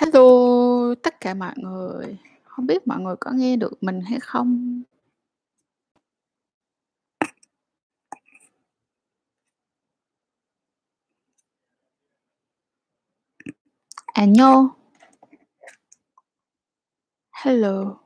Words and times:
Hello 0.00 0.94
tất 1.02 1.20
cả 1.20 1.34
mọi 1.34 1.54
người, 1.56 2.18
không 2.44 2.66
biết 2.66 2.86
mọi 2.86 3.00
người 3.00 3.16
có 3.20 3.30
nghe 3.30 3.56
được 3.56 3.82
mình 3.82 4.00
hay 4.00 4.20
không? 4.20 4.82
À, 14.14 14.22
안녕. 14.22 14.68
Hello. 17.32 18.00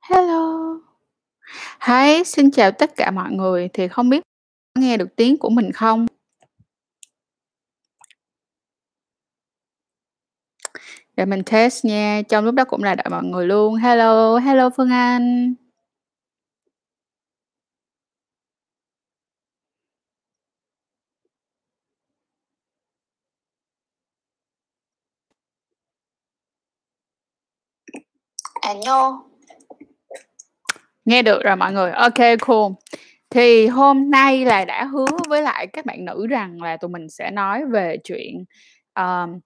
Hello. 0.00 0.74
Hi, 1.80 2.24
xin 2.24 2.50
chào 2.50 2.70
tất 2.72 2.96
cả 2.96 3.10
mọi 3.10 3.32
người, 3.32 3.68
thì 3.72 3.88
không 3.88 4.08
biết 4.10 4.22
có 4.74 4.80
nghe 4.80 4.96
được 4.96 5.16
tiếng 5.16 5.38
của 5.38 5.50
mình 5.50 5.72
không? 5.72 6.06
Để 11.16 11.24
mình 11.24 11.42
test 11.42 11.84
nha, 11.84 12.22
trong 12.28 12.44
lúc 12.44 12.54
đó 12.54 12.64
cũng 12.64 12.82
là 12.82 12.94
đợi 12.94 13.06
mọi 13.10 13.24
người 13.24 13.46
luôn. 13.46 13.74
Hello, 13.74 14.36
hello 14.38 14.70
Phương 14.76 14.90
Anh. 14.90 15.54
안녕. 28.62 29.22
Nghe 31.04 31.22
được 31.22 31.42
rồi 31.44 31.56
mọi 31.56 31.72
người, 31.72 31.92
kê, 32.14 32.36
cool. 32.36 32.72
Thì 33.30 33.66
hôm 33.66 34.10
nay 34.10 34.44
là 34.44 34.64
đã 34.64 34.84
hứa 34.84 35.06
với 35.28 35.42
lại 35.42 35.66
các 35.66 35.86
bạn 35.86 36.04
nữ 36.04 36.26
rằng 36.26 36.62
là 36.62 36.76
tụi 36.76 36.88
mình 36.90 37.08
sẽ 37.10 37.30
nói 37.30 37.64
về 37.66 37.96
chuyện, 38.04 38.44
ờm, 38.92 39.38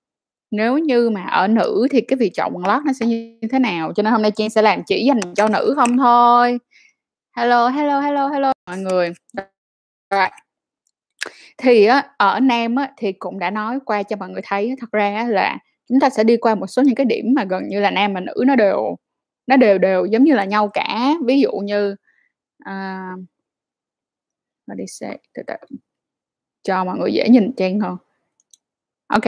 nếu 0.51 0.79
như 0.79 1.11
mà 1.11 1.25
ở 1.25 1.49
nữ 1.49 1.87
thì 1.91 2.01
cái 2.01 2.17
việc 2.17 2.31
chọn 2.35 2.53
quần 2.55 2.67
lót 2.67 2.83
nó 2.87 2.93
sẽ 2.93 3.07
như 3.07 3.39
thế 3.53 3.59
nào, 3.59 3.93
cho 3.93 4.03
nên 4.03 4.13
hôm 4.13 4.23
nay 4.23 4.31
Trang 4.31 4.51
sẽ 4.51 4.63
làm 4.63 4.83
chỉ 4.87 5.05
dành 5.05 5.21
cho 5.37 5.49
nữ 5.49 5.73
không 5.77 5.99
thôi. 5.99 6.59
Hello, 7.37 7.69
hello, 7.69 8.01
hello, 8.01 8.29
hello 8.29 8.53
mọi 8.67 8.79
người. 8.79 9.13
Rồi. 10.11 10.29
Thì 11.59 11.85
á, 11.85 12.11
ở 12.19 12.41
nam 12.41 12.77
á, 12.77 12.93
thì 12.97 13.13
cũng 13.13 13.39
đã 13.39 13.51
nói 13.51 13.79
qua 13.85 14.03
cho 14.03 14.17
mọi 14.17 14.29
người 14.31 14.43
thấy, 14.45 14.75
thật 14.81 14.93
ra 14.93 15.27
là 15.29 15.59
chúng 15.89 16.01
ta 16.01 16.11
sẽ 16.11 16.25
đi 16.25 16.37
qua 16.37 16.55
một 16.55 16.67
số 16.67 16.83
những 16.83 16.95
cái 16.95 17.07
điểm 17.07 17.35
mà 17.35 17.45
gần 17.45 17.69
như 17.69 17.81
là 17.81 17.91
nam 17.91 18.15
và 18.15 18.21
nữ 18.21 18.35
nó 18.47 18.57
đều 18.57 18.97
nó 19.47 19.57
đều 19.57 19.79
đều 19.79 20.05
giống 20.07 20.25
như 20.25 20.35
là 20.35 20.45
nhau 20.45 20.69
cả. 20.69 21.15
Ví 21.27 21.41
dụ 21.41 21.53
như, 21.53 21.97
uh, 22.71 23.21
đi 24.77 24.85
xe 24.87 25.17
từ 25.35 25.43
từ, 25.47 25.55
cho 26.63 26.85
mọi 26.85 26.99
người 26.99 27.13
dễ 27.13 27.29
nhìn 27.29 27.53
Trang 27.57 27.81
hơn. 27.81 27.97
ok. 29.09 29.25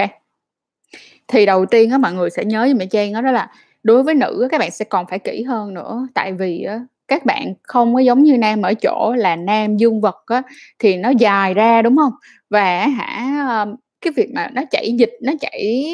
Thì 1.31 1.47
đầu 1.47 1.67
tiên 1.67 1.91
á, 1.91 1.99
mọi 1.99 2.13
người 2.13 2.31
sẽ 2.31 2.45
nhớ 2.45 2.67
giùm 2.69 2.79
mẹ 2.79 2.87
Trang 2.87 3.13
đó, 3.13 3.21
đó 3.21 3.31
là 3.33 3.49
đối 3.83 4.03
với 4.03 4.15
nữ 4.15 4.43
á, 4.43 4.49
các 4.51 4.59
bạn 4.59 4.71
sẽ 4.71 4.85
còn 4.85 5.07
phải 5.07 5.19
kỹ 5.19 5.43
hơn 5.43 5.75
nữa, 5.75 6.09
tại 6.15 6.33
vì 6.33 6.63
á, 6.65 6.81
các 7.09 7.25
bạn 7.27 7.55
không 7.63 7.95
có 7.95 8.01
giống 8.01 8.23
như 8.23 8.37
nam 8.39 8.63
ở 8.63 8.75
chỗ 8.75 9.15
là 9.17 9.37
nam 9.37 9.77
dương 9.77 10.01
vật 10.01 10.23
á, 10.27 10.43
thì 10.79 10.97
nó 10.97 11.11
dài 11.11 11.55
ra, 11.55 11.83
đúng 11.83 11.97
không? 11.97 12.13
Và 12.51 12.87
hả, 12.87 13.45
ờ, 13.49 13.75
cái 14.01 14.13
việc 14.17 14.29
mà 14.35 14.49
nó 14.55 14.63
chảy 14.71 14.93
dịch, 14.99 15.13
nó 15.23 15.33
chảy 15.41 15.85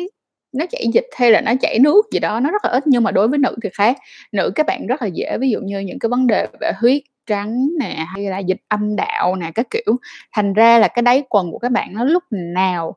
nó 0.53 0.67
chảy 0.71 0.87
dịch 0.95 1.07
hay 1.17 1.31
là 1.31 1.41
nó 1.41 1.53
chảy 1.61 1.79
nước 1.79 2.07
gì 2.13 2.19
đó 2.19 2.41
nó 2.41 2.51
rất 2.51 2.65
là 2.65 2.71
ít, 2.71 2.87
nhưng 2.87 3.03
mà 3.03 3.11
đối 3.11 3.29
với 3.29 3.39
nữ 3.39 3.57
thì 3.63 3.69
khác. 3.75 3.97
Nữ 4.33 4.51
các 4.55 4.67
bạn 4.67 4.87
rất 4.87 5.03
là 5.03 5.09
dễ, 5.09 5.39
ví 5.41 5.51
dụ 5.51 5.61
như 5.61 5.79
những 5.79 5.99
cái 5.99 6.09
vấn 6.09 6.27
đề 6.27 6.47
về 6.61 6.73
huyết 6.81 7.03
trắng 7.27 7.69
nè, 7.81 8.07
hay 8.09 8.25
là 8.25 8.39
dịch 8.39 8.61
âm 8.69 8.97
đạo 8.97 9.37
nè, 9.37 9.51
các 9.55 9.67
kiểu, 9.71 9.97
thành 10.33 10.53
ra 10.55 10.79
là 10.79 10.89
cái 10.89 11.03
đáy 11.03 11.23
quần 11.31 11.51
của 11.51 11.59
các 11.59 11.73
bạn 11.73 11.95
nó 11.95 12.05
lúc 12.05 12.23
nào 12.31 12.97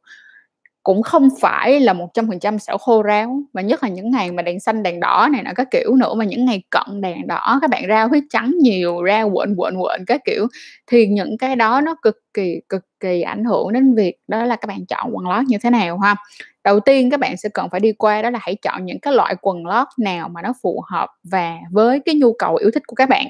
cũng 0.89 1.03
không 1.03 1.29
phải 1.41 1.79
là 1.79 1.93
100% 1.93 2.57
sẽ 2.57 2.73
khô 2.79 3.01
ráo, 3.01 3.41
và 3.53 3.61
nhất 3.61 3.83
là 3.83 3.89
những 3.89 4.11
ngày 4.11 4.31
mà 4.31 4.41
đèn 4.41 4.59
xanh, 4.59 4.83
đèn 4.83 4.99
đỏ 4.99 5.27
này 5.31 5.43
nọ 5.43 5.51
các 5.55 5.67
kiểu 5.71 5.95
nữa, 5.95 6.13
mà 6.13 6.25
những 6.25 6.45
ngày 6.45 6.63
cận 6.69 7.01
đèn 7.01 7.27
đỏ 7.27 7.57
các 7.61 7.69
bạn 7.69 7.87
ra 7.87 8.03
huyết 8.03 8.23
trắng 8.29 8.53
nhiều, 8.61 9.03
ra 9.03 9.23
quện, 9.33 9.55
quện, 9.55 9.73
quện 9.79 10.05
các 10.07 10.21
kiểu, 10.25 10.47
thì 10.87 11.07
những 11.07 11.37
cái 11.37 11.55
đó 11.55 11.81
nó 11.81 11.95
cực 12.01 12.17
kỳ, 12.33 12.61
cực 12.69 12.85
kỳ 12.99 13.21
ảnh 13.21 13.43
hưởng 13.43 13.73
đến 13.73 13.95
việc 13.95 14.15
đó 14.27 14.45
là 14.45 14.55
các 14.55 14.67
bạn 14.67 14.85
chọn 14.85 15.09
quần 15.13 15.27
lót 15.27 15.45
như 15.45 15.57
thế 15.63 15.69
nào 15.69 15.97
ha. 15.97 16.15
Đầu 16.63 16.79
tiên 16.79 17.09
các 17.09 17.19
bạn 17.19 17.37
sẽ 17.37 17.49
cần 17.53 17.69
phải 17.71 17.79
đi 17.79 17.91
qua 17.91 18.21
đó 18.21 18.29
là 18.29 18.39
hãy 18.41 18.55
chọn 18.55 18.85
những 18.85 18.99
cái 18.99 19.13
loại 19.13 19.35
quần 19.41 19.65
lót 19.65 19.87
nào 19.99 20.29
mà 20.29 20.41
nó 20.41 20.53
phù 20.61 20.83
hợp 20.91 21.09
và 21.23 21.57
với 21.71 21.99
cái 21.99 22.15
nhu 22.15 22.33
cầu 22.33 22.55
yêu 22.55 22.71
thích 22.73 22.83
của 22.87 22.95
các 22.95 23.09
bạn. 23.09 23.25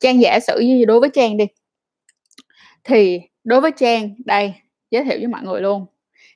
Trang 0.00 0.20
giả 0.20 0.40
sử 0.40 0.58
như 0.58 0.84
đối 0.84 1.00
với 1.00 1.10
Trang 1.12 1.36
đi 1.36 1.44
thì 2.84 3.20
đối 3.44 3.60
với 3.60 3.70
Trang, 3.76 4.14
đây, 4.24 4.54
giới 4.90 5.04
thiệu 5.04 5.18
với 5.18 5.26
mọi 5.26 5.42
người 5.42 5.60
luôn, 5.60 5.86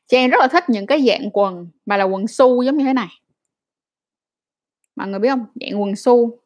Trang 0.09 0.31
rất 0.31 0.41
là 0.41 0.49
thích 0.49 0.65
những 0.69 0.87
cái 0.87 1.05
dạng 1.07 1.31
quần 1.33 1.69
mà 1.87 1.97
là 1.97 2.05
quần 2.05 2.27
su 2.27 2.63
giống 2.63 2.77
như 2.77 2.85
thế 2.85 2.93
này. 2.93 3.09
Mọi 4.97 5.09
người 5.09 5.19
biết 5.19 5.29
không 5.29 5.47
Dạng 5.55 5.83
quần 5.83 5.97
su 5.97 6.39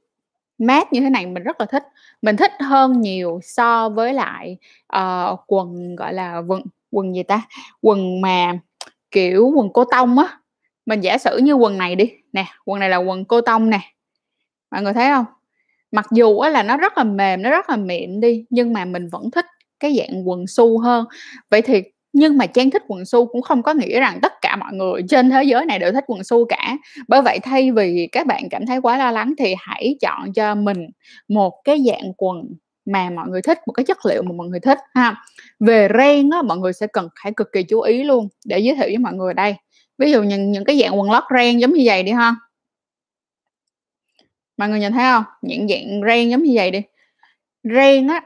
mát 0.59 0.93
như 0.93 1.01
thế 1.01 1.11
này 1.11 1.27
mình 1.27 1.43
rất 1.43 1.61
là 1.61 1.67
thích, 1.67 1.83
mình 2.23 2.37
thích 2.37 2.53
hơn 2.61 3.01
nhiều 3.01 3.41
so 3.43 3.89
với 3.89 4.15
lại, 4.15 4.57
uh, 4.97 5.41
quần, 5.47 5.97
gọi 5.97 6.15
là, 6.15 6.43
quần 6.49 6.63
quần 6.91 7.15
gì 7.15 7.23
ta? 7.23 7.43
Quần 7.81 8.21
mà, 8.21 8.59
kiểu, 9.11 9.53
quần 9.55 9.69
cô-tông 9.75 10.19
á. 10.19 10.39
Mình 10.87 11.01
giả 11.01 11.19
sử 11.19 11.39
như 11.39 11.55
quần 11.55 11.79
này 11.79 11.97
đi, 11.97 12.13
nè, 12.33 12.47
quần 12.65 12.81
này 12.81 12.89
là 12.89 12.97
quần 12.97 13.25
cô-tông 13.25 13.71
nè, 13.71 13.81
mọi 14.71 14.83
người 14.83 14.93
thấy 14.93 15.11
không 15.11 15.25
Mặc 15.93 16.07
dù 16.13 16.39
á 16.39 16.51
là 16.51 16.63
nó 16.63 16.77
rất 16.77 16.99
là 16.99 17.05
mềm, 17.05 17.43
nó 17.43 17.51
rất 17.51 17.71
là 17.71 17.77
mịn 17.77 18.21
đi, 18.21 18.45
nhưng 18.51 18.73
mà 18.73 18.85
mình 18.85 19.09
vẫn 19.09 19.31
thích 19.31 19.47
cái 19.81 19.97
dạng 19.99 20.29
quần 20.29 20.47
su 20.47 20.79
hơn. 20.79 21.07
Vậy 21.51 21.63
thì 21.63 21.83
nhưng 22.13 22.39
mà 22.39 22.47
Trang 22.47 22.71
thích 22.71 22.83
quần 22.87 23.05
su 23.05 23.27
cũng 23.27 23.43
không 23.43 23.63
có 23.63 23.75
nghĩa 23.75 24.01
rằng 24.01 24.19
tất 24.23 24.33
cả 24.41 24.57
mọi 24.57 24.73
người 24.73 25.03
trên 25.09 25.31
thế 25.31 25.43
giới 25.45 25.67
này 25.67 25.79
đều 25.79 25.93
thích 25.93 26.05
quần 26.07 26.25
su 26.25 26.45
cả. 26.45 26.77
Bởi 27.09 27.23
vậy 27.23 27.39
thay 27.43 27.73
vì 27.73 28.09
các 28.13 28.27
bạn 28.27 28.49
cảm 28.51 28.67
thấy 28.67 28.81
quá 28.81 28.99
lo 28.99 29.11
lắng 29.11 29.35
thì 29.39 29.55
hãy 29.59 29.97
chọn 30.01 30.33
cho 30.33 30.55
mình 30.55 30.87
một 31.29 31.61
cái 31.65 31.85
dạng 31.87 32.13
quần 32.17 32.55
mà 32.85 33.11
mọi 33.11 33.29
người 33.29 33.43
thích, 33.43 33.59
một 33.67 33.73
cái 33.73 33.85
chất 33.85 34.07
liệu 34.07 34.23
mà 34.23 34.33
mọi 34.33 34.49
người 34.49 34.61
thích 34.61 34.79
ha. 34.95 35.17
Về 35.61 35.89
ren 35.99 36.31
á, 36.31 36.43
mọi 36.43 36.59
người 36.59 36.73
sẽ 36.73 36.87
cần 36.87 37.09
phải 37.23 37.33
cực 37.37 37.53
kỳ 37.53 37.63
chú 37.63 37.81
ý 37.81 38.03
luôn, 38.03 38.29
để 38.45 38.59
giới 38.59 38.75
thiệu 38.75 38.87
với 38.87 38.99
mọi 38.99 39.13
người 39.13 39.35
đây. 39.35 39.55
Ví 39.99 40.11
dụ 40.13 40.23
những 40.23 40.53
những 40.53 40.65
cái 40.65 40.81
dạng 40.81 40.99
quần 41.01 41.11
lót 41.11 41.25
ren 41.37 41.59
giống 41.59 41.73
như 41.73 41.83
vậy 41.85 42.03
đi 42.03 42.13
ha. 42.13 42.35
Mọi 44.57 44.69
người 44.69 44.81
nhìn 44.81 44.93
thấy 44.93 45.05
không? 45.13 45.25
Những 45.43 45.69
dạng 45.69 46.01
ren 46.09 46.29
giống 46.29 46.43
như 46.43 46.53
vậy 46.55 46.71
đi. 46.71 46.83
Ren 47.65 48.07
á, 48.09 48.23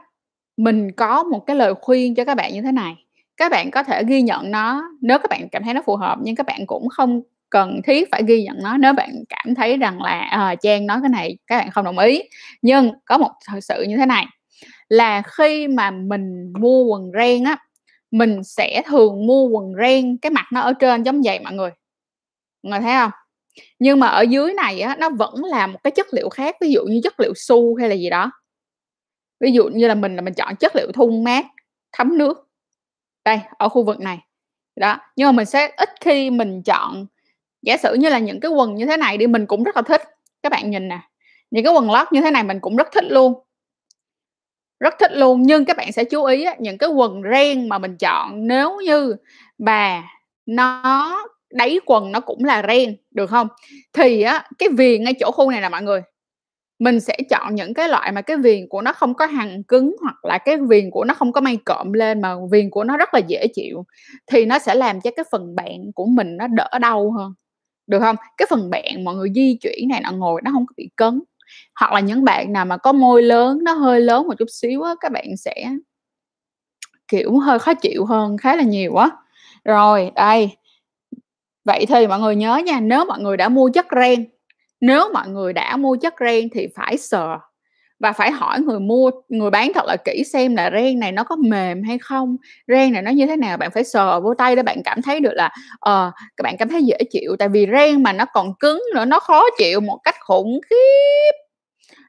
mình 0.57 0.91
có 0.91 1.23
một 1.23 1.39
cái 1.47 1.55
lời 1.55 1.73
khuyên 1.81 2.15
cho 2.15 2.25
các 2.25 2.35
bạn 2.35 2.53
như 2.53 2.61
thế 2.61 2.71
này, 2.71 2.95
các 3.37 3.51
bạn 3.51 3.71
có 3.71 3.83
thể 3.83 4.03
ghi 4.07 4.21
nhận 4.21 4.51
nó 4.51 4.83
nếu 5.01 5.19
các 5.19 5.29
bạn 5.29 5.49
cảm 5.49 5.63
thấy 5.63 5.73
nó 5.73 5.81
phù 5.85 5.95
hợp, 5.95 6.17
nhưng 6.21 6.35
các 6.35 6.45
bạn 6.45 6.67
cũng 6.67 6.89
không 6.89 7.21
cần 7.49 7.81
thiết 7.85 8.11
phải 8.11 8.23
ghi 8.27 8.43
nhận 8.43 8.57
nó 8.63 8.77
nếu 8.77 8.93
bạn 8.93 9.09
cảm 9.29 9.55
thấy 9.55 9.77
rằng 9.77 10.01
là, 10.01 10.19
à, 10.19 10.55
Trang 10.55 10.87
nói 10.87 10.97
cái 11.01 11.09
này 11.09 11.37
các 11.47 11.57
bạn 11.57 11.71
không 11.71 11.85
đồng 11.85 11.99
ý. 11.99 12.23
Nhưng 12.61 12.91
có 13.05 13.17
một 13.17 13.31
thật 13.45 13.59
sự 13.61 13.85
như 13.87 13.97
thế 13.97 14.05
này, 14.05 14.25
là 14.89 15.21
khi 15.21 15.67
mà 15.67 15.91
mình 15.91 16.53
mua 16.59 16.83
quần 16.83 17.11
ren 17.19 17.43
á, 17.43 17.57
mình 18.11 18.43
sẽ 18.43 18.81
thường 18.85 19.27
mua 19.27 19.47
quần 19.47 19.73
ren 19.81 20.17
cái 20.17 20.29
mặt 20.29 20.45
nó 20.53 20.61
ở 20.61 20.73
trên 20.73 21.03
giống 21.03 21.21
vậy 21.21 21.39
mọi 21.43 21.53
người. 21.53 21.69
Mọi 22.63 22.71
người 22.71 22.79
thấy 22.79 22.93
không 22.95 23.11
Nhưng 23.79 23.99
mà 23.99 24.07
ở 24.07 24.21
dưới 24.21 24.53
này 24.53 24.81
á, 24.81 24.95
nó 24.99 25.09
vẫn 25.09 25.35
là 25.45 25.67
một 25.67 25.79
cái 25.83 25.91
chất 25.91 26.07
liệu 26.13 26.29
khác, 26.29 26.55
ví 26.61 26.71
dụ 26.71 26.83
như 26.85 26.99
chất 27.03 27.19
liệu 27.19 27.33
su 27.35 27.75
hay 27.75 27.89
là 27.89 27.95
gì 27.95 28.09
đó. 28.09 28.31
Ví 29.39 29.51
dụ 29.51 29.69
như 29.73 29.87
là 29.87 29.95
mình 29.95 30.15
là 30.15 30.21
mình 30.21 30.33
chọn 30.33 30.55
chất 30.55 30.75
liệu 30.75 30.91
thun 30.91 31.23
mát, 31.23 31.45
thấm 31.91 32.17
nước. 32.17 32.46
Đây, 33.27 33.39
ở 33.57 33.69
khu 33.69 33.83
vực 33.83 33.99
này. 33.99 34.19
Đó, 34.75 34.97
nhưng 35.15 35.27
mà 35.27 35.31
mình 35.31 35.45
sẽ 35.45 35.71
ít 35.77 35.89
khi 36.01 36.29
mình 36.29 36.63
chọn 36.63 37.05
giả 37.61 37.77
sử 37.77 37.93
như 37.93 38.09
là 38.09 38.19
những 38.19 38.39
cái 38.39 38.51
quần 38.51 38.75
như 38.75 38.85
thế 38.85 38.97
này 38.97 39.17
đi, 39.17 39.27
mình 39.27 39.45
cũng 39.45 39.63
rất 39.63 39.75
là 39.75 39.81
thích. 39.81 40.01
Các 40.43 40.51
bạn 40.51 40.71
nhìn 40.71 40.87
nè, 40.87 40.99
những 41.51 41.63
cái 41.63 41.73
quần 41.73 41.91
lót 41.91 42.07
như 42.11 42.21
thế 42.21 42.31
này 42.31 42.43
mình 42.43 42.59
cũng 42.59 42.75
rất 42.75 42.87
thích 42.91 43.03
luôn. 43.09 43.33
Rất 44.79 44.93
thích 44.99 45.11
luôn, 45.13 45.41
nhưng 45.43 45.65
các 45.65 45.77
bạn 45.77 45.91
sẽ 45.91 46.03
chú 46.03 46.23
ý 46.23 46.43
á, 46.43 46.55
những 46.59 46.77
cái 46.77 46.89
quần 46.89 47.21
ren 47.31 47.69
mà 47.69 47.77
mình 47.77 47.97
chọn 47.97 48.47
nếu 48.47 48.79
như 48.85 49.15
bà 49.57 50.03
nó 50.45 51.17
đáy 51.49 51.79
quần 51.85 52.11
nó 52.11 52.19
cũng 52.19 52.43
là 52.43 52.63
ren, 52.67 52.97
được 53.11 53.29
không 53.29 53.47
Thì 53.93 54.21
á, 54.21 54.47
cái 54.57 54.69
viền 54.69 55.03
ngay 55.03 55.13
chỗ 55.19 55.31
khu 55.31 55.51
này 55.51 55.61
là 55.61 55.69
mọi 55.69 55.81
người, 55.81 56.01
mình 56.79 56.99
sẽ 56.99 57.17
chọn 57.29 57.55
những 57.55 57.73
cái 57.73 57.89
loại 57.89 58.11
mà 58.11 58.21
cái 58.21 58.37
viền 58.37 58.67
của 58.69 58.81
nó 58.81 58.93
không 58.93 59.13
có 59.13 59.25
hằn 59.25 59.63
cứng, 59.63 59.95
hoặc 60.01 60.25
là 60.25 60.37
cái 60.37 60.57
viền 60.57 60.91
của 60.91 61.03
nó 61.05 61.13
không 61.13 61.31
có 61.31 61.41
may 61.41 61.57
cộm 61.65 61.93
lên 61.93 62.21
mà 62.21 62.35
viền 62.51 62.69
của 62.69 62.83
nó 62.83 62.97
rất 62.97 63.13
là 63.13 63.19
dễ 63.27 63.47
chịu, 63.55 63.85
thì 64.31 64.45
nó 64.45 64.59
sẽ 64.59 64.75
làm 64.75 65.01
cho 65.01 65.11
cái 65.15 65.25
phần 65.31 65.55
bạn 65.55 65.91
của 65.95 66.05
mình 66.05 66.37
nó 66.37 66.47
đỡ 66.47 66.69
đau 66.81 67.11
hơn, 67.11 67.33
được 67.87 67.99
không? 67.99 68.15
Cái 68.37 68.47
phần 68.51 68.69
bạn 68.69 69.03
mọi 69.05 69.15
người 69.15 69.29
di 69.35 69.57
chuyển 69.61 69.89
này 69.89 70.01
nó 70.03 70.11
ngồi 70.11 70.41
nó 70.45 70.51
không 70.53 70.65
có 70.67 70.73
bị 70.77 70.89
cấn. 70.97 71.21
Hoặc 71.81 71.93
là 71.93 71.99
những 72.01 72.23
bạn 72.25 72.53
nào 72.53 72.65
mà 72.65 72.77
có 72.77 72.93
môi 72.93 73.23
lớn, 73.23 73.59
nó 73.63 73.73
hơi 73.73 74.01
lớn 74.01 74.27
một 74.27 74.33
chút 74.39 74.47
xíu 74.51 74.83
á, 74.83 74.95
các 75.01 75.11
bạn 75.11 75.37
sẽ 75.37 75.65
kiểu, 77.07 77.37
hơi 77.39 77.59
khó 77.59 77.73
chịu 77.73 78.05
hơn 78.05 78.37
khá 78.37 78.55
là 78.55 78.63
nhiều 78.63 78.95
á. 78.95 79.09
Rồi, 79.65 80.11
đây. 80.15 80.49
Vậy 81.65 81.85
thì 81.89 82.07
mọi 82.07 82.19
người 82.19 82.35
nhớ 82.35 82.57
nha, 82.65 82.79
nếu 82.79 83.05
mọi 83.05 83.19
người 83.21 83.37
đã 83.37 83.49
mua 83.49 83.69
chất 83.73 83.85
ren 83.95 84.25
nếu 84.81 85.09
mọi 85.13 85.27
người 85.29 85.53
đã 85.53 85.77
mua 85.77 85.95
chất 85.95 86.13
ren 86.19 86.49
thì 86.53 86.67
phải 86.75 86.97
sờ, 86.97 87.37
và 87.99 88.13
phải 88.13 88.31
hỏi 88.31 88.59
người 88.61 88.79
mua, 88.79 89.11
người 89.29 89.49
bán 89.49 89.71
thật 89.75 89.85
là 89.85 89.97
kỹ 90.05 90.23
xem 90.33 90.55
là 90.55 90.69
ren 90.73 90.99
này 90.99 91.11
nó 91.11 91.23
có 91.23 91.35
mềm 91.35 91.83
hay 91.83 91.97
không, 91.97 92.37
ren 92.67 92.93
này 92.93 93.01
nó 93.01 93.11
như 93.11 93.25
thế 93.27 93.35
nào, 93.35 93.57
bạn 93.57 93.71
phải 93.71 93.83
sờ 93.83 94.19
vô 94.21 94.33
tay 94.33 94.55
để 94.55 94.63
bạn 94.63 94.83
cảm 94.83 95.01
thấy 95.01 95.19
được 95.19 95.33
là, 95.33 95.49
ờ, 95.79 96.11
các 96.37 96.43
bạn 96.43 96.55
cảm 96.59 96.69
thấy 96.69 96.83
dễ 96.83 96.97
chịu, 97.11 97.35
tại 97.39 97.49
vì 97.49 97.67
ren 97.73 98.03
mà 98.03 98.13
nó 98.13 98.25
còn 98.33 98.53
cứng 98.59 98.83
nữa 98.95 99.05
nó 99.05 99.19
khó 99.19 99.43
chịu 99.57 99.79
một 99.81 99.99
cách 100.03 100.15
khủng 100.21 100.59
khiếp. 100.69 101.31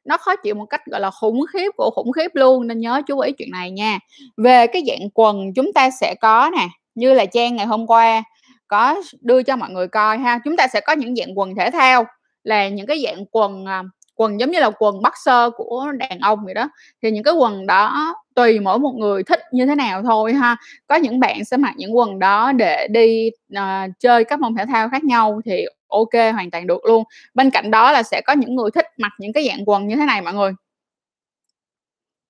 Nó 0.04 0.16
khó 0.16 0.36
chịu 0.36 0.54
một 0.54 0.66
cách, 0.66 0.86
gọi 0.86 1.00
là, 1.00 1.10
khủng 1.10 1.40
khiếp 1.52 1.70
của 1.76 1.90
khủng 1.94 2.12
khiếp 2.12 2.30
luôn, 2.34 2.66
nên 2.66 2.80
nhớ 2.80 3.02
chú 3.06 3.18
ý 3.20 3.32
chuyện 3.32 3.50
này 3.52 3.70
nha. 3.70 3.98
Về 4.36 4.66
cái 4.66 4.82
dạng 4.88 5.10
quần 5.14 5.54
chúng 5.56 5.72
ta 5.74 5.90
sẽ 5.90 6.14
có 6.20 6.50
nè, 6.56 6.68
như 6.94 7.14
là 7.14 7.26
Trang 7.26 7.56
ngày 7.56 7.66
hôm 7.66 7.86
qua 7.86 8.22
có 8.68 8.96
đưa 9.22 9.42
cho 9.42 9.56
mọi 9.56 9.70
người 9.70 9.88
coi 9.88 10.18
ha, 10.18 10.38
chúng 10.44 10.56
ta 10.56 10.68
sẽ 10.68 10.80
có 10.80 10.92
những 10.92 11.16
dạng 11.16 11.38
quần 11.38 11.54
thể 11.56 11.70
thao, 11.70 12.06
là 12.48 12.68
những 12.68 12.86
cái 12.86 13.02
dạng 13.04 13.24
quần, 13.30 13.66
à, 13.66 13.82
quần 14.14 14.40
giống 14.40 14.50
như 14.50 14.60
là 14.60 14.70
quần 14.78 15.02
boxer 15.02 15.52
của 15.56 15.92
đàn 15.98 16.18
ông 16.18 16.44
vậy 16.44 16.54
đó. 16.54 16.70
Thì 17.02 17.10
những 17.10 17.22
cái 17.24 17.34
quần 17.34 17.66
đó 17.66 18.14
tùy 18.34 18.60
mỗi 18.60 18.78
một 18.78 18.94
người 18.94 19.22
thích 19.22 19.40
như 19.52 19.66
thế 19.66 19.74
nào 19.74 20.02
thôi 20.02 20.32
ha. 20.34 20.56
Có 20.86 20.94
những 20.94 21.20
bạn 21.20 21.44
sẽ 21.44 21.56
mặc 21.56 21.74
những 21.76 21.96
quần 21.96 22.18
đó 22.18 22.52
để 22.52 22.88
đi, 22.90 23.30
uh, 23.52 23.90
chơi 24.00 24.24
các 24.24 24.40
môn 24.40 24.54
thể 24.56 24.64
thao 24.66 24.88
khác 24.88 25.04
nhau 25.04 25.40
thì 25.44 25.64
OK, 25.88 26.12
hoàn 26.32 26.50
toàn 26.50 26.66
được 26.66 26.84
luôn. 26.84 27.04
Bên 27.34 27.50
cạnh 27.50 27.70
đó 27.70 27.92
là 27.92 28.02
sẽ 28.02 28.20
có 28.26 28.32
những 28.32 28.56
người 28.56 28.70
thích 28.70 28.86
mặc 28.98 29.12
những 29.18 29.32
cái 29.32 29.48
dạng 29.48 29.68
quần 29.68 29.88
như 29.88 29.96
thế 29.96 30.04
này 30.06 30.20
mọi 30.20 30.34
người. 30.34 30.52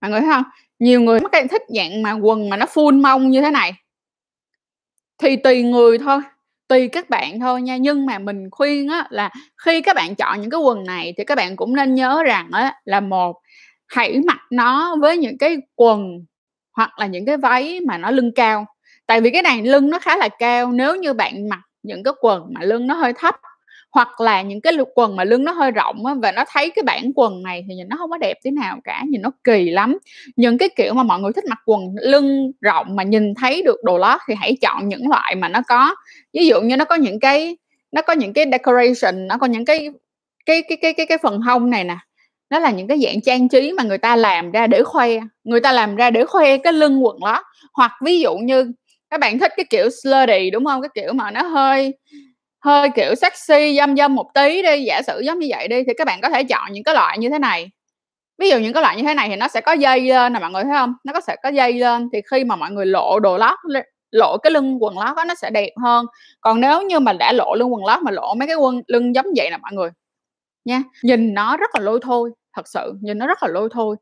Mọi 0.01 0.11
người 0.11 0.21
thấy 0.21 0.31
không 0.33 0.45
Nhiều 0.79 1.01
người 1.01 1.21
mắc 1.21 1.33
thích 1.51 1.63
dạng 1.69 2.03
mà 2.03 2.13
quần 2.13 2.49
mà 2.51 2.57
nó 2.57 2.67
full 2.67 3.01
mông 3.01 3.31
như 3.31 3.41
thế 3.41 3.51
này. 3.51 3.73
Thì 5.19 5.37
tùy 5.37 5.63
người 5.63 5.99
thôi, 5.99 6.21
tùy 6.69 6.89
các 6.89 7.11
bạn 7.11 7.41
thôi 7.41 7.63
nha, 7.63 7.77
nhưng 7.77 8.07
mà 8.07 8.19
mình 8.19 8.49
khuyên 8.51 8.89
á 8.89 9.07
là 9.11 9.31
khi 9.67 9.83
các 9.83 9.97
bạn 9.97 10.15
chọn 10.15 10.41
những 10.41 10.51
cái 10.51 10.61
quần 10.61 10.85
này 10.85 11.15
thì 11.19 11.25
các 11.25 11.35
bạn 11.35 11.57
cũng 11.57 11.77
nên 11.77 11.95
nhớ 11.95 12.23
rằng 12.27 12.49
á 12.53 12.75
là 12.85 13.01
một, 13.01 13.37
hãy 13.89 14.21
mặc 14.27 14.39
nó 14.51 14.97
với 15.01 15.17
những 15.19 15.39
cái 15.39 15.57
quần 15.77 16.25
hoặc 16.77 16.99
là 16.99 17.07
những 17.07 17.27
cái 17.27 17.37
váy 17.37 17.81
mà 17.87 17.99
nó 17.99 18.11
lưng 18.11 18.33
cao. 18.35 18.67
Tại 19.07 19.21
vì 19.21 19.31
cái 19.31 19.43
này 19.43 19.63
lưng 19.63 19.91
nó 19.91 19.99
khá 19.99 20.17
là 20.17 20.29
cao, 20.39 20.73
nếu 20.73 20.97
như 20.97 21.13
bạn 21.13 21.49
mặc 21.49 21.61
những 21.83 22.03
cái 22.05 22.15
quần 22.21 22.43
mà 22.55 22.61
lưng 22.65 22.87
nó 22.87 22.95
hơi 22.95 23.13
thấp, 23.19 23.35
hoặc 23.91 24.21
là 24.21 24.43
những 24.43 24.61
cái 24.61 24.73
quần 24.95 25.17
mà 25.17 25.25
lưng 25.25 25.45
nó 25.45 25.53
hơi 25.53 25.71
rộng 25.71 26.07
á 26.07 26.15
và 26.23 26.33
nó 26.33 26.45
thấy 26.49 26.71
cái 26.71 26.83
bản 26.83 27.13
quần 27.15 27.43
này 27.43 27.65
thì 27.69 27.75
nhìn 27.75 27.89
nó 27.89 27.97
không 27.97 28.11
có 28.11 28.19
đẹp 28.19 28.37
tí 28.45 28.51
nào 28.51 28.79
cả, 28.85 29.05
nhìn 29.09 29.23
nó 29.23 29.31
kỳ 29.45 29.71
lắm. 29.71 29.99
Những 30.37 30.59
cái 30.59 30.69
kiểu 30.77 30.95
mà 30.95 31.03
mọi 31.03 31.21
người 31.21 31.33
thích 31.33 31.45
mặc 31.49 31.59
quần 31.67 31.81
lưng 32.03 32.53
rộng 32.61 32.97
mà 32.97 33.03
nhìn 33.03 33.35
thấy 33.35 33.63
được 33.63 33.85
đồ 33.85 33.99
lót 33.99 34.21
thì 34.29 34.35
hãy 34.35 34.57
chọn 34.61 34.89
những 34.89 35.09
loại 35.09 35.35
mà 35.35 35.49
nó 35.49 35.61
có 35.69 35.95
ví 36.33 36.47
dụ 36.47 36.61
như 36.61 36.77
nó 36.77 36.85
có 36.85 36.95
những 36.95 37.21
cái 37.21 37.57
nó 37.93 38.03
có 38.03 38.13
những 38.13 38.33
cái 38.33 38.45
decoration, 38.53 39.27
nó 39.29 39.39
có 39.39 39.47
những 39.47 39.65
cái 39.65 39.89
cái 40.47 40.63
cái 40.69 40.77
cái 40.83 40.93
cái 40.95 41.07
cái 41.07 41.19
phần 41.19 41.41
hông 41.41 41.71
này 41.71 41.85
nè, 41.85 41.97
nó 42.51 42.59
là 42.59 42.71
những 42.71 42.89
cái 42.89 42.99
dạng 43.05 43.21
trang 43.21 43.49
trí 43.49 43.73
mà 43.73 43.83
người 43.83 43.99
ta 43.99 44.17
làm 44.17 44.51
ra 44.51 44.67
để 44.67 44.83
khoe, 44.83 45.09
người 45.45 45.61
ta 45.61 45.73
làm 45.73 45.97
ra 45.97 46.11
để 46.11 46.25
khoe 46.25 46.59
cái 46.59 46.73
lưng 46.73 47.05
quần 47.05 47.17
lót. 47.25 47.43
Hoặc 47.75 47.93
ví 48.05 48.21
dụ 48.21 48.37
như 48.37 48.73
các 49.11 49.21
bạn 49.21 49.39
thích 49.39 49.53
cái 49.57 49.67
kiểu 49.71 49.89
slutty, 50.03 50.51
đúng 50.51 50.65
không 50.65 50.83
Cái 50.83 50.89
kiểu 50.95 51.13
mà 51.13 51.31
nó 51.31 51.43
hơi 51.43 51.95
hơi, 52.65 52.91
kiểu, 52.95 53.15
sexy, 53.15 53.77
dâm 53.77 53.97
dâm 53.97 54.15
một 54.15 54.31
tí 54.35 54.63
đi, 54.63 54.85
giả 54.85 55.03
sử 55.07 55.21
giống 55.21 55.39
như 55.39 55.47
vậy 55.51 55.69
đi, 55.69 55.85
thì 55.87 55.93
các 55.99 56.07
bạn 56.07 56.21
có 56.21 56.29
thể 56.29 56.45
chọn 56.45 56.73
những 56.73 56.85
cái 56.85 56.95
loại 56.95 57.19
như 57.19 57.31
thế 57.31 57.39
này. 57.39 57.71
Ví 58.39 58.51
dụ 58.51 58.59
những 58.59 58.73
cái 58.73 58.83
loại 58.83 58.97
như 58.97 59.03
thế 59.03 59.15
này 59.15 59.29
thì 59.29 59.37
nó 59.37 59.49
sẽ 59.49 59.61
có 59.61 59.73
dây 59.73 60.01
lên 60.01 60.33
nè 60.33 60.41
mọi 60.41 60.51
người 60.51 60.65
thấy 60.65 60.73
không 60.75 60.95
Nó 61.05 61.13
có 61.13 61.21
sẽ 61.21 61.37
có 61.43 61.49
dây 61.49 61.73
lên 61.73 62.09
thì 62.13 62.21
khi 62.31 62.45
mà 62.45 62.57
mọi 62.57 62.71
người 62.71 62.87
lộ 62.87 63.21
đồ 63.21 63.39
lót 63.39 63.59
lộ 64.11 64.39
cái 64.39 64.51
lưng 64.51 64.79
quần 64.83 64.99
lót 64.99 65.17
đó 65.17 65.25
nó 65.25 65.35
sẽ 65.35 65.51
đẹp 65.51 65.71
hơn. 65.83 66.07
Còn 66.41 66.61
nếu 66.61 66.83
như 66.83 67.01
mà 67.01 67.13
đã 67.13 67.33
lộ 67.33 67.55
lưng 67.55 67.73
quần 67.75 67.85
lót 67.85 68.03
mà 68.03 68.11
lộ 68.11 68.35
mấy 68.35 68.49
cái 68.49 68.57
quần 68.57 68.83
lưng 68.87 69.15
giống 69.15 69.27
vậy 69.37 69.51
nè 69.51 69.57
mọi 69.57 69.73
người, 69.73 69.91
nha, 70.65 70.83
nhìn 71.05 71.35
nó 71.35 71.57
rất 71.57 71.71
là 71.75 71.81
lôi 71.81 72.01
thôi, 72.03 72.31
thật 72.57 72.69
sự, 72.69 72.95
nhìn 73.03 73.19
nó 73.19 73.27
rất 73.27 73.43
là 73.43 73.49
lôi 73.49 73.69
thôi. 73.73 73.97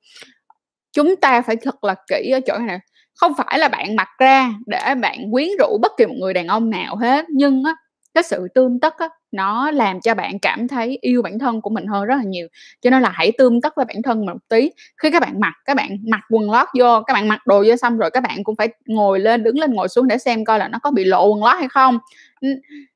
Chúng 0.92 1.16
ta 1.16 1.42
phải 1.42 1.56
thật 1.56 1.84
là 1.84 1.94
kỹ 2.08 2.30
ở 2.30 2.40
chỗ 2.46 2.58
này 2.58 2.78
không 3.14 3.32
phải 3.38 3.58
là 3.58 3.68
bạn 3.68 3.96
mặc 3.96 4.08
ra 4.18 4.50
để 4.66 4.94
bạn 5.02 5.18
quyến 5.32 5.48
rũ 5.58 5.78
bất 5.82 5.92
kỳ 5.98 6.06
một 6.06 6.14
người 6.20 6.34
đàn 6.34 6.46
ông 6.48 6.70
nào 6.70 6.96
hết, 6.96 7.24
nhưng 7.30 7.64
á 7.64 7.74
cái 8.16 8.22
sự 8.22 8.48
tươm 8.54 8.80
tất 8.80 8.98
á, 8.98 9.08
nó 9.32 9.70
làm 9.70 10.00
cho 10.00 10.14
bạn 10.14 10.38
cảm 10.38 10.68
thấy 10.68 10.98
yêu 11.00 11.22
bản 11.22 11.38
thân 11.38 11.60
của 11.60 11.70
mình 11.70 11.86
hơn 11.86 12.04
rất 12.04 12.14
là 12.16 12.22
nhiều. 12.22 12.48
Cho 12.82 12.90
nên 12.90 13.02
là 13.02 13.10
hãy 13.14 13.32
tươm 13.38 13.60
tất 13.60 13.72
với 13.76 13.84
bản 13.84 14.02
thân 14.02 14.18
mình 14.18 14.34
một 14.34 14.48
tí. 14.48 14.70
Khi 15.02 15.10
các 15.10 15.22
bạn 15.22 15.40
mặc, 15.40 15.52
các 15.64 15.76
bạn 15.76 15.96
mặc 16.10 16.20
quần 16.30 16.50
lót 16.50 16.68
vô, 16.78 17.02
các 17.06 17.14
bạn 17.14 17.28
mặc 17.28 17.46
đồ 17.46 17.64
vô 17.66 17.76
xong 17.76 17.98
rồi 17.98 18.10
các 18.10 18.22
bạn 18.22 18.44
cũng 18.44 18.56
phải 18.56 18.68
ngồi 18.86 19.20
lên, 19.20 19.44
đứng 19.44 19.58
lên, 19.58 19.74
ngồi 19.74 19.88
xuống 19.88 20.08
để 20.08 20.18
xem 20.18 20.44
coi 20.44 20.58
là 20.58 20.68
nó 20.68 20.78
có 20.82 20.90
bị 20.90 21.04
lộ 21.04 21.26
quần 21.26 21.44
lót 21.44 21.56
hay 21.56 21.68
không. 21.68 21.98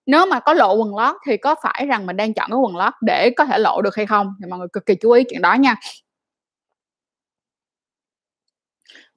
Nếu 0.07 0.27
mà 0.27 0.41
có 0.41 0.55
lộ 0.55 0.75
quần 0.75 0.97
lót 0.97 1.17
thì 1.27 1.37
có 1.37 1.55
phải 1.63 1.87
rằng 1.87 2.07
mình 2.07 2.17
đang 2.17 2.35
chọn 2.35 2.51
cái 2.51 2.59
quần 2.59 2.77
lót 2.77 2.93
để 3.03 3.31
có 3.31 3.45
thể 3.45 3.59
lộ 3.59 3.83
được 3.83 3.97
hay 3.97 4.07
không? 4.07 4.35
Thì 4.41 4.47
mọi 4.51 4.59
người 4.59 4.69
cực 4.73 4.87
kỳ 4.87 4.95
chú 4.95 5.11
ý 5.11 5.25
chuyện 5.31 5.43
đó 5.43 5.55
nha. 5.55 5.75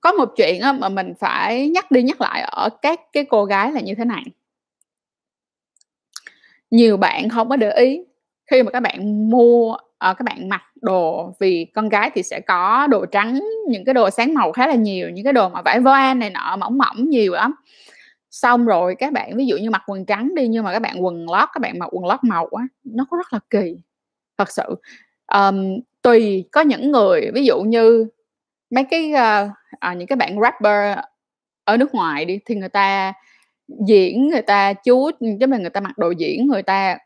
Có 0.01 0.11
một 0.11 0.29
chuyện 0.38 0.61
mà 0.79 0.89
mình 0.89 1.13
phải 1.19 1.69
nhắc 1.69 1.91
đi 1.91 2.03
nhắc 2.03 2.21
lại 2.21 2.41
ở 2.41 2.69
các 2.81 3.00
cái 3.13 3.25
cô 3.29 3.45
gái 3.45 3.71
là 3.71 3.79
như 3.81 3.95
thế 3.95 4.05
này. 4.05 4.23
Nhiều 6.73 6.97
bạn 6.97 7.29
không 7.29 7.49
có 7.49 7.55
để 7.55 7.71
ý, 7.71 8.01
khi 8.51 8.63
mà 8.63 8.71
các 8.71 8.79
bạn 8.79 9.29
mua 9.29 9.73
uh, 9.73 9.77
các 9.99 10.21
bạn 10.25 10.49
mặc 10.49 10.61
đồ 10.81 11.33
vì 11.39 11.65
con 11.75 11.89
gái 11.89 12.11
thì 12.13 12.23
sẽ 12.23 12.39
có 12.39 12.87
đồ 12.87 13.05
trắng, 13.05 13.39
những 13.67 13.85
cái 13.85 13.93
đồ 13.93 14.09
sáng 14.09 14.33
màu 14.33 14.51
khá 14.51 14.67
là 14.67 14.75
nhiều, 14.75 15.09
những 15.09 15.23
cái 15.23 15.33
đồ 15.33 15.49
mà 15.49 15.61
vải 15.61 15.79
voan 15.79 16.19
này 16.19 16.29
nọ 16.29 16.55
mỏng 16.55 16.77
mỏng 16.77 17.09
nhiều 17.09 17.33
lắm. 17.33 17.55
Xong 18.31 18.65
rồi 18.65 18.95
các 18.99 19.13
bạn 19.13 19.37
ví 19.37 19.45
dụ 19.45 19.57
như 19.57 19.69
mặc 19.69 19.81
quần 19.87 20.05
trắng 20.05 20.35
đi, 20.35 20.47
nhưng 20.47 20.63
mà 20.63 20.73
các 20.73 20.79
bạn 20.79 21.05
quần 21.05 21.29
lót 21.29 21.49
các 21.53 21.59
bạn 21.61 21.79
mặc 21.79 21.89
quần 21.91 22.05
lót 22.05 22.19
màu 22.23 22.47
á, 22.51 22.63
nó 22.83 23.05
có 23.11 23.17
rất 23.17 23.33
là 23.33 23.39
kỳ, 23.49 23.77
thật 24.37 24.51
sự. 24.51 24.75
um, 25.33 25.79
tùy 26.01 26.45
có 26.51 26.61
những 26.61 26.91
người 26.91 27.31
ví 27.33 27.45
dụ 27.45 27.61
như 27.61 28.07
mấy 28.69 28.83
cái, 28.83 29.11
uh, 29.13 29.51
ờ, 29.79 29.93
những 29.93 30.07
cái 30.07 30.15
bạn 30.15 30.35
rapper 30.41 30.97
ở 31.63 31.77
nước 31.77 31.95
ngoài 31.95 32.25
đi, 32.25 32.39
thì 32.45 32.55
người 32.55 32.69
ta 32.69 33.13
diễn, 33.88 34.30
người 34.30 34.42
ta 34.42 34.74
chú 34.74 35.12
chứ 35.39 35.48
mà 35.48 35.57
người 35.57 35.69
ta 35.69 35.81
mặc 35.81 35.98
đồ 35.98 36.12
diễn, 36.12 36.48
người 36.48 36.63
ta 36.63 36.98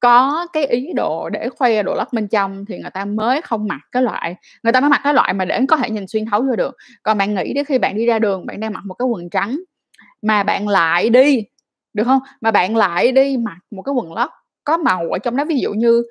có 0.00 0.46
cái 0.52 0.66
ý 0.66 0.92
đồ 0.96 1.28
để 1.28 1.48
khoe 1.48 1.82
đồ 1.82 1.94
lót 1.94 2.08
bên 2.12 2.28
trong 2.28 2.64
thì 2.68 2.78
người 2.78 2.90
ta 2.90 3.04
mới 3.04 3.42
không 3.42 3.68
mặc 3.68 3.80
cái 3.92 4.02
loại 4.02 4.34
người 4.62 4.72
ta 4.72 4.80
mới 4.80 4.90
mặc 4.90 5.00
cái 5.04 5.14
loại 5.14 5.32
mà 5.32 5.44
để 5.44 5.60
có 5.68 5.76
thể 5.76 5.90
nhìn 5.90 6.06
xuyên 6.08 6.24
thấu 6.26 6.42
vô 6.42 6.56
được. 6.56 6.76
Còn 7.02 7.18
bạn 7.18 7.34
nghĩ 7.34 7.52
đến 7.54 7.64
khi 7.64 7.78
bạn 7.78 7.96
đi 7.96 8.06
ra 8.06 8.18
đường, 8.18 8.46
bạn 8.46 8.60
đang 8.60 8.72
mặc 8.72 8.80
một 8.86 8.94
cái 8.94 9.06
quần 9.06 9.30
trắng 9.30 9.58
mà 10.22 10.42
bạn 10.42 10.68
lại 10.68 11.10
đi 11.10 11.44
được 11.94 12.04
không 12.04 12.20
Mà 12.40 12.50
bạn 12.50 12.76
lại 12.76 13.12
đi 13.12 13.36
mặc 13.36 13.58
một 13.70 13.82
cái 13.82 13.92
quần 13.94 14.12
lót 14.14 14.30
có 14.64 14.76
màu 14.76 15.10
ở 15.10 15.18
trong 15.18 15.36
đó, 15.36 15.44
ví 15.44 15.58
dụ 15.60 15.72
như 15.74 16.02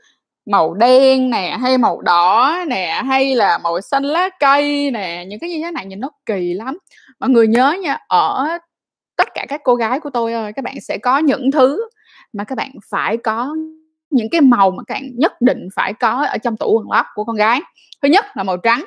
màu 0.46 0.74
đen 0.74 1.30
nè, 1.30 1.58
hay 1.62 1.78
màu 1.78 2.02
đỏ 2.02 2.54
nè, 2.68 3.02
hay 3.08 3.36
là 3.36 3.58
màu 3.58 3.82
xanh 3.82 4.04
lá 4.04 4.30
cây 4.40 4.92
nè, 4.92 5.26
những 5.28 5.40
cái 5.40 5.50
như 5.50 5.60
thế 5.66 5.72
này 5.72 5.86
nhìn 5.86 6.00
nó 6.00 6.10
kỳ 6.26 6.54
lắm. 6.54 6.78
Mọi 7.20 7.30
người 7.30 7.48
nhớ 7.48 7.76
nha, 7.84 7.98
ở 8.08 8.48
tất 9.22 9.34
cả 9.34 9.46
các 9.50 9.62
cô 9.64 9.76
gái 9.76 10.00
của 10.00 10.10
tôi 10.10 10.34
ơi, 10.34 10.54
các 10.54 10.66
bạn 10.66 10.82
sẽ 10.82 10.98
có 10.98 11.18
những 11.18 11.52
thứ 11.52 11.90
mà 12.34 12.44
các 12.44 12.56
bạn 12.56 12.72
phải 12.90 13.18
có, 13.18 13.56
những 14.10 14.30
cái 14.30 14.42
màu 14.42 14.72
mà 14.72 14.84
các 14.88 14.94
bạn 14.94 15.04
nhất 15.16 15.42
định 15.42 15.68
phải 15.76 15.94
có 15.94 16.26
ở 16.26 16.38
trong 16.38 16.58
tủ 16.58 16.74
quần 16.74 16.92
lót 16.92 17.06
của 17.16 17.24
con 17.24 17.36
gái. 17.36 17.62
Thứ 18.02 18.10
nhất 18.10 18.26
là 18.34 18.44
màu 18.44 18.58
trắng. 18.58 18.86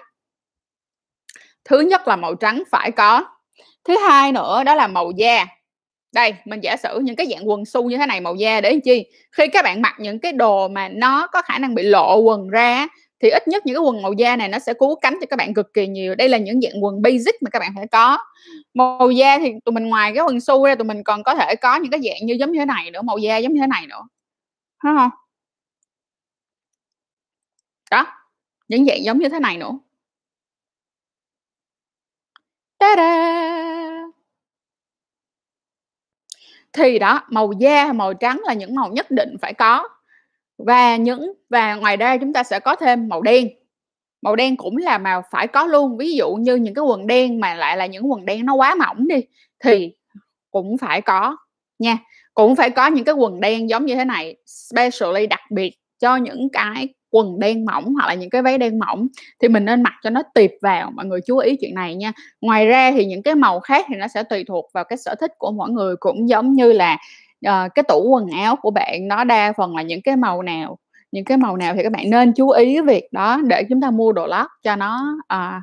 Thứ 1.65 1.81
nhất 1.81 2.09
là 2.09 2.17
màu 2.17 2.35
trắng 2.35 2.63
phải 2.71 2.91
có. 2.91 3.25
Thứ 3.85 3.97
hai 3.99 4.33
nữa 4.33 4.65
đó 4.65 4.75
là 4.75 4.87
màu 4.87 5.11
da. 5.11 5.47
Đây, 6.13 6.35
mình 6.45 6.61
giả 6.61 6.77
sử 6.77 6.99
những 6.99 7.17
cái 7.17 7.27
dạng 7.31 7.49
quần 7.49 7.65
su 7.65 7.91
như 7.91 7.99
thế 7.99 8.07
này 8.07 8.21
màu 8.21 8.35
da 8.35 8.61
để 8.61 8.71
làm 8.71 8.81
chi? 8.81 9.07
Khi 9.33 9.49
các 9.49 9.65
bạn 9.65 9.83
mặc 9.83 9.95
những 9.99 10.19
cái 10.19 10.33
đồ 10.33 10.69
mà 10.69 10.89
nó 10.89 11.27
có 11.27 11.43
khả 11.43 11.59
năng 11.59 11.75
bị 11.75 11.83
lộ 11.83 12.19
quần 12.19 12.49
ra 12.49 12.87
thì 13.21 13.31
ít 13.31 13.49
nhất 13.49 13.67
những 13.67 13.75
cái 13.77 13.81
quần 13.83 14.03
màu 14.03 14.13
da 14.13 14.37
này 14.37 14.49
nó 14.49 14.59
sẽ 14.59 14.75
cứu 14.75 14.97
cánh 15.01 15.15
cho 15.21 15.27
các 15.31 15.37
bạn 15.37 15.55
cực 15.55 15.75
kỳ 15.75 15.87
nhiều. 15.87 16.15
Đây 16.15 16.29
là 16.29 16.39
những 16.39 16.61
dạng 16.61 16.85
quần 16.85 17.03
basic 17.03 17.35
mà 17.43 17.51
các 17.51 17.59
bạn 17.59 17.73
phải 17.77 17.87
có. 17.93 18.19
Màu 18.75 19.11
da 19.11 19.39
thì 19.39 19.53
tụi 19.65 19.73
mình 19.73 19.87
ngoài 19.89 20.13
cái 20.15 20.25
quần 20.27 20.41
su 20.41 20.67
ra, 20.67 20.75
tụi 20.75 20.85
mình 20.85 21.05
còn 21.05 21.23
có 21.23 21.35
thể 21.35 21.55
có 21.57 21.77
những 21.77 21.91
cái 21.91 22.01
dạng 22.05 22.27
như 22.27 22.35
giống 22.35 22.53
như 22.53 22.59
thế 22.59 22.65
này 22.67 22.91
nữa, 22.91 23.03
màu 23.03 23.19
da 23.19 23.37
giống 23.39 23.53
như 23.55 23.61
thế 23.61 23.67
này 23.67 23.87
nữa. 23.87 24.03
Thấy 24.85 24.93
không 24.99 25.11
Đó, 27.91 28.07
những 28.69 28.85
dạng 28.87 29.05
giống 29.05 29.19
như 29.19 29.29
thế 29.29 29.41
này 29.41 29.57
nữa. 29.59 29.79
Ta-da! 32.81 33.13
Thì 36.73 36.99
đó, 36.99 37.21
màu 37.29 37.53
da, 37.53 37.93
màu 37.93 38.15
trắng 38.15 38.41
là 38.47 38.55
những 38.55 38.75
màu 38.75 38.89
nhất 38.93 39.11
định 39.11 39.37
phải 39.43 39.55
có. 39.55 39.89
Và 40.59 40.97
những 40.97 41.33
và 41.51 41.75
ngoài 41.75 41.97
ra 41.97 42.17
chúng 42.17 42.33
ta 42.33 42.43
sẽ 42.43 42.61
có 42.61 42.77
thêm 42.77 43.09
màu 43.09 43.23
đen. 43.23 43.49
Màu 44.23 44.37
đen 44.37 44.57
cũng 44.57 44.77
là 44.77 44.99
màu 44.99 45.23
phải 45.31 45.47
có 45.47 45.67
luôn. 45.67 45.97
Ví 45.99 46.13
dụ 46.17 46.35
như 46.35 46.57
những 46.57 46.75
cái 46.75 46.85
quần 46.85 47.07
đen 47.07 47.41
mà 47.41 47.55
lại 47.55 47.77
là 47.77 47.87
những 47.87 48.11
quần 48.13 48.25
đen 48.27 48.47
nó 48.47 48.55
quá 48.55 48.75
mỏng 48.75 49.09
đi, 49.09 49.17
thì 49.65 49.93
cũng 50.51 50.79
phải 50.79 51.01
có 51.03 51.37
nha. 51.79 51.99
Cũng 52.35 52.57
phải 52.57 52.71
có 52.71 52.87
những 52.87 53.05
cái 53.05 53.15
quần 53.15 53.41
đen 53.41 53.71
giống 53.71 53.87
như 53.87 53.95
thế 53.95 54.05
này, 54.05 54.37
specially 54.47 55.27
đặc 55.27 55.41
biệt 55.51 55.73
cho 56.01 56.17
những 56.17 56.49
cái 56.53 56.89
quần 57.11 57.39
đen 57.41 57.65
mỏng 57.65 57.95
hoặc 57.95 58.07
là 58.09 58.15
những 58.15 58.31
cái 58.31 58.43
váy 58.43 58.59
đen 58.59 58.79
mỏng 58.79 59.07
thì 59.43 59.49
mình 59.49 59.65
nên 59.65 59.83
mặc 59.83 59.93
cho 60.03 60.11
nó 60.11 60.23
tiệp 60.35 60.51
vào, 60.63 60.91
mọi 60.95 61.07
người 61.07 61.21
chú 61.27 61.39
ý 61.39 61.57
chuyện 61.61 61.75
này 61.75 61.95
nha. 61.95 62.13
Ngoài 62.41 62.67
ra 62.67 62.91
thì 62.93 63.05
những 63.07 63.23
cái 63.23 63.35
màu 63.35 63.61
khác 63.61 63.87
thì 63.89 63.97
nó 63.97 64.09
sẽ 64.09 64.23
tùy 64.23 64.45
thuộc 64.49 64.71
vào 64.75 64.85
cái 64.85 64.97
sở 64.99 65.15
thích 65.21 65.33
của 65.39 65.53
mỗi 65.53 65.71
người, 65.71 65.97
cũng 65.97 66.29
giống 66.29 66.53
như 66.55 66.73
là, 66.73 66.99
ờ, 67.45 67.69
cái 67.75 67.83
tủ 67.89 68.09
quần 68.09 68.27
áo 68.31 68.57
của 68.57 68.71
bạn 68.71 69.09
nó 69.09 69.25
đa 69.25 69.53
phần 69.57 69.77
là 69.77 69.83
những 69.83 70.03
cái 70.03 70.17
màu 70.17 70.43
nào. 70.43 70.79
những 71.13 71.25
cái 71.25 71.39
màu 71.39 71.57
nào 71.57 71.75
thì 71.75 71.83
các 71.83 71.93
bạn 71.93 72.11
nên 72.11 72.33
chú 72.33 72.51
ý 72.51 72.81
việc 72.81 73.13
đó 73.13 73.41
để 73.47 73.65
chúng 73.69 73.81
ta 73.81 73.91
mua 73.91 74.13
đồ 74.13 74.27
lót 74.27 74.47
cho 74.63 74.77
nó 74.77 75.17
à, 75.29 75.63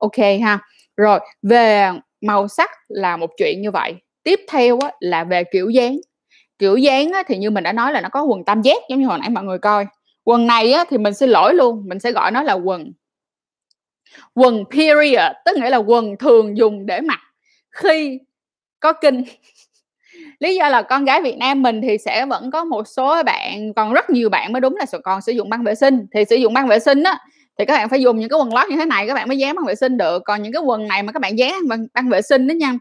ok 0.00 0.16
ha. 0.42 0.58
Rồi 0.96 1.20
về 1.42 1.90
màu 2.20 2.48
sắc 2.48 2.70
là 2.88 3.16
một 3.16 3.30
chuyện 3.38 3.62
như 3.62 3.70
vậy. 3.70 3.94
Tiếp 4.22 4.40
theo 4.50 4.78
á, 4.80 4.92
là 5.00 5.24
về 5.24 5.44
kiểu 5.44 5.68
dáng. 5.70 5.96
Kiểu 6.58 6.76
dáng 6.76 7.12
á, 7.12 7.22
thì 7.26 7.38
như 7.38 7.50
mình 7.50 7.64
đã 7.64 7.72
nói 7.72 7.92
là 7.92 8.00
nó 8.00 8.08
có 8.08 8.22
quần 8.22 8.44
tam 8.44 8.62
giác 8.62 8.82
giống 8.88 9.00
như 9.00 9.06
hồi 9.06 9.18
nãy 9.18 9.30
mọi 9.30 9.44
người 9.44 9.58
coi. 9.58 9.86
Quần 10.24 10.46
này 10.46 10.72
á, 10.72 10.84
thì 10.90 10.98
mình 10.98 11.14
xin 11.14 11.28
lỗi 11.30 11.54
luôn 11.54 11.82
mình 11.88 12.00
sẽ 12.00 12.12
gọi 12.12 12.30
nó 12.30 12.42
là 12.42 12.52
quần. 12.52 12.92
Quần 14.34 14.64
period 14.70 15.32
tức 15.44 15.56
nghĩa 15.56 15.70
là 15.70 15.76
quần 15.76 16.16
thường 16.16 16.56
dùng 16.56 16.86
để 16.86 17.00
mặc 17.00 17.20
khi 17.70 18.18
có 18.80 18.92
kinh 18.92 19.24
lý 20.42 20.54
do 20.54 20.68
là 20.68 20.82
con 20.82 21.04
gái 21.04 21.22
Việt 21.22 21.36
Nam 21.38 21.62
mình 21.62 21.80
thì 21.82 21.98
sẽ 21.98 22.26
vẫn 22.26 22.50
có 22.50 22.64
một 22.64 22.88
số 22.88 23.22
bạn 23.22 23.72
còn 23.76 23.92
rất 23.92 24.10
nhiều 24.10 24.28
bạn 24.28 24.52
mới 24.52 24.60
đúng 24.60 24.76
là 24.76 24.86
còn 25.04 25.20
sử 25.20 25.32
dụng 25.32 25.50
băng 25.50 25.64
vệ 25.64 25.74
sinh. 25.74 26.06
Thì 26.14 26.24
sử 26.24 26.36
dụng 26.36 26.54
băng 26.54 26.68
vệ 26.68 26.78
sinh 26.78 27.02
á 27.02 27.18
thì 27.58 27.64
các 27.64 27.74
bạn 27.74 27.88
phải 27.88 28.02
dùng 28.02 28.18
những 28.18 28.28
cái 28.28 28.38
quần 28.38 28.54
lót 28.54 28.68
như 28.68 28.76
thế 28.76 28.84
này 28.84 29.06
các 29.06 29.14
bạn 29.14 29.28
mới 29.28 29.38
dán 29.38 29.56
băng 29.56 29.64
vệ 29.64 29.74
sinh 29.74 29.96
được. 29.96 30.22
Còn 30.24 30.42
những 30.42 30.52
cái 30.52 30.62
quần 30.62 30.88
này 30.88 31.02
mà 31.02 31.12
các 31.12 31.20
bạn 31.20 31.38
dán 31.38 31.68
băng, 31.68 31.86
băng 31.94 32.08
vệ 32.08 32.22
sinh 32.22 32.46
đó 32.46 32.52
nha 32.52 32.74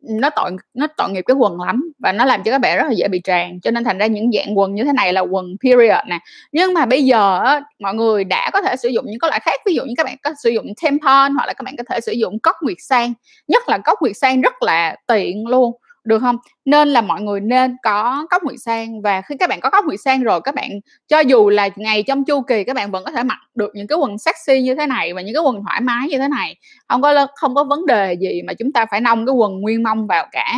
nó 0.00 0.30
tội 0.30 0.50
nó 0.74 0.86
tội 0.96 1.10
nghiệp 1.10 1.22
cái 1.26 1.34
quần 1.34 1.60
lắm 1.60 1.92
và 1.98 2.12
nó 2.12 2.24
làm 2.24 2.42
cho 2.42 2.50
các 2.50 2.58
bạn 2.58 2.76
rất 2.76 2.84
là 2.86 2.92
dễ 2.92 3.08
bị 3.08 3.20
tràn. 3.24 3.60
Cho 3.60 3.70
nên 3.70 3.84
thành 3.84 3.98
ra 3.98 4.06
những 4.06 4.30
dạng 4.32 4.58
quần 4.58 4.74
như 4.74 4.84
thế 4.84 4.92
này 4.92 5.12
là 5.12 5.20
quần 5.20 5.56
period 5.64 6.06
nè. 6.08 6.18
Nhưng 6.52 6.74
mà 6.74 6.86
bây 6.86 7.04
giờ 7.04 7.38
á, 7.44 7.60
mọi 7.78 7.94
người 7.94 8.24
đã 8.24 8.50
có 8.52 8.62
thể 8.62 8.76
sử 8.76 8.88
dụng 8.88 9.04
những 9.08 9.18
cái 9.18 9.28
loại 9.30 9.40
khác. 9.40 9.60
Ví 9.66 9.74
dụ 9.74 9.84
như 9.84 9.94
các 9.96 10.04
bạn 10.04 10.16
có 10.22 10.30
sử 10.42 10.50
dụng 10.50 10.66
tampon 10.82 11.34
hoặc 11.34 11.46
là 11.46 11.52
các 11.52 11.62
bạn 11.64 11.76
có 11.76 11.84
thể 11.90 12.00
sử 12.00 12.12
dụng 12.12 12.38
cốc 12.38 12.56
nguyệt 12.62 12.76
sang. 12.80 13.12
Nhất 13.48 13.68
là 13.68 13.78
cốc 13.78 13.98
nguyệt 14.02 14.16
sang 14.16 14.40
rất 14.40 14.62
là 14.62 14.96
tiện 15.06 15.46
luôn 15.46 15.72
được 16.06 16.18
không? 16.18 16.36
Nên 16.64 16.88
là 16.88 17.00
mọi 17.00 17.22
người 17.22 17.40
nên 17.40 17.76
có 17.82 18.26
cốc 18.30 18.42
nguyệt 18.44 18.60
sang 18.60 19.02
và 19.02 19.22
khi 19.22 19.36
các 19.38 19.48
bạn 19.48 19.60
có 19.60 19.70
cốc 19.70 19.84
nguyệt 19.84 20.00
sang 20.00 20.22
rồi, 20.22 20.40
các 20.40 20.54
bạn 20.54 20.70
cho 21.08 21.20
dù 21.20 21.48
là 21.48 21.68
ngày 21.76 22.02
trong 22.02 22.24
chu 22.24 22.42
kỳ, 22.42 22.64
các 22.64 22.76
bạn 22.76 22.90
vẫn 22.90 23.04
có 23.04 23.10
thể 23.10 23.22
mặc 23.22 23.38
được 23.54 23.70
những 23.74 23.86
cái 23.86 23.98
quần 23.98 24.18
sexy 24.18 24.62
như 24.62 24.74
thế 24.74 24.86
này 24.86 25.14
và 25.14 25.20
những 25.20 25.34
cái 25.34 25.42
quần 25.42 25.62
thoải 25.66 25.80
mái 25.80 26.08
như 26.08 26.18
thế 26.18 26.28
này. 26.28 26.56
Không 26.88 27.02
có 27.02 27.26
không 27.36 27.54
có 27.54 27.64
vấn 27.64 27.86
đề 27.86 28.14
gì 28.14 28.42
mà 28.42 28.52
chúng 28.54 28.72
ta 28.72 28.86
phải 28.90 29.00
nông 29.00 29.26
cái 29.26 29.34
quần 29.34 29.60
nguyên 29.60 29.82
mông 29.82 30.06
vào 30.06 30.26
cả. 30.32 30.54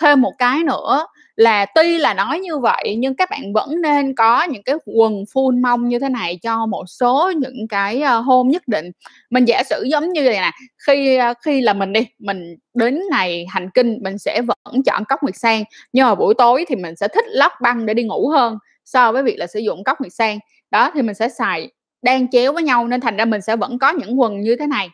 Thêm 0.00 0.20
một 0.20 0.32
cái 0.38 0.58
nữa 0.64 1.06
là 1.36 1.66
tuy 1.74 1.98
là 1.98 2.14
nói 2.14 2.40
như 2.40 2.58
vậy 2.58 2.96
nhưng 2.98 3.16
các 3.16 3.30
bạn 3.30 3.52
vẫn 3.52 3.80
nên 3.80 4.14
có 4.14 4.42
những 4.42 4.62
cái 4.62 4.76
quần 4.84 5.24
full 5.34 5.60
mông 5.60 5.88
như 5.88 5.98
thế 5.98 6.08
này 6.08 6.38
cho 6.42 6.66
một 6.66 6.84
số 6.86 7.32
những 7.36 7.68
cái 7.68 8.02
ờ, 8.02 8.20
hôm 8.20 8.48
nhất 8.48 8.68
định. 8.68 8.90
Mình 9.30 9.44
giả 9.44 9.62
sử 9.70 9.84
giống 9.90 10.12
như 10.12 10.22
này 10.22 10.40
nè 10.40 10.50
khi 10.86 11.16
ờ, 11.16 11.34
khi 11.44 11.60
là 11.60 11.72
mình 11.72 11.92
đi 11.92 12.06
mình 12.18 12.56
đến 12.74 13.00
ngày 13.10 13.46
hành 13.48 13.70
kinh 13.70 13.98
mình 14.02 14.18
sẽ 14.18 14.42
vẫn 14.42 14.82
chọn 14.82 15.04
cốc 15.04 15.22
nguyệt 15.22 15.36
sang 15.36 15.64
nhưng 15.92 16.06
mà 16.06 16.14
buổi 16.14 16.34
tối 16.38 16.64
thì 16.68 16.76
mình 16.76 16.96
sẽ 16.96 17.08
thích 17.08 17.24
lót 17.28 17.52
băng 17.62 17.86
để 17.86 17.94
đi 17.94 18.02
ngủ 18.02 18.28
hơn 18.28 18.58
so 18.84 19.12
với 19.12 19.22
việc 19.22 19.36
là 19.38 19.46
sử 19.46 19.58
dụng 19.58 19.84
cốc 19.84 20.00
nguyệt 20.00 20.12
sang. 20.12 20.38
Đó 20.70 20.90
thì 20.94 21.02
mình 21.02 21.14
sẽ 21.14 21.28
xài 21.28 21.70
đang 22.02 22.30
chéo 22.30 22.52
với 22.52 22.62
nhau 22.62 22.88
nên 22.88 23.00
thành 23.00 23.16
ra 23.16 23.24
mình 23.24 23.40
sẽ 23.40 23.56
vẫn 23.56 23.78
có 23.78 23.90
những 23.90 24.20
quần 24.20 24.40
như 24.40 24.56
thế 24.56 24.66
này. 24.66 24.88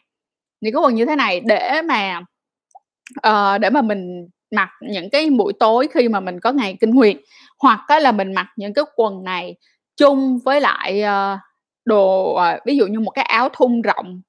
Những 0.61 0.73
cái 0.75 0.83
quần 0.83 0.95
như 0.95 1.07
thế 1.07 1.17
này 1.17 1.41
để 1.41 1.83
mà 1.83 2.21
uh, 3.29 3.61
để 3.61 3.71
mà 3.71 3.83
mình 3.83 4.29
mặc 4.51 4.71
những 4.81 5.11
cái 5.11 5.31
buổi 5.31 5.53
tối 5.61 5.89
khi 5.95 6.09
mà 6.09 6.21
mình 6.21 6.41
có 6.41 6.53
ngày 6.53 6.77
kinh 6.81 6.91
nguyệt 6.91 7.17
hoặc 7.59 7.81
á 7.89 7.99
là 7.99 8.13
mình 8.13 8.35
mặc 8.35 8.47
những 8.57 8.75
cái 8.75 8.85
quần 8.97 9.25
này 9.25 9.57
chung 9.97 10.39
với 10.45 10.61
lại 10.61 11.03
uh, 11.03 11.39
đồ 11.85 12.33
uh, 12.33 12.65
ví 12.67 12.77
dụ 12.77 12.87
như 12.87 13.01
một 13.01 13.11
cái 13.11 13.25
áo 13.25 13.49
thun 13.49 13.83
rộng 13.83 14.23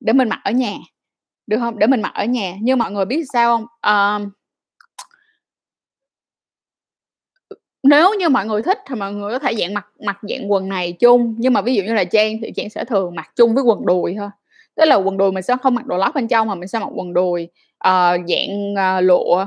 để 0.00 0.12
mình 0.12 0.28
mặc 0.28 0.40
ở 0.44 0.50
nhà 0.50 0.72
được 1.46 1.56
không? 1.58 1.78
Để 1.78 1.86
mình 1.86 2.02
mặc 2.02 2.12
ở 2.14 2.24
nhà. 2.24 2.54
Nhưng 2.60 2.78
mọi 2.78 2.90
người 2.90 3.04
biết 3.04 3.24
sao 3.32 3.56
không? 3.56 3.66
Uh, 4.24 4.32
nếu 7.82 8.14
như 8.14 8.28
mọi 8.28 8.46
người 8.46 8.62
thích 8.62 8.78
thì 8.86 8.94
mọi 8.94 9.12
người 9.12 9.32
có 9.32 9.38
thể 9.38 9.54
dạng 9.54 9.74
mặc 9.74 9.86
mặc 10.06 10.18
dạng 10.22 10.52
quần 10.52 10.68
này 10.68 10.92
chung. 10.92 11.34
Nhưng 11.38 11.52
mà 11.52 11.62
ví 11.62 11.74
dụ 11.74 11.82
như 11.82 11.94
là 11.94 12.04
trang 12.04 12.36
thì 12.42 12.52
trang 12.56 12.70
sẽ 12.70 12.84
thường 12.84 13.14
mặc 13.14 13.30
chung 13.36 13.54
với 13.54 13.64
quần 13.64 13.86
đùi 13.86 14.14
thôi. 14.18 14.28
Tức 14.76 14.84
là 14.84 14.96
quần 14.96 15.16
đùi 15.16 15.32
mình 15.32 15.42
sẽ 15.42 15.56
không 15.62 15.74
mặc 15.74 15.86
đồ 15.86 15.96
lót 15.96 16.14
bên 16.14 16.28
trong 16.28 16.48
mà 16.48 16.54
mình 16.54 16.68
sẽ 16.68 16.78
mặc 16.78 16.90
quần 16.94 17.14
đùi 17.14 17.48
uh, 17.88 18.28
dạng 18.28 18.72
uh, 18.72 19.04
lụa 19.04 19.46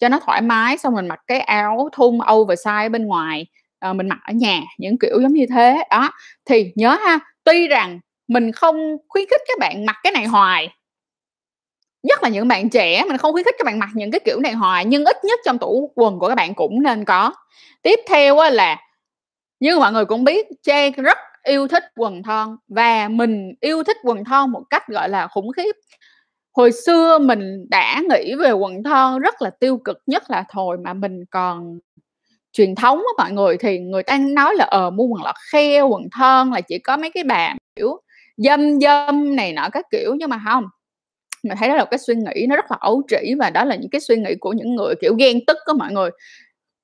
cho 0.00 0.08
nó 0.08 0.20
thoải 0.20 0.42
mái 0.42 0.78
xong 0.78 0.94
mình 0.94 1.08
mặc 1.08 1.20
cái 1.26 1.40
áo 1.40 1.88
thun 1.92 2.18
oversize 2.18 2.90
bên 2.90 3.06
ngoài 3.06 3.46
uh, 3.90 3.96
mình 3.96 4.08
mặc 4.08 4.18
ở 4.24 4.32
nhà 4.32 4.60
những 4.78 4.98
kiểu 4.98 5.20
giống 5.22 5.32
như 5.32 5.46
thế. 5.54 5.84
Đó 5.90 6.10
thì 6.44 6.72
nhớ 6.74 6.98
ha 7.06 7.18
tuy 7.44 7.68
rằng 7.68 8.00
mình 8.28 8.52
không 8.52 8.96
khuyến 9.08 9.24
khích 9.30 9.40
các 9.48 9.58
bạn 9.60 9.86
mặc 9.86 9.96
cái 10.02 10.12
này 10.12 10.26
hoài 10.26 10.68
nhất 12.02 12.22
là 12.22 12.28
những 12.28 12.48
bạn 12.48 12.70
trẻ 12.70 13.04
mình 13.08 13.18
không 13.18 13.32
khuyến 13.32 13.44
khích 13.44 13.54
các 13.58 13.64
bạn 13.64 13.78
mặc 13.78 13.88
những 13.94 14.10
cái 14.10 14.20
kiểu 14.24 14.40
này 14.40 14.52
hoài 14.52 14.84
nhưng 14.84 15.04
ít 15.04 15.24
nhất 15.24 15.40
trong 15.44 15.58
tủ 15.58 15.92
quần 15.94 16.18
của 16.18 16.28
các 16.28 16.34
bạn 16.34 16.54
cũng 16.54 16.82
nên 16.82 17.04
có. 17.04 17.32
Tiếp 17.82 18.00
theo 18.08 18.36
là 18.52 18.76
như 19.60 19.78
mọi 19.78 19.92
người 19.92 20.04
cũng 20.04 20.24
biết 20.24 20.46
Trang 20.62 20.92
rất 20.92 21.18
yêu 21.42 21.68
thích 21.68 21.84
quần 21.96 22.22
thon 22.22 22.56
và 22.68 23.08
mình 23.08 23.54
yêu 23.60 23.82
thích 23.82 23.96
quần 24.02 24.24
thon 24.24 24.50
một 24.50 24.62
cách 24.70 24.88
gọi 24.88 25.08
là 25.08 25.26
khủng 25.26 25.52
khiếp 25.52 25.76
hồi 26.56 26.72
xưa 26.72 27.18
mình 27.18 27.66
đã 27.70 28.02
nghĩ 28.10 28.34
về 28.34 28.52
quần 28.52 28.82
thon 28.82 29.20
rất 29.20 29.42
là 29.42 29.50
tiêu 29.50 29.78
cực 29.78 30.02
nhất 30.06 30.30
là 30.30 30.44
thời 30.48 30.76
mà 30.84 30.94
mình 30.94 31.24
còn 31.30 31.78
truyền 32.52 32.74
thống 32.74 32.98
á 32.98 33.24
mọi 33.24 33.32
người 33.32 33.56
thì 33.56 33.78
người 33.78 34.02
ta 34.02 34.18
nói 34.18 34.54
là 34.56 34.64
ờ 34.64 34.90
mua 34.90 35.04
quần 35.04 35.22
lọt 35.24 35.34
khe 35.52 35.80
quần 35.80 36.02
thon 36.18 36.50
là 36.50 36.60
chỉ 36.60 36.78
có 36.78 36.96
mấy 36.96 37.10
cái 37.10 37.24
bà 37.24 37.54
kiểu 37.76 38.00
dâm 38.36 38.80
dâm 38.80 39.36
này 39.36 39.52
nọ 39.52 39.68
các 39.72 39.86
kiểu. 39.90 40.14
Nhưng 40.18 40.30
mà 40.30 40.40
không 40.44 40.64
mình 41.42 41.56
thấy 41.58 41.68
đó 41.68 41.76
là 41.76 41.84
cái 41.84 41.98
suy 41.98 42.14
nghĩ 42.14 42.46
nó 42.48 42.56
rất 42.56 42.70
là 42.70 42.76
ấu 42.80 43.02
trĩ 43.08 43.34
và 43.38 43.50
đó 43.50 43.64
là 43.64 43.76
những 43.76 43.90
cái 43.90 44.00
suy 44.00 44.16
nghĩ 44.16 44.34
của 44.40 44.52
những 44.52 44.74
người 44.76 44.94
kiểu 45.00 45.14
ghen 45.18 45.38
tức 45.46 45.56
của 45.66 45.74
mọi 45.78 45.92
người. 45.92 46.10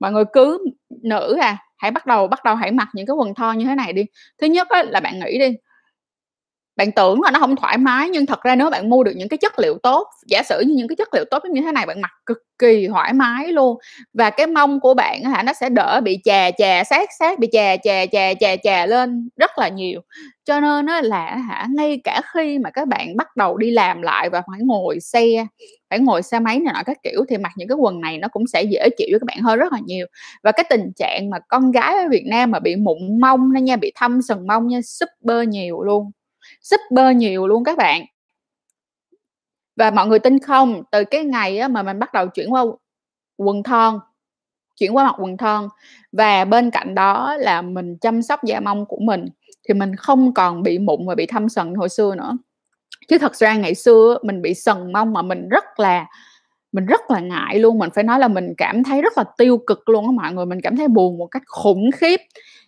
Mọi 0.00 0.12
người 0.12 0.24
cứ 0.32 0.66
nữ 1.02 1.36
à 1.40 1.58
hãy 1.78 1.90
bắt 1.90 2.06
đầu 2.06 2.28
bắt 2.28 2.44
đầu 2.44 2.54
hãy 2.54 2.72
mặc 2.72 2.88
những 2.94 3.06
cái 3.06 3.14
quần 3.14 3.34
thon 3.34 3.58
như 3.58 3.64
thế 3.66 3.74
này 3.74 3.92
đi. 3.92 4.04
Thứ 4.40 4.46
nhất 4.46 4.68
á, 4.70 4.82
là 4.82 5.00
bạn 5.00 5.20
nghĩ 5.20 5.38
đi 5.38 5.56
bạn 6.76 6.92
tưởng 6.92 7.22
là 7.22 7.30
nó 7.30 7.38
không 7.38 7.56
thoải 7.56 7.78
mái, 7.78 8.08
nhưng 8.08 8.26
thật 8.26 8.42
ra 8.42 8.54
nếu 8.56 8.70
bạn 8.70 8.90
mua 8.90 9.04
được 9.04 9.12
những 9.16 9.28
cái 9.28 9.38
chất 9.38 9.58
liệu 9.58 9.78
tốt, 9.82 10.06
giả 10.26 10.42
sử 10.42 10.60
như 10.60 10.74
những 10.74 10.88
cái 10.88 10.96
chất 10.96 11.14
liệu 11.14 11.24
tốt 11.30 11.42
như 11.50 11.60
thế 11.62 11.72
này, 11.72 11.86
bạn 11.86 12.00
mặc 12.00 12.10
cực 12.26 12.38
kỳ 12.58 12.86
thoải 12.88 13.12
mái 13.12 13.48
luôn. 13.52 13.78
Và 14.14 14.30
cái 14.30 14.46
mông 14.46 14.80
của 14.80 14.94
bạn 14.94 15.22
hả, 15.24 15.42
nó 15.42 15.52
sẽ 15.52 15.68
đỡ 15.68 16.00
bị 16.04 16.18
chà 16.24 16.50
chà, 16.58 16.84
sát 16.84 17.08
sát 17.18 17.38
bị 17.38 17.48
chà 17.52 17.76
chà 17.76 18.06
chà 18.12 18.34
chà 18.40 18.56
chà 18.62 18.86
lên 18.86 19.28
rất 19.36 19.58
là 19.58 19.68
nhiều. 19.68 20.00
Cho 20.44 20.60
nên 20.60 20.86
nó 20.86 21.00
là 21.00 21.36
hả, 21.36 21.66
ngay 21.74 22.00
cả 22.04 22.20
khi 22.34 22.58
mà 22.58 22.70
các 22.70 22.88
bạn 22.88 23.16
bắt 23.16 23.36
đầu 23.36 23.56
đi 23.56 23.70
làm 23.70 24.02
lại 24.02 24.30
và 24.30 24.42
phải 24.50 24.60
ngồi 24.62 25.00
xe, 25.00 25.46
phải 25.90 25.98
ngồi 25.98 26.22
xe 26.22 26.40
máy 26.40 26.58
này 26.58 26.74
nọ 26.74 26.82
các 26.86 26.96
kiểu, 27.02 27.24
thì 27.28 27.38
mặc 27.38 27.52
những 27.56 27.68
cái 27.68 27.76
quần 27.76 28.00
này 28.00 28.18
nó 28.18 28.28
cũng 28.28 28.46
sẽ 28.46 28.62
dễ 28.62 28.88
chịu 28.98 29.08
với 29.12 29.20
các 29.20 29.26
bạn 29.26 29.38
hơn 29.42 29.58
rất 29.58 29.72
là 29.72 29.78
nhiều. 29.86 30.06
Và 30.42 30.52
cái 30.52 30.64
tình 30.70 30.92
trạng 30.96 31.30
mà 31.30 31.38
con 31.48 31.70
gái 31.72 31.94
ở 31.96 32.08
Việt 32.10 32.24
Nam 32.30 32.50
mà 32.50 32.58
bị 32.60 32.76
mụn 32.76 33.20
mông 33.20 33.52
nó 33.52 33.60
nha, 33.60 33.76
bị 33.76 33.92
thâm 33.96 34.22
sừng 34.22 34.46
mông 34.46 34.66
nha, 34.68 34.80
super 34.84 35.48
nhiều 35.48 35.82
luôn 35.82 36.10
super 36.62 37.16
nhiều 37.16 37.46
luôn 37.46 37.64
các 37.64 37.78
bạn. 37.78 38.04
Và 39.76 39.90
mọi 39.90 40.06
người 40.06 40.18
tin 40.18 40.38
không, 40.38 40.82
từ 40.92 41.04
cái 41.04 41.24
ngày 41.24 41.68
mà 41.68 41.82
mình 41.82 41.98
bắt 41.98 42.12
đầu 42.12 42.26
chuyển 42.28 42.52
qua 42.52 42.64
quần 43.36 43.62
thon, 43.62 43.98
chuyển 44.76 44.96
qua 44.96 45.04
mặc 45.04 45.14
quần 45.18 45.36
thon, 45.36 45.68
và 46.12 46.44
bên 46.44 46.70
cạnh 46.70 46.94
đó 46.94 47.36
là 47.36 47.62
mình 47.62 47.96
chăm 48.00 48.22
sóc 48.22 48.44
da 48.44 48.60
mông 48.60 48.86
của 48.86 48.98
mình, 49.00 49.26
thì 49.68 49.74
mình 49.74 49.96
không 49.96 50.34
còn 50.34 50.62
bị 50.62 50.78
mụn 50.78 51.06
và 51.06 51.14
bị 51.14 51.26
thâm 51.26 51.48
sần 51.48 51.74
hồi 51.74 51.88
xưa 51.88 52.14
nữa. 52.14 52.32
Chứ 53.08 53.18
thật 53.18 53.36
ra 53.36 53.54
ngày 53.54 53.74
xưa 53.74 54.18
mình 54.22 54.42
bị 54.42 54.54
sần 54.54 54.92
mông 54.92 55.12
mà 55.12 55.22
mình 55.22 55.48
rất 55.48 55.80
là, 55.80 56.06
mình 56.72 56.86
rất 56.86 57.10
là 57.10 57.20
ngại 57.20 57.58
luôn. 57.58 57.78
Mình 57.78 57.90
phải 57.94 58.04
nói 58.04 58.18
là 58.18 58.28
mình 58.28 58.54
cảm 58.56 58.84
thấy 58.84 59.02
rất 59.02 59.18
là 59.18 59.24
tiêu 59.38 59.58
cực 59.66 59.88
luôn 59.88 60.06
á 60.06 60.12
mọi 60.12 60.32
người. 60.32 60.46
Mình 60.46 60.60
cảm 60.62 60.76
thấy 60.76 60.88
buồn 60.88 61.18
một 61.18 61.26
cách 61.26 61.42
khủng 61.46 61.90
khiếp 61.96 62.20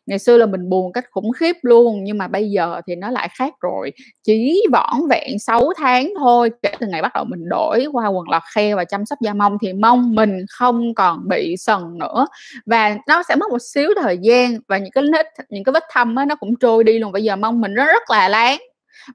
ngày 0.06 0.18
xưa 0.18 0.36
là 0.36 0.46
mình 0.46 0.68
buồn 0.70 0.92
cách 0.92 1.04
khủng 1.10 1.32
khiếp 1.32 1.56
luôn 1.62 2.04
nhưng 2.04 2.18
mà 2.18 2.28
bây 2.28 2.50
giờ 2.50 2.80
thì 2.86 2.94
nó 2.96 3.10
lại 3.10 3.28
khác 3.38 3.54
rồi. 3.60 3.92
Chỉ 4.22 4.62
vỏn 4.72 5.08
vẹn 5.10 5.38
6 5.38 5.72
tháng 5.76 6.12
thôi 6.18 6.50
kể 6.62 6.72
từ 6.80 6.86
ngày 6.86 7.02
bắt 7.02 7.12
đầu 7.14 7.24
mình 7.24 7.48
đổi 7.48 7.86
qua 7.92 8.06
quần 8.08 8.28
lọt 8.30 8.42
khe 8.54 8.74
và 8.74 8.84
chăm 8.84 9.06
sóc 9.06 9.18
da 9.20 9.34
mông 9.34 9.58
thì 9.62 9.72
mông 9.72 10.14
mình 10.14 10.38
không 10.50 10.94
còn 10.94 11.28
bị 11.28 11.56
sần 11.58 11.98
nữa. 11.98 12.26
Và 12.66 12.96
nó 13.08 13.22
sẽ 13.22 13.36
mất 13.36 13.50
một 13.50 13.62
xíu 13.74 13.90
thời 14.02 14.18
gian 14.22 14.58
và 14.68 14.78
những 14.78 14.92
cái 14.92 15.04
nít 15.04 15.26
những 15.48 15.64
cái 15.64 15.72
vết 15.72 15.84
thâm 15.92 16.16
á, 16.16 16.24
nó 16.24 16.34
cũng 16.34 16.56
trôi 16.60 16.84
đi 16.84 16.98
luôn. 16.98 17.12
Bây 17.12 17.24
giờ 17.24 17.36
mông 17.36 17.60
mình 17.60 17.74
nó 17.74 17.84
rất 17.86 18.02
là 18.10 18.28
láng 18.28 18.58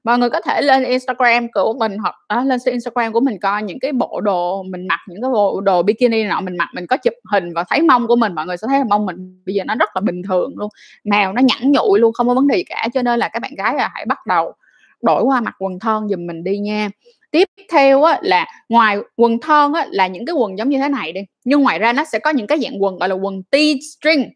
mọi 0.04 0.18
người 0.18 0.30
có 0.30 0.40
thể 0.40 0.62
lên 0.62 0.84
Instagram 0.84 1.52
của 1.52 1.74
mình 1.78 1.98
hoặc 1.98 2.14
à, 2.28 2.44
lên 2.44 2.60
Instagram 2.64 3.12
của 3.12 3.20
mình 3.20 3.38
coi 3.38 3.62
những 3.62 3.80
cái 3.80 3.92
bộ 3.92 4.20
đồ 4.20 4.62
mình 4.62 4.86
mặc 4.86 5.00
những 5.08 5.22
cái 5.22 5.30
bộ 5.30 5.60
đồ 5.60 5.82
bikini 5.82 6.24
nọ 6.24 6.40
mình 6.40 6.56
mặc 6.56 6.68
mình 6.74 6.86
có 6.86 6.96
chụp 6.96 7.14
hình 7.32 7.52
và 7.54 7.64
thấy 7.68 7.82
mông 7.82 8.06
của 8.06 8.16
mình 8.16 8.34
mọi 8.34 8.46
người 8.46 8.56
sẽ 8.56 8.66
thấy 8.68 8.78
là 8.78 8.84
mông 8.84 9.06
mình 9.06 9.42
bây 9.46 9.54
giờ 9.54 9.64
nó 9.64 9.74
rất 9.74 9.88
là 9.94 10.00
bình 10.00 10.22
thường 10.22 10.52
luôn 10.56 10.68
nào 11.04 11.32
nó 11.32 11.42
nhẵn 11.42 11.72
nhụi 11.72 12.00
luôn 12.00 12.12
không 12.12 12.28
có 12.28 12.34
vấn 12.34 12.48
đề 12.48 12.56
gì 12.56 12.64
cả 12.64 12.88
cho 12.94 13.02
nên 13.02 13.18
là 13.18 13.28
các 13.28 13.42
bạn 13.42 13.54
gái 13.54 13.74
là 13.74 13.90
hãy 13.94 14.04
bắt 14.06 14.26
đầu 14.26 14.54
đổi 15.02 15.22
qua 15.22 15.40
mặc 15.40 15.54
quần 15.58 15.78
thon 15.78 16.08
giùm 16.08 16.26
mình 16.26 16.44
đi 16.44 16.58
nha. 16.58 16.90
Tiếp 17.30 17.48
theo 17.72 18.02
á, 18.02 18.18
là 18.22 18.46
ngoài 18.68 18.98
quần 19.16 19.40
thon 19.40 19.72
á, 19.72 19.86
là 19.90 20.06
những 20.06 20.26
cái 20.26 20.34
quần 20.34 20.58
giống 20.58 20.68
như 20.68 20.78
thế 20.78 20.88
này 20.88 21.12
đi 21.12 21.20
nhưng 21.44 21.60
ngoài 21.60 21.78
ra 21.78 21.92
nó 21.92 22.04
sẽ 22.04 22.18
có 22.18 22.30
những 22.30 22.46
cái 22.46 22.58
dạng 22.58 22.82
quần 22.82 22.98
gọi 22.98 23.08
là 23.08 23.14
quần 23.14 23.42
T 23.42 23.56
string 23.92 24.30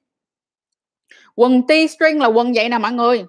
quần 1.37 1.63
T 1.63 1.71
string 1.91 2.21
là 2.21 2.27
quần 2.27 2.53
vậy 2.53 2.69
nè 2.69 2.79
mọi 2.79 2.93
người 2.93 3.25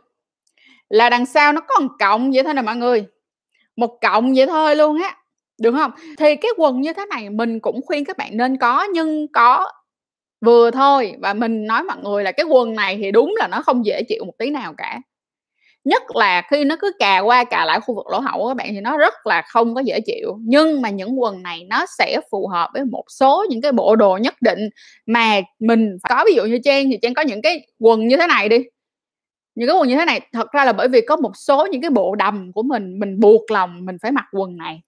là 0.89 1.09
đằng 1.09 1.25
sau 1.25 1.53
nó 1.53 1.61
có 1.61 1.79
một 1.79 1.91
cộng 1.99 2.31
vậy 2.31 2.43
thôi 2.43 2.53
nè 2.53 2.61
mọi 2.61 2.75
người 2.75 3.05
một 3.75 3.97
cộng 4.01 4.33
vậy 4.33 4.47
thôi 4.47 4.75
luôn 4.75 5.01
á 5.01 5.17
được 5.61 5.71
không 5.71 5.91
thì 6.17 6.35
cái 6.35 6.51
quần 6.57 6.81
như 6.81 6.93
thế 6.93 7.05
này 7.05 7.29
mình 7.29 7.59
cũng 7.59 7.81
khuyên 7.85 8.05
các 8.05 8.17
bạn 8.17 8.37
nên 8.37 8.57
có 8.57 8.83
nhưng 8.93 9.27
có 9.27 9.71
Vừa 10.45 10.71
thôi 10.71 11.13
và 11.19 11.33
mình 11.33 11.67
nói 11.67 11.83
mọi 11.83 11.97
người 12.03 12.23
là 12.23 12.31
cái 12.31 12.45
quần 12.45 12.75
này 12.75 12.97
thì 13.01 13.11
đúng 13.11 13.35
là 13.37 13.47
nó 13.47 13.61
không 13.61 13.85
dễ 13.85 14.03
chịu 14.03 14.25
một 14.25 14.33
tí 14.39 14.49
nào 14.49 14.73
cả. 14.77 15.01
Nhất 15.85 16.03
là 16.15 16.41
khi 16.51 16.63
nó 16.63 16.75
cứ 16.81 16.91
cà 16.99 17.19
qua 17.19 17.43
cà 17.43 17.65
lại 17.65 17.79
khu 17.79 17.95
vực 17.95 18.07
lỗ 18.07 18.19
hậu 18.19 18.39
của 18.39 18.47
các 18.47 18.53
bạn 18.53 18.67
thì 18.71 18.81
nó 18.81 18.97
rất 18.97 19.13
là 19.27 19.41
không 19.41 19.75
có 19.75 19.81
dễ 19.81 19.99
chịu. 20.05 20.37
Nhưng 20.41 20.81
mà 20.81 20.89
những 20.89 21.21
quần 21.21 21.43
này 21.43 21.63
nó 21.69 21.85
sẽ 21.97 22.19
phù 22.31 22.47
hợp 22.47 22.69
với 22.73 22.85
một 22.85 23.03
số 23.09 23.45
những 23.49 23.61
cái 23.61 23.71
bộ 23.71 23.95
đồ 23.95 24.17
nhất 24.17 24.35
định 24.41 24.69
mà 25.05 25.41
mình 25.59 25.97
có. 26.09 26.23
Ví 26.27 26.35
dụ 26.35 26.43
như 26.45 26.59
Trang 26.63 26.85
thì 26.91 26.97
Trang 27.01 27.13
có 27.13 27.21
những 27.21 27.41
cái 27.41 27.67
quần 27.79 28.07
như 28.07 28.17
thế 28.17 28.27
này 28.27 28.49
đi, 28.49 28.57
những 29.55 29.67
cái 29.67 29.77
quần 29.77 29.89
như 29.89 29.95
thế 29.95 30.05
này, 30.05 30.21
thật 30.33 30.51
ra 30.51 30.65
là 30.65 30.73
bởi 30.73 30.87
vì 30.87 31.01
có 31.01 31.15
một 31.15 31.31
số 31.35 31.67
những 31.71 31.81
cái 31.81 31.89
bộ 31.89 32.15
đầm 32.15 32.51
của 32.53 32.63
mình, 32.63 32.99
mình 32.99 33.19
buộc 33.19 33.51
lòng 33.51 33.85
mình 33.85 33.97
phải 34.01 34.11
mặc 34.11 34.25
quần 34.31 34.57
này 34.57 34.81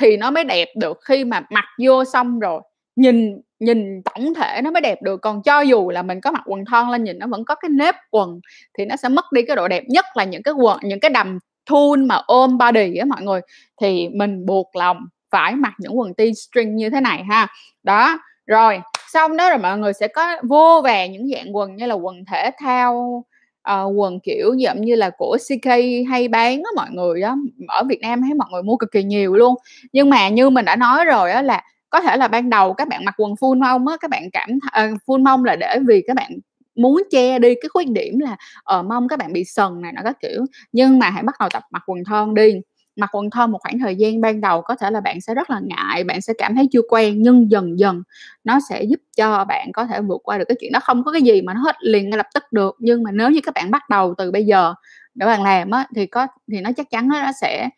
thì 0.00 0.16
nó 0.16 0.30
mới 0.30 0.44
đẹp 0.44 0.68
được. 0.76 0.98
Khi 1.04 1.24
mà 1.24 1.42
mặc 1.50 1.64
vô 1.84 2.04
xong 2.04 2.38
rồi, 2.40 2.60
nhìn 2.96 3.40
nhìn 3.60 4.02
tổng 4.02 4.34
thể 4.34 4.60
nó 4.64 4.70
mới 4.70 4.80
đẹp 4.80 5.02
được. 5.02 5.20
Còn 5.22 5.42
cho 5.42 5.60
dù 5.60 5.90
là 5.90 6.02
mình 6.02 6.20
có 6.20 6.30
mặc 6.30 6.42
quần 6.46 6.64
thon 6.64 6.90
lên 6.90 7.04
nhìn 7.04 7.18
nó 7.18 7.26
vẫn 7.26 7.44
có 7.44 7.54
cái 7.54 7.68
nếp 7.68 7.94
quần 8.10 8.40
thì 8.78 8.84
nó 8.84 8.96
sẽ 8.96 9.08
mất 9.08 9.24
đi 9.32 9.42
cái 9.42 9.56
độ 9.56 9.68
đẹp. 9.68 9.84
Nhất 9.88 10.04
là 10.14 10.24
những 10.24 10.42
cái 10.42 10.54
quần 10.54 10.78
những 10.82 11.00
cái 11.00 11.10
đầm 11.10 11.38
thun 11.66 12.04
mà 12.08 12.14
ôm 12.26 12.58
body 12.58 12.96
á 12.96 13.04
mọi 13.04 13.22
người, 13.22 13.40
thì 13.80 14.08
mình 14.08 14.46
buộc 14.46 14.76
lòng 14.76 15.06
phải 15.30 15.54
mặc 15.54 15.72
những 15.78 15.98
quần 15.98 16.14
tee 16.14 16.32
string 16.32 16.76
như 16.76 16.90
thế 16.90 17.00
này 17.00 17.24
ha. 17.30 17.46
Đó, 17.82 18.18
rồi, 18.46 18.80
xong 19.12 19.36
đó 19.36 19.50
rồi 19.50 19.58
mọi 19.58 19.78
người 19.78 19.92
sẽ 19.92 20.08
có 20.08 20.36
vô 20.42 20.80
về 20.84 21.08
những 21.08 21.28
dạng 21.34 21.56
quần 21.56 21.76
như 21.76 21.86
là 21.86 21.94
quần 21.94 22.24
thể 22.24 22.50
thao, 22.58 23.24
uh, 23.72 23.92
quần, 23.96 24.20
kiểu, 24.20 24.54
dạng 24.64 24.80
như 24.80 24.94
là 24.94 25.10
của 25.18 25.36
CK 25.48 25.70
hay 26.08 26.28
bán 26.28 26.56
á 26.56 26.70
mọi 26.76 26.90
người 26.90 27.20
đó 27.20 27.36
ở 27.68 27.84
Việt 27.84 28.00
Nam 28.00 28.22
thấy 28.22 28.34
mọi 28.34 28.48
người 28.52 28.62
mua 28.62 28.76
cực 28.76 28.92
kỳ 28.92 29.02
nhiều 29.02 29.34
luôn. 29.34 29.54
Nhưng 29.92 30.10
mà 30.10 30.28
như 30.28 30.50
mình 30.50 30.64
đã 30.64 30.76
nói 30.76 31.04
rồi 31.04 31.32
á 31.32 31.42
là 31.42 31.62
có 31.90 32.00
thể 32.00 32.16
là 32.16 32.28
ban 32.28 32.50
đầu 32.50 32.72
các 32.72 32.88
bạn 32.88 33.04
mặc 33.04 33.14
quần 33.18 33.32
full 33.34 33.58
mông 33.58 33.88
á, 33.88 33.96
các 34.00 34.10
bạn 34.10 34.30
cảm 34.32 34.48
th 34.50 34.92
uh, 34.94 34.98
full 35.06 35.22
mông 35.22 35.44
là 35.44 35.56
để 35.56 35.78
vì 35.86 36.02
các 36.06 36.16
bạn 36.16 36.32
muốn 36.74 37.02
che 37.10 37.38
đi 37.38 37.54
cái 37.54 37.68
khuyết 37.68 37.88
điểm 37.88 38.18
là, 38.18 38.36
ờ, 38.64 38.82
mông 38.82 39.08
các 39.08 39.18
bạn 39.18 39.32
bị 39.32 39.44
sần 39.44 39.80
này 39.82 39.92
nó 39.92 40.02
các 40.04 40.16
kiểu. 40.20 40.44
Nhưng 40.72 40.98
mà 40.98 41.10
hãy 41.10 41.22
bắt 41.22 41.34
đầu 41.40 41.48
tập 41.52 41.62
mặc 41.70 41.82
quần 41.86 42.04
thon 42.04 42.34
đi, 42.34 42.54
mặc 42.96 43.10
quần 43.12 43.30
thon 43.30 43.50
một 43.52 43.58
khoảng 43.62 43.78
thời 43.78 43.96
gian 43.96 44.20
ban 44.20 44.40
đầu 44.40 44.62
có 44.62 44.74
thể 44.76 44.90
là 44.90 45.00
bạn 45.00 45.20
sẽ 45.20 45.34
rất 45.34 45.50
là 45.50 45.60
ngại, 45.64 46.04
bạn 46.04 46.20
sẽ 46.20 46.32
cảm 46.38 46.54
thấy 46.56 46.68
chưa 46.72 46.80
quen, 46.88 47.22
nhưng 47.22 47.50
dần 47.50 47.78
dần 47.78 48.02
nó 48.44 48.58
sẽ 48.68 48.82
giúp 48.82 49.00
cho 49.16 49.44
bạn 49.44 49.72
có 49.72 49.86
thể 49.86 50.00
vượt 50.00 50.20
qua 50.24 50.38
được 50.38 50.44
cái 50.48 50.56
chuyện 50.60 50.72
đó. 50.72 50.80
Không 50.82 51.04
có 51.04 51.12
cái 51.12 51.22
gì 51.22 51.42
mà 51.42 51.54
nó 51.54 51.60
hết 51.60 51.76
liền 51.80 52.10
ngay 52.10 52.16
lập 52.16 52.26
tức 52.34 52.44
được, 52.52 52.76
nhưng 52.78 53.02
mà 53.02 53.10
nếu 53.12 53.30
như 53.30 53.40
các 53.44 53.54
bạn 53.54 53.70
bắt 53.70 53.88
đầu 53.90 54.14
từ 54.18 54.30
bây 54.30 54.44
giờ 54.46 54.74
để 55.14 55.26
bạn 55.26 55.42
làm 55.42 55.70
á, 55.70 55.86
thì 55.96 56.06
có 56.06 56.26
thì 56.52 56.60
nó 56.60 56.70
chắc 56.76 56.90
chắn 56.90 57.08
nó 57.08 57.32
sẽ 57.40 57.68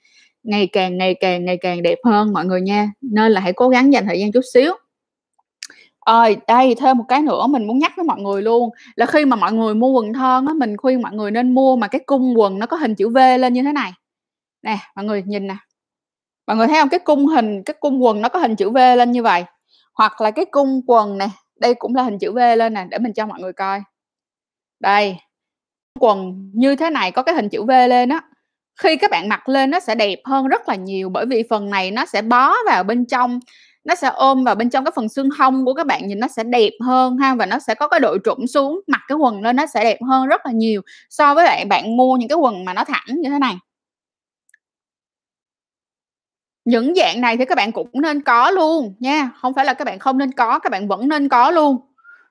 ngày 0.43 0.67
càng, 0.73 0.99
ngày 0.99 1.15
càng, 1.21 1.45
ngày 1.45 1.57
càng 1.61 1.83
đẹp 1.83 1.99
hơn 2.05 2.33
mọi 2.33 2.45
người 2.45 2.61
nha. 2.61 2.91
Nên 3.01 3.33
là 3.33 3.41
hãy 3.41 3.53
cố 3.53 3.69
gắng 3.69 3.93
dành 3.93 4.07
thời 4.07 4.21
gian 4.21 4.33
chút 4.33 4.45
xíu. 4.55 4.73
Rồi, 6.07 6.37
đây, 6.49 6.75
thêm 6.81 6.99
một 6.99 7.05
cái 7.09 7.23
nữa 7.23 7.47
mình 7.47 7.67
muốn 7.67 7.79
nhắc 7.79 7.93
với 7.97 8.05
mọi 8.05 8.21
người 8.21 8.43
luôn, 8.43 8.71
là 8.97 9.07
khi 9.07 9.25
mà 9.25 9.37
mọi 9.37 9.53
người 9.53 9.75
mua 9.75 9.91
quần 9.91 10.13
thon 10.13 10.47
á, 10.47 10.55
mình 10.55 10.77
khuyên 10.77 11.03
mọi 11.03 11.13
người 11.13 11.31
nên 11.31 11.55
mua 11.55 11.77
mà 11.77 11.89
cái 11.89 12.01
cung 12.07 12.39
quần 12.39 12.59
nó 12.59 12.67
có 12.67 12.77
hình 12.77 12.95
chữ 12.95 13.09
V 13.09 13.17
lên 13.17 13.53
như 13.53 13.63
thế 13.63 13.73
này. 13.73 13.93
Nè, 14.63 14.79
mọi 14.97 15.05
người 15.05 15.23
nhìn 15.27 15.47
nè. 15.47 15.57
Mọi 16.47 16.57
người 16.57 16.67
thấy 16.67 16.77
không 16.81 16.89
Cái 16.89 17.01
cung 17.01 17.27
hình 17.27 17.63
cái 17.63 17.75
cung 17.81 18.05
quần 18.05 18.21
nó 18.23 18.29
có 18.29 18.39
hình 18.39 18.57
chữ 18.57 18.71
V 18.71 18.77
lên 18.77 19.13
như 19.13 19.23
vậy 19.23 19.45
hoặc 19.95 20.21
là 20.21 20.31
cái 20.31 20.45
cung 20.45 20.81
quần 20.87 21.19
nè, 21.19 21.29
đây 21.61 21.75
cũng 21.75 21.95
là 21.95 22.03
hình 22.03 22.19
chữ 22.19 22.33
V 22.33 22.37
lên 22.37 22.75
nè, 22.75 22.87
để 22.91 22.99
mình 22.99 23.13
cho 23.13 23.27
mọi 23.27 23.41
người 23.41 23.53
coi. 23.53 23.81
Đây, 24.81 25.17
quần 26.01 26.51
như 26.55 26.77
thế 26.77 26.91
này 26.91 27.11
có 27.13 27.23
cái 27.23 27.35
hình 27.35 27.49
chữ 27.49 27.63
V 27.65 27.71
lên 27.71 28.09
á, 28.09 28.23
khi 28.81 28.97
các 28.97 29.11
bạn 29.11 29.29
mặc 29.29 29.49
lên 29.49 29.71
nó 29.71 29.81
sẽ 29.81 29.95
đẹp 29.95 30.19
hơn 30.25 30.49
rất 30.49 30.69
là 30.69 30.75
nhiều, 30.75 31.09
bởi 31.09 31.27
vì 31.27 31.43
phần 31.51 31.71
này 31.71 31.91
nó 31.91 32.07
sẽ 32.07 32.23
bó 32.23 32.55
vào 32.67 32.85
bên 32.85 33.07
trong, 33.07 33.41
nó 33.85 33.95
sẽ 33.95 34.09
ôm 34.09 34.45
vào 34.45 34.55
bên 34.55 34.71
trong 34.71 34.85
cái 34.85 34.93
phần 34.97 35.09
xương 35.09 35.31
hông 35.39 35.65
của 35.65 35.75
các 35.75 35.87
bạn, 35.87 36.09
nhìn 36.09 36.21
nó 36.21 36.29
sẽ 36.29 36.45
đẹp 36.45 36.71
hơn 36.85 37.17
ha, 37.19 37.35
và 37.35 37.47
nó 37.47 37.59
sẽ 37.59 37.75
có 37.75 37.89
cái 37.89 38.01
độ 38.01 38.17
trũng 38.25 38.47
xuống, 38.47 38.81
mặc 38.87 39.01
cái 39.09 39.19
quần 39.19 39.43
lên 39.43 39.57
nó 39.57 39.67
sẽ 39.67 39.85
đẹp 39.85 39.99
hơn 40.09 40.27
rất 40.29 40.47
là 40.47 40.53
nhiều 40.53 40.83
so 41.11 41.35
với 41.35 41.45
lại 41.45 41.65
bạn 41.65 41.97
mua 41.97 42.17
những 42.17 42.29
cái 42.29 42.39
quần 42.39 42.65
mà 42.65 42.75
nó 42.75 42.85
thẳng 42.85 43.07
như 43.09 43.31
thế 43.31 43.39
này. 43.39 43.57
Những 46.69 46.95
dạng 46.95 47.21
này 47.21 47.37
thì 47.37 47.45
các 47.45 47.55
bạn 47.57 47.73
cũng 47.73 47.89
nên 47.95 48.23
có 48.23 48.51
luôn 48.51 48.95
nha, 48.99 49.31
không 49.41 49.55
phải 49.55 49.65
là 49.65 49.75
các 49.75 49.85
bạn 49.85 49.99
không 49.99 50.19
nên 50.19 50.33
có, 50.33 50.59
các 50.59 50.73
bạn 50.73 50.89
vẫn 50.89 51.09
nên 51.09 51.29
có 51.29 51.51
luôn. 51.51 51.77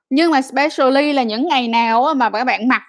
Nhưng 0.10 0.32
mà 0.32 0.42
specially 0.42 1.14
là 1.14 1.24
những 1.24 1.48
ngày 1.48 1.68
nào 1.68 2.14
mà 2.14 2.30
các 2.30 2.44
bạn 2.44 2.68
mặc, 2.68 2.82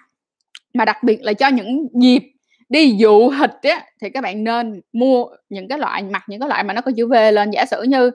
mà 0.73 0.85
đặc 0.85 1.03
biệt 1.03 1.23
là 1.23 1.33
cho 1.33 1.47
những 1.47 1.87
dịp 1.93 2.31
đi 2.69 2.95
dụ 2.99 3.29
hịch 3.29 3.61
á, 3.61 3.85
thì 4.01 4.09
các 4.09 4.23
bạn 4.23 4.43
nên 4.43 4.81
mua 4.93 5.25
những 5.49 5.67
cái 5.67 5.77
loại 5.77 6.03
mặc 6.03 6.23
những 6.27 6.39
cái 6.39 6.49
loại 6.49 6.63
mà 6.63 6.73
nó 6.73 6.81
có 6.81 6.91
chữ 6.97 7.07
V 7.07 7.13
lên. 7.13 7.51
Giả 7.51 7.65
sử 7.65 7.83
như 7.83 8.11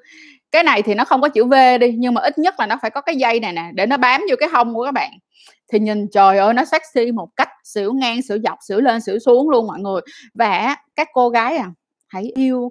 cái 0.52 0.62
này 0.62 0.82
thì 0.82 0.94
nó 0.94 1.04
không 1.04 1.20
có 1.20 1.28
chữ 1.28 1.44
V 1.44 1.54
đi, 1.80 1.94
nhưng 1.98 2.14
mà 2.14 2.20
ít 2.20 2.38
nhất 2.38 2.54
là 2.58 2.66
nó 2.66 2.78
phải 2.82 2.90
có 2.90 3.00
cái 3.00 3.16
dây 3.16 3.40
này 3.40 3.52
nè, 3.52 3.70
để 3.74 3.86
nó 3.86 3.96
bám 3.96 4.20
vô 4.30 4.36
cái 4.38 4.48
hông 4.52 4.74
của 4.74 4.84
các 4.84 4.92
bạn. 4.94 5.10
Thì 5.72 5.78
nhìn, 5.78 6.06
trời 6.12 6.38
ơi, 6.38 6.54
nó 6.54 6.64
sexy 6.64 7.12
một 7.12 7.28
cách 7.36 7.48
xỉu 7.64 7.92
ngang, 7.92 8.22
xỉu 8.22 8.38
dọc, 8.44 8.58
xỉu 8.68 8.80
lên, 8.80 9.00
xỉu 9.00 9.18
xuống 9.18 9.50
luôn 9.50 9.66
mọi 9.66 9.80
người. 9.80 10.00
Và 10.34 10.76
các 10.96 11.08
cô 11.12 11.28
gái 11.28 11.56
à, 11.56 11.70
hãy 12.08 12.32
yêu 12.34 12.70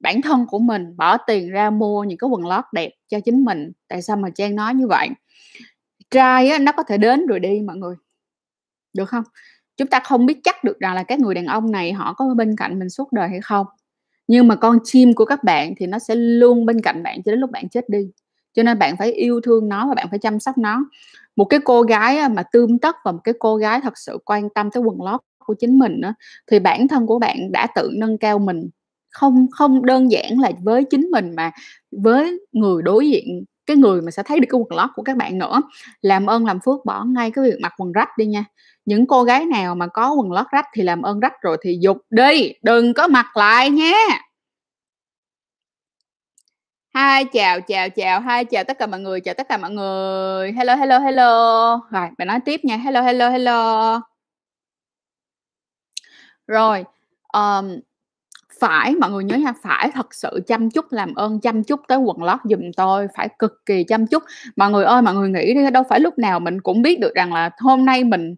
bản 0.00 0.22
thân 0.22 0.46
của 0.48 0.58
mình, 0.58 0.96
bỏ 0.96 1.16
tiền 1.16 1.50
ra 1.50 1.70
mua 1.70 2.04
những 2.04 2.18
cái 2.18 2.28
quần 2.28 2.46
lót 2.46 2.64
đẹp 2.72 2.90
cho 3.08 3.20
chính 3.20 3.44
mình. 3.44 3.72
Tại 3.88 4.02
sao 4.02 4.16
mà 4.16 4.30
Trang 4.30 4.56
nói 4.56 4.74
như 4.74 4.86
vậy? 4.86 5.08
Trai 6.10 6.48
á, 6.48 6.58
nó 6.58 6.72
có 6.72 6.82
thể 6.82 6.98
đến 6.98 7.26
rồi 7.26 7.40
đi 7.40 7.60
mọi 7.60 7.76
người, 7.76 7.96
được 8.94 9.08
không 9.08 9.24
Chúng 9.78 9.88
ta 9.88 10.00
không 10.00 10.26
biết 10.26 10.38
chắc 10.44 10.64
được 10.64 10.78
rằng 10.80 10.94
là 10.94 11.02
các 11.02 11.20
người 11.20 11.34
đàn 11.34 11.46
ông 11.46 11.70
này 11.70 11.92
họ 11.92 12.12
có 12.12 12.34
bên 12.36 12.56
cạnh 12.56 12.78
mình 12.78 12.90
suốt 12.90 13.12
đời 13.12 13.28
hay 13.28 13.40
không. 13.40 13.66
Nhưng 14.28 14.48
mà 14.48 14.56
con 14.56 14.78
chim 14.84 15.14
của 15.14 15.24
các 15.24 15.44
bạn 15.44 15.74
thì 15.76 15.86
nó 15.86 15.98
sẽ 15.98 16.14
luôn 16.14 16.66
bên 16.66 16.80
cạnh 16.82 17.02
bạn 17.02 17.22
cho 17.22 17.32
đến 17.32 17.40
lúc 17.40 17.50
bạn 17.50 17.68
chết 17.68 17.88
đi. 17.88 18.10
Cho 18.54 18.62
nên 18.62 18.78
bạn 18.78 18.96
phải 18.96 19.12
yêu 19.12 19.40
thương 19.40 19.68
nó 19.68 19.88
và 19.88 19.94
bạn 19.94 20.06
phải 20.10 20.18
chăm 20.18 20.40
sóc 20.40 20.58
nó. 20.58 20.84
Một 21.36 21.44
cái 21.44 21.60
cô 21.64 21.82
gái 21.82 22.28
mà 22.28 22.42
tươm 22.42 22.78
tất 22.78 22.96
và 23.04 23.12
một 23.12 23.20
cái 23.24 23.34
cô 23.38 23.56
gái 23.56 23.80
thật 23.80 23.98
sự 23.98 24.18
quan 24.24 24.50
tâm 24.50 24.70
tới 24.70 24.82
quần 24.82 25.02
lót 25.02 25.20
của 25.38 25.54
chính 25.54 25.78
mình 25.78 26.00
đó, 26.00 26.12
thì 26.50 26.58
bản 26.58 26.88
thân 26.88 27.06
của 27.06 27.18
bạn 27.18 27.52
đã 27.52 27.66
tự 27.74 27.90
nâng 27.94 28.18
cao 28.18 28.38
mình. 28.38 28.68
Không 29.10 29.46
không 29.50 29.86
đơn 29.86 30.12
giản 30.12 30.38
là 30.40 30.50
với 30.62 30.84
chính 30.84 31.08
mình 31.10 31.34
mà 31.36 31.50
với 31.90 32.40
người 32.52 32.82
đối 32.82 33.10
diện, 33.10 33.44
cái 33.66 33.76
người 33.76 34.02
mà 34.02 34.10
sẽ 34.10 34.22
thấy 34.22 34.40
được 34.40 34.46
cái 34.50 34.60
quần 34.60 34.78
lót 34.78 34.90
của 34.94 35.02
các 35.02 35.16
bạn 35.16 35.38
nữa. 35.38 35.62
Làm 36.02 36.26
ơn 36.26 36.46
làm 36.46 36.60
phước 36.60 36.84
bỏ 36.84 37.04
ngay 37.04 37.30
cái 37.30 37.44
việc 37.44 37.58
mặc 37.62 37.72
quần 37.78 37.92
rách 37.92 38.08
đi 38.18 38.26
nha. 38.26 38.44
Những 38.84 39.06
cô 39.06 39.24
gái 39.24 39.46
nào 39.46 39.74
mà 39.74 39.86
có 39.86 40.12
quần 40.12 40.32
lót 40.32 40.46
rách 40.52 40.66
thì 40.74 40.82
làm 40.82 41.02
ơn 41.02 41.20
rách 41.20 41.42
rồi 41.42 41.56
thì 41.62 41.78
giục 41.80 41.98
đi, 42.10 42.52
đừng 42.62 42.94
có 42.94 43.08
mặc 43.08 43.36
lại 43.36 43.70
nha. 43.70 43.94
hai 46.98 47.24
chào, 47.24 47.60
chào, 47.60 47.90
chào, 47.90 48.20
hai 48.20 48.44
chào 48.44 48.64
tất 48.64 48.78
cả 48.78 48.86
mọi 48.86 49.00
người, 49.00 49.20
chào 49.20 49.34
tất 49.34 49.48
cả 49.48 49.56
mọi 49.56 49.70
người. 49.70 50.52
Hello, 50.52 50.74
hello, 50.74 50.98
hello. 50.98 51.80
Rồi, 51.90 52.08
mình 52.18 52.28
nói 52.28 52.40
tiếp 52.44 52.60
nha. 52.64 52.76
Hello, 52.76 53.02
hello, 53.02 53.28
hello. 53.30 54.00
Rồi, 56.46 56.84
um, 57.32 57.80
phải 58.60 58.94
mọi 58.94 59.10
người 59.10 59.24
nhớ 59.24 59.36
nha, 59.36 59.52
phải 59.62 59.90
thật 59.94 60.14
sự 60.14 60.40
chăm 60.46 60.70
chút, 60.70 60.84
làm 60.90 61.14
ơn 61.14 61.40
chăm 61.40 61.64
chút 61.64 61.80
tới 61.88 61.98
quần 61.98 62.22
lót 62.22 62.38
giùm 62.44 62.60
tôi, 62.76 63.08
phải 63.16 63.28
cực 63.38 63.66
kỳ 63.66 63.84
chăm 63.84 64.06
chút. 64.06 64.22
Mọi 64.56 64.70
người 64.70 64.84
ơi, 64.84 65.02
mọi 65.02 65.14
người 65.14 65.28
nghĩ 65.30 65.54
đi, 65.54 65.70
đâu 65.70 65.82
phải 65.88 66.00
lúc 66.00 66.18
nào 66.18 66.40
mình 66.40 66.60
cũng 66.60 66.82
biết 66.82 67.00
được 67.00 67.14
rằng 67.14 67.32
là 67.32 67.50
hôm 67.58 67.84
nay 67.84 68.04
mình 68.04 68.34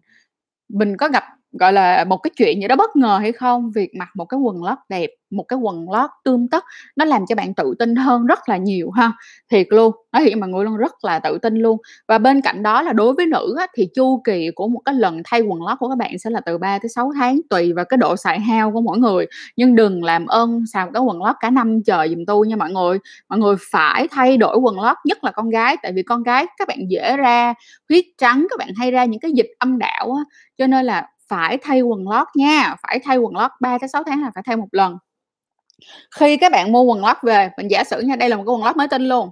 mình 0.69 0.97
có 0.97 1.09
gặp, 1.09 1.23
gọi 1.59 1.73
là, 1.73 2.03
một 2.03 2.17
cái 2.17 2.31
chuyện 2.37 2.61
gì 2.61 2.67
đó 2.67 2.75
bất 2.75 2.95
ngờ 2.95 3.17
hay 3.21 3.31
không. 3.31 3.71
Việc 3.75 3.89
mặc 3.99 4.09
một 4.15 4.25
cái 4.25 4.39
quần 4.39 4.63
lót 4.63 4.77
đẹp, 4.89 5.09
một 5.31 5.43
cái 5.43 5.59
quần 5.59 5.85
lót 5.91 6.09
tươm 6.23 6.47
tất 6.47 6.63
nó 6.95 7.05
làm 7.05 7.25
cho 7.29 7.35
bạn 7.35 7.53
tự 7.53 7.73
tin 7.79 7.95
hơn 7.95 8.25
rất 8.25 8.39
là 8.49 8.57
nhiều 8.57 8.91
ha. 8.91 9.11
Thiệt 9.51 9.67
luôn, 9.69 9.91
nói 10.11 10.23
thiệt 10.25 10.37
mà 10.37 10.47
người 10.47 10.65
luôn, 10.65 10.77
rất 10.77 10.91
là 11.03 11.19
tự 11.19 11.37
tin 11.41 11.55
luôn. 11.55 11.77
Và 12.07 12.17
bên 12.17 12.41
cạnh 12.41 12.63
đó 12.63 12.81
là 12.81 12.93
đối 12.93 13.13
với 13.13 13.25
nữ 13.25 13.55
á, 13.59 13.67
thì 13.77 13.87
chu 13.95 14.21
kỳ 14.23 14.49
của 14.55 14.67
một 14.67 14.79
cái 14.85 14.95
lần 14.95 15.21
thay 15.25 15.41
quần 15.41 15.63
lót 15.63 15.79
của 15.79 15.89
các 15.89 15.97
bạn 15.97 16.19
sẽ 16.19 16.29
là 16.29 16.39
từ 16.45 16.57
3 16.57 16.79
tới 16.79 16.89
6 16.89 17.11
tháng, 17.15 17.39
tùy 17.49 17.73
vào 17.73 17.85
cái 17.85 17.97
độ 17.97 18.15
xài 18.15 18.39
hao 18.39 18.71
của 18.71 18.81
mỗi 18.81 18.97
người. 18.97 19.25
Nhưng 19.57 19.75
đừng 19.75 20.03
làm 20.03 20.25
ơn 20.25 20.63
xài 20.73 20.85
một 20.85 20.91
cái 20.93 21.01
quần 21.03 21.23
lót 21.23 21.35
cả 21.39 21.49
năm 21.49 21.81
trời 21.85 22.09
giùm 22.09 22.25
tôi 22.27 22.47
nha 22.47 22.55
mọi 22.55 22.71
người. 22.71 22.97
Mọi 23.29 23.39
người 23.39 23.55
phải 23.71 24.07
thay 24.11 24.37
đổi 24.37 24.57
quần 24.57 24.79
lót, 24.79 24.97
nhất 25.05 25.23
là 25.23 25.31
con 25.31 25.49
gái, 25.49 25.77
tại 25.83 25.91
vì 25.95 26.03
con 26.03 26.23
gái 26.23 26.45
các 26.57 26.67
bạn 26.67 26.77
dễ 26.89 27.17
ra 27.17 27.53
huyết 27.89 28.05
trắng, 28.17 28.47
các 28.49 28.59
bạn 28.59 28.69
hay 28.77 28.91
ra 28.91 29.05
những 29.05 29.19
cái 29.19 29.31
dịch 29.31 29.49
âm 29.59 29.77
đạo 29.79 30.13
á, 30.17 30.23
cho 30.57 30.67
nên 30.67 30.85
là 30.85 31.07
phải 31.31 31.57
thay 31.61 31.81
quần 31.81 32.09
lót 32.09 32.27
nha, 32.35 32.75
phải 32.83 32.99
thay 33.03 33.17
quần 33.17 33.35
lót 33.35 33.51
3 33.59 33.77
tới 33.77 33.89
6 33.89 34.03
tháng 34.03 34.21
là 34.23 34.31
phải 34.35 34.43
thay 34.45 34.57
một 34.57 34.67
lần. 34.71 34.97
Khi 36.15 36.37
các 36.37 36.51
bạn 36.51 36.71
mua 36.71 36.83
quần 36.83 37.05
lót 37.05 37.17
về, 37.23 37.49
mình 37.57 37.71
giả 37.71 37.83
sử 37.83 38.01
nha, 38.01 38.15
đây 38.15 38.29
là 38.29 38.35
một 38.35 38.43
cái 38.47 38.53
quần 38.53 38.63
lót 38.63 38.77
mới 38.77 38.87
tinh 38.87 39.07
luôn. 39.07 39.29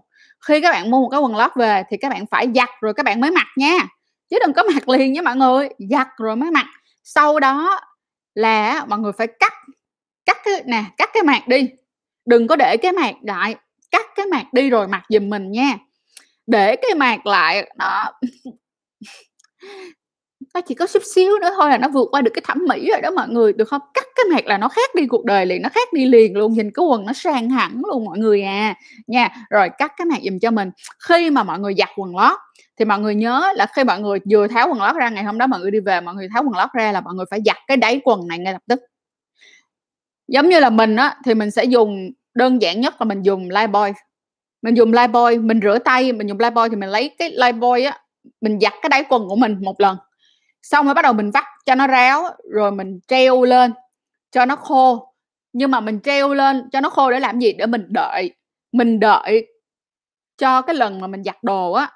Khi 0.47 0.61
các 0.61 0.71
bạn 0.71 0.91
mua 0.91 1.01
một 1.01 1.09
cái 1.09 1.19
quần 1.19 1.35
lót 1.35 1.51
về 1.55 1.83
thì 1.89 1.97
các 1.97 2.09
bạn 2.09 2.25
phải 2.31 2.47
giặt 2.55 2.69
rồi 2.81 2.93
các 2.93 3.05
bạn 3.05 3.21
mới 3.21 3.31
mặc 3.31 3.47
nha, 3.57 3.87
chứ 4.29 4.37
đừng 4.45 4.53
có 4.53 4.63
mặc 4.73 4.89
liền 4.89 5.13
nha 5.13 5.21
mọi 5.21 5.35
người, 5.35 5.69
giặt 5.89 6.07
rồi 6.17 6.35
mới 6.35 6.51
mặc. 6.51 6.65
Sau 7.03 7.39
đó 7.39 7.79
là 8.35 8.85
mọi 8.85 8.99
người 8.99 9.11
phải 9.17 9.27
cắt 9.39 9.53
cắt 10.25 10.37
cái 10.43 10.63
nè, 10.65 10.83
cắt 10.97 11.09
cái 11.13 11.23
mạc 11.23 11.47
đi, 11.47 11.69
đừng 12.25 12.47
có 12.47 12.55
để 12.55 12.77
cái 12.77 12.91
mạc 12.91 13.13
lại, 13.21 13.55
cắt 13.91 14.05
cái 14.15 14.25
mạc 14.25 14.53
đi 14.53 14.69
rồi 14.69 14.87
mặc 14.87 15.03
giùm 15.09 15.29
mình 15.29 15.51
nha. 15.51 15.77
Để 16.47 16.75
cái 16.75 16.95
mạc 16.95 17.25
lại, 17.25 17.71
đó 17.75 18.11
nó 20.53 20.61
chỉ 20.61 20.75
có 20.75 20.87
chút 20.87 21.01
xíu 21.15 21.39
nữa 21.41 21.49
thôi 21.55 21.69
là 21.69 21.77
nó 21.77 21.87
vượt 21.87 22.07
qua 22.11 22.21
được 22.21 22.31
cái 22.33 22.41
thẩm 22.45 22.57
mỹ 22.69 22.89
rồi 22.91 23.01
đó 23.01 23.11
mọi 23.11 23.29
người, 23.29 23.53
được 23.53 23.69
không? 23.69 23.81
Cắt 23.93 24.05
cái 24.15 24.25
mặt 24.31 24.45
là 24.45 24.57
nó 24.57 24.69
khác 24.69 24.95
đi 24.95 25.07
cuộc 25.07 25.25
đời 25.25 25.45
liền, 25.45 25.61
nó 25.61 25.69
khác 25.69 25.93
đi 25.93 26.05
liền 26.05 26.37
luôn, 26.37 26.53
nhìn 26.53 26.71
cái 26.71 26.85
quần 26.85 27.05
nó 27.05 27.13
sang 27.13 27.49
hẳn 27.49 27.81
luôn 27.87 28.05
mọi 28.05 28.17
người 28.17 28.41
à, 28.41 28.75
nha. 29.07 29.29
Rồi 29.49 29.69
cắt 29.77 29.93
cái 29.97 30.05
mặt 30.05 30.19
giùm 30.23 30.39
cho 30.39 30.51
mình. 30.51 30.71
Khi 31.07 31.29
mà 31.29 31.43
mọi 31.43 31.59
người 31.59 31.73
giặt 31.77 31.89
quần 31.97 32.15
lót 32.15 32.37
thì 32.79 32.85
mọi 32.85 32.99
người 32.99 33.15
nhớ 33.15 33.53
là 33.55 33.65
khi 33.75 33.83
mọi 33.83 33.99
người 33.99 34.19
vừa 34.31 34.47
tháo 34.47 34.67
quần 34.69 34.81
lót 34.81 34.95
ra 34.95 35.09
ngày 35.09 35.23
hôm 35.23 35.37
đó 35.37 35.47
mọi 35.47 35.59
người 35.59 35.71
đi 35.71 35.79
về, 35.79 36.01
mọi 36.01 36.15
người 36.15 36.27
tháo 36.33 36.43
quần 36.43 36.57
lót 36.57 36.69
ra 36.73 36.91
là 36.91 37.01
mọi 37.01 37.13
người 37.13 37.25
phải 37.29 37.39
giặt 37.45 37.57
cái 37.67 37.77
đáy 37.77 38.01
quần 38.03 38.27
này 38.27 38.39
ngay 38.39 38.53
lập 38.53 38.61
tức. 38.67 38.79
Giống 40.27 40.49
như 40.49 40.59
là 40.59 40.69
mình 40.69 40.95
á, 40.95 41.15
thì 41.25 41.33
mình 41.33 41.51
sẽ 41.51 41.63
dùng 41.63 42.11
đơn 42.33 42.61
giản 42.61 42.81
nhất 42.81 42.95
là 42.99 43.05
mình 43.05 43.21
dùng 43.21 43.49
Lifebuoy. 43.49 43.93
Mình 44.61 44.73
dùng 44.77 44.91
Lifebuoy, 44.91 45.45
mình 45.45 45.59
rửa 45.63 45.79
tay, 45.79 46.11
mình 46.11 46.27
dùng 46.27 46.37
Lifebuoy 46.37 46.69
thì 46.69 46.75
mình 46.75 46.89
lấy 46.89 47.15
cái 47.17 47.31
Lifebuoy 47.31 47.85
á, 47.91 47.97
mình 48.41 48.59
giặt 48.61 48.73
cái 48.81 48.89
đáy 48.89 49.03
quần 49.09 49.27
của 49.29 49.35
mình 49.35 49.57
một 49.61 49.81
lần. 49.81 49.97
Xong 50.63 50.85
rồi 50.85 50.93
bắt 50.93 51.01
đầu 51.01 51.13
mình 51.13 51.31
vắt 51.31 51.43
cho 51.65 51.75
nó 51.75 51.87
ráo, 51.87 52.23
rồi 52.51 52.71
mình 52.71 52.99
treo 53.07 53.43
lên 53.43 53.73
cho 54.31 54.45
nó 54.45 54.55
khô. 54.55 55.13
Nhưng 55.53 55.71
mà 55.71 55.79
mình 55.79 55.99
treo 56.01 56.33
lên 56.33 56.69
cho 56.71 56.81
nó 56.81 56.89
khô 56.89 57.11
để 57.11 57.19
làm 57.19 57.39
gì? 57.39 57.53
Để 57.53 57.65
mình 57.65 57.85
đợi, 57.89 58.31
mình 58.71 58.99
đợi 58.99 59.47
cho 60.37 60.61
cái 60.63 60.75
lần 60.75 61.01
mà 61.01 61.07
mình 61.07 61.23
giặt 61.23 61.37
đồ 61.43 61.73
á, 61.73 61.91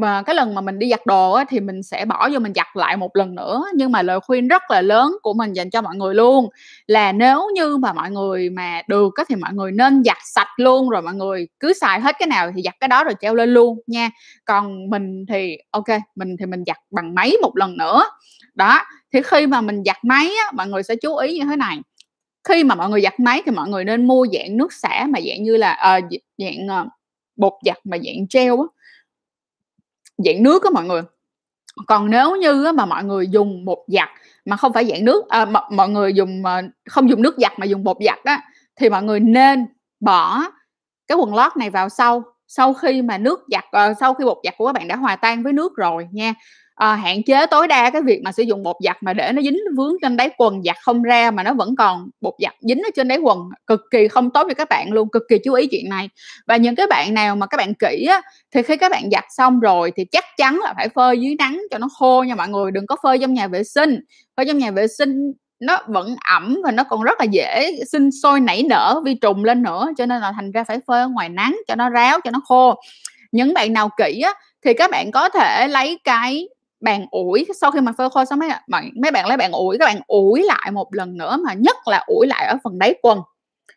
mà 0.00 0.22
cái 0.22 0.34
lần 0.34 0.54
mà 0.54 0.60
mình 0.60 0.78
đi 0.78 0.90
giặt 0.90 1.06
đồ 1.06 1.32
á, 1.32 1.44
thì 1.48 1.60
mình 1.60 1.82
sẽ 1.82 2.04
bỏ 2.04 2.28
vô 2.32 2.38
mình 2.38 2.52
giặt 2.54 2.66
lại 2.74 2.96
một 2.96 3.16
lần 3.16 3.34
nữa. 3.34 3.64
Nhưng 3.74 3.92
mà 3.92 4.02
lời 4.02 4.20
khuyên 4.20 4.48
rất 4.48 4.62
là 4.70 4.80
lớn 4.80 5.16
của 5.22 5.34
mình 5.34 5.52
dành 5.52 5.70
cho 5.70 5.82
mọi 5.82 5.96
người 5.96 6.14
luôn 6.14 6.48
là 6.86 7.12
nếu 7.12 7.48
như 7.54 7.76
mà 7.76 7.92
mọi 7.92 8.10
người 8.10 8.50
mà 8.50 8.82
được 8.88 9.14
á, 9.16 9.24
thì 9.28 9.34
mọi 9.34 9.52
người 9.52 9.72
nên 9.72 10.04
giặt 10.04 10.16
sạch 10.34 10.52
luôn, 10.56 10.88
rồi 10.88 11.02
mọi 11.02 11.14
người 11.14 11.48
cứ 11.60 11.72
xài 11.72 12.00
hết 12.00 12.16
cái 12.18 12.26
nào 12.26 12.50
thì 12.56 12.62
giặt 12.62 12.74
cái 12.80 12.88
đó 12.88 13.04
rồi 13.04 13.14
treo 13.20 13.34
lên 13.34 13.54
luôn 13.54 13.78
nha. 13.86 14.10
Còn 14.44 14.90
mình 14.90 15.24
thì 15.28 15.56
ok 15.70 15.88
mình 16.14 16.36
thì 16.36 16.46
mình 16.46 16.64
giặt 16.66 16.76
bằng 16.90 17.14
máy 17.14 17.32
một 17.42 17.56
lần 17.56 17.76
nữa. 17.76 18.02
Đó, 18.54 18.80
thì 19.12 19.22
khi 19.22 19.46
mà 19.46 19.60
mình 19.60 19.82
giặt 19.86 19.96
máy 20.04 20.26
á, 20.26 20.52
mọi 20.54 20.68
người 20.68 20.82
sẽ 20.82 20.94
chú 20.96 21.16
ý 21.16 21.38
như 21.38 21.44
thế 21.44 21.56
này. 21.56 21.78
Khi 22.48 22.64
mà 22.64 22.74
mọi 22.74 22.90
người 22.90 23.00
giặt 23.00 23.20
máy 23.20 23.42
thì 23.46 23.52
mọi 23.52 23.68
người 23.68 23.84
nên 23.84 24.06
mua 24.06 24.26
dạng 24.32 24.56
nước 24.56 24.72
xả 24.72 25.06
mà 25.08 25.20
dạng 25.20 25.42
như 25.42 25.56
là, 25.56 25.98
uh, 25.98 26.04
dạng, 26.38 26.82
uh, 26.82 26.88
bột 27.36 27.52
giặt 27.64 27.76
mà 27.84 27.96
dạng 27.98 28.26
gel 28.34 28.50
á 28.50 28.81
dạng 30.18 30.42
nước 30.42 30.64
á 30.64 30.70
mọi 30.70 30.84
người. 30.84 31.02
Còn 31.86 32.10
nếu 32.10 32.36
như 32.36 32.64
á 32.64 32.72
mà 32.72 32.86
mọi 32.86 33.04
người 33.04 33.28
dùng 33.28 33.64
bột 33.64 33.78
giặt 33.86 34.08
mà 34.44 34.56
không 34.56 34.72
phải 34.72 34.84
dạng 34.84 35.04
nước, 35.04 35.28
à, 35.28 35.44
m 35.44 35.56
mọi 35.70 35.88
người 35.88 36.14
dùng, 36.14 36.42
mà 36.42 36.62
không 36.90 37.10
dùng 37.10 37.22
nước 37.22 37.34
giặt 37.38 37.52
mà 37.58 37.66
dùng 37.66 37.84
bột 37.84 37.96
giặt 38.06 38.18
á, 38.24 38.42
thì 38.76 38.88
mọi 38.90 39.02
người 39.02 39.20
nên 39.20 39.66
bỏ 40.00 40.42
cái 41.06 41.18
quần 41.18 41.34
lót 41.34 41.56
này 41.56 41.70
vào 41.70 41.88
sau, 41.88 42.22
sau 42.48 42.74
khi 42.74 43.02
mà 43.02 43.18
nước 43.18 43.40
giặt 43.50 43.64
uh, 43.64 43.96
sau 44.00 44.14
khi 44.14 44.24
bột 44.24 44.38
giặt 44.44 44.54
của 44.58 44.66
các 44.66 44.72
bạn 44.72 44.88
đã 44.88 44.96
hòa 44.96 45.16
tan 45.16 45.42
với 45.42 45.52
nước 45.52 45.76
rồi 45.76 46.08
nha 46.12 46.34
à, 46.74 46.94
hạn 46.94 47.22
chế 47.22 47.46
tối 47.46 47.68
đa 47.68 47.90
cái 47.90 48.02
việc 48.02 48.20
mà 48.24 48.32
sử 48.32 48.42
dụng 48.42 48.62
bột 48.62 48.76
giặt 48.84 48.96
mà 49.02 49.12
để 49.12 49.32
nó 49.32 49.42
dính 49.42 49.58
vướng 49.76 49.94
trên 50.02 50.16
đáy 50.16 50.30
quần 50.36 50.62
giặt 50.62 50.76
không 50.82 51.02
ra 51.02 51.30
mà 51.30 51.42
nó 51.42 51.54
vẫn 51.54 51.76
còn 51.76 52.10
bột 52.20 52.34
giặt 52.38 52.54
dính 52.60 52.78
ở 52.78 52.90
trên 52.96 53.08
đáy 53.08 53.18
quần, 53.18 53.38
cực 53.66 53.80
kỳ 53.90 54.08
không 54.08 54.30
tốt 54.30 54.46
cho 54.48 54.54
các 54.54 54.68
bạn 54.68 54.92
luôn, 54.92 55.08
cực 55.10 55.22
kỳ 55.28 55.38
chú 55.44 55.52
ý 55.52 55.66
chuyện 55.66 55.88
này. 55.88 56.08
Và 56.46 56.56
những 56.56 56.74
cái 56.74 56.86
bạn 56.86 57.14
nào 57.14 57.36
mà 57.36 57.46
các 57.46 57.56
bạn 57.56 57.74
kỹ 57.74 58.06
á, 58.10 58.22
thì 58.54 58.62
khi 58.62 58.76
các 58.76 58.90
bạn 58.90 59.10
giặt 59.12 59.24
xong 59.30 59.60
rồi 59.60 59.92
thì 59.96 60.04
chắc 60.04 60.24
chắn 60.36 60.60
là 60.64 60.74
phải 60.76 60.88
phơi 60.88 61.18
dưới 61.20 61.34
nắng 61.38 61.62
cho 61.70 61.78
nó 61.78 61.88
khô 61.98 62.22
nha 62.22 62.34
mọi 62.34 62.48
người, 62.48 62.70
đừng 62.70 62.86
có 62.86 62.96
phơi 63.02 63.18
trong 63.18 63.34
nhà 63.34 63.46
vệ 63.46 63.64
sinh. 63.64 64.00
Phơi 64.36 64.46
trong 64.46 64.58
nhà 64.58 64.70
vệ 64.70 64.86
sinh 64.86 65.32
nó 65.60 65.78
vẫn 65.86 66.16
ẩm 66.24 66.58
và 66.64 66.70
nó 66.70 66.84
còn 66.84 67.02
rất 67.02 67.20
là 67.20 67.24
dễ 67.24 67.72
sinh 67.92 68.10
sôi 68.22 68.40
nảy 68.40 68.62
nở 68.62 69.00
vi 69.04 69.14
trùng 69.14 69.44
lên 69.44 69.62
nữa, 69.62 69.88
cho 69.96 70.06
nên 70.06 70.20
là 70.20 70.32
thành 70.32 70.52
ra 70.52 70.64
phải 70.64 70.78
phơi 70.86 71.00
ở 71.00 71.08
ngoài 71.08 71.28
nắng 71.28 71.56
cho 71.68 71.74
nó 71.74 71.88
ráo, 71.88 72.20
cho 72.24 72.30
nó 72.30 72.40
khô. 72.44 72.74
Những 73.32 73.54
bạn 73.54 73.72
nào 73.72 73.90
kỹ 73.96 74.20
á, 74.20 74.34
thì 74.64 74.74
các 74.74 74.90
bạn 74.90 75.10
có 75.10 75.28
thể 75.28 75.68
lấy 75.68 75.98
cái 76.04 76.48
bàn 76.82 77.06
ủi, 77.10 77.46
sau 77.60 77.70
khi 77.70 77.80
mà 77.80 77.92
phơi 77.98 78.10
khô 78.10 78.24
xong 78.24 78.38
mấy 78.38 78.48
bạn 78.68 78.90
mấy 79.02 79.10
bạn 79.10 79.26
lấy 79.26 79.36
bàn 79.36 79.52
ủi, 79.52 79.78
các 79.78 79.84
bạn 79.86 80.00
ủi 80.06 80.42
lại 80.42 80.70
một 80.72 80.88
lần 80.94 81.16
nữa 81.16 81.36
mà 81.46 81.52
nhất 81.54 81.76
là 81.86 82.04
ủi 82.06 82.26
lại 82.26 82.46
ở 82.46 82.58
phần 82.64 82.78
đáy 82.78 82.94
quần. 83.02 83.20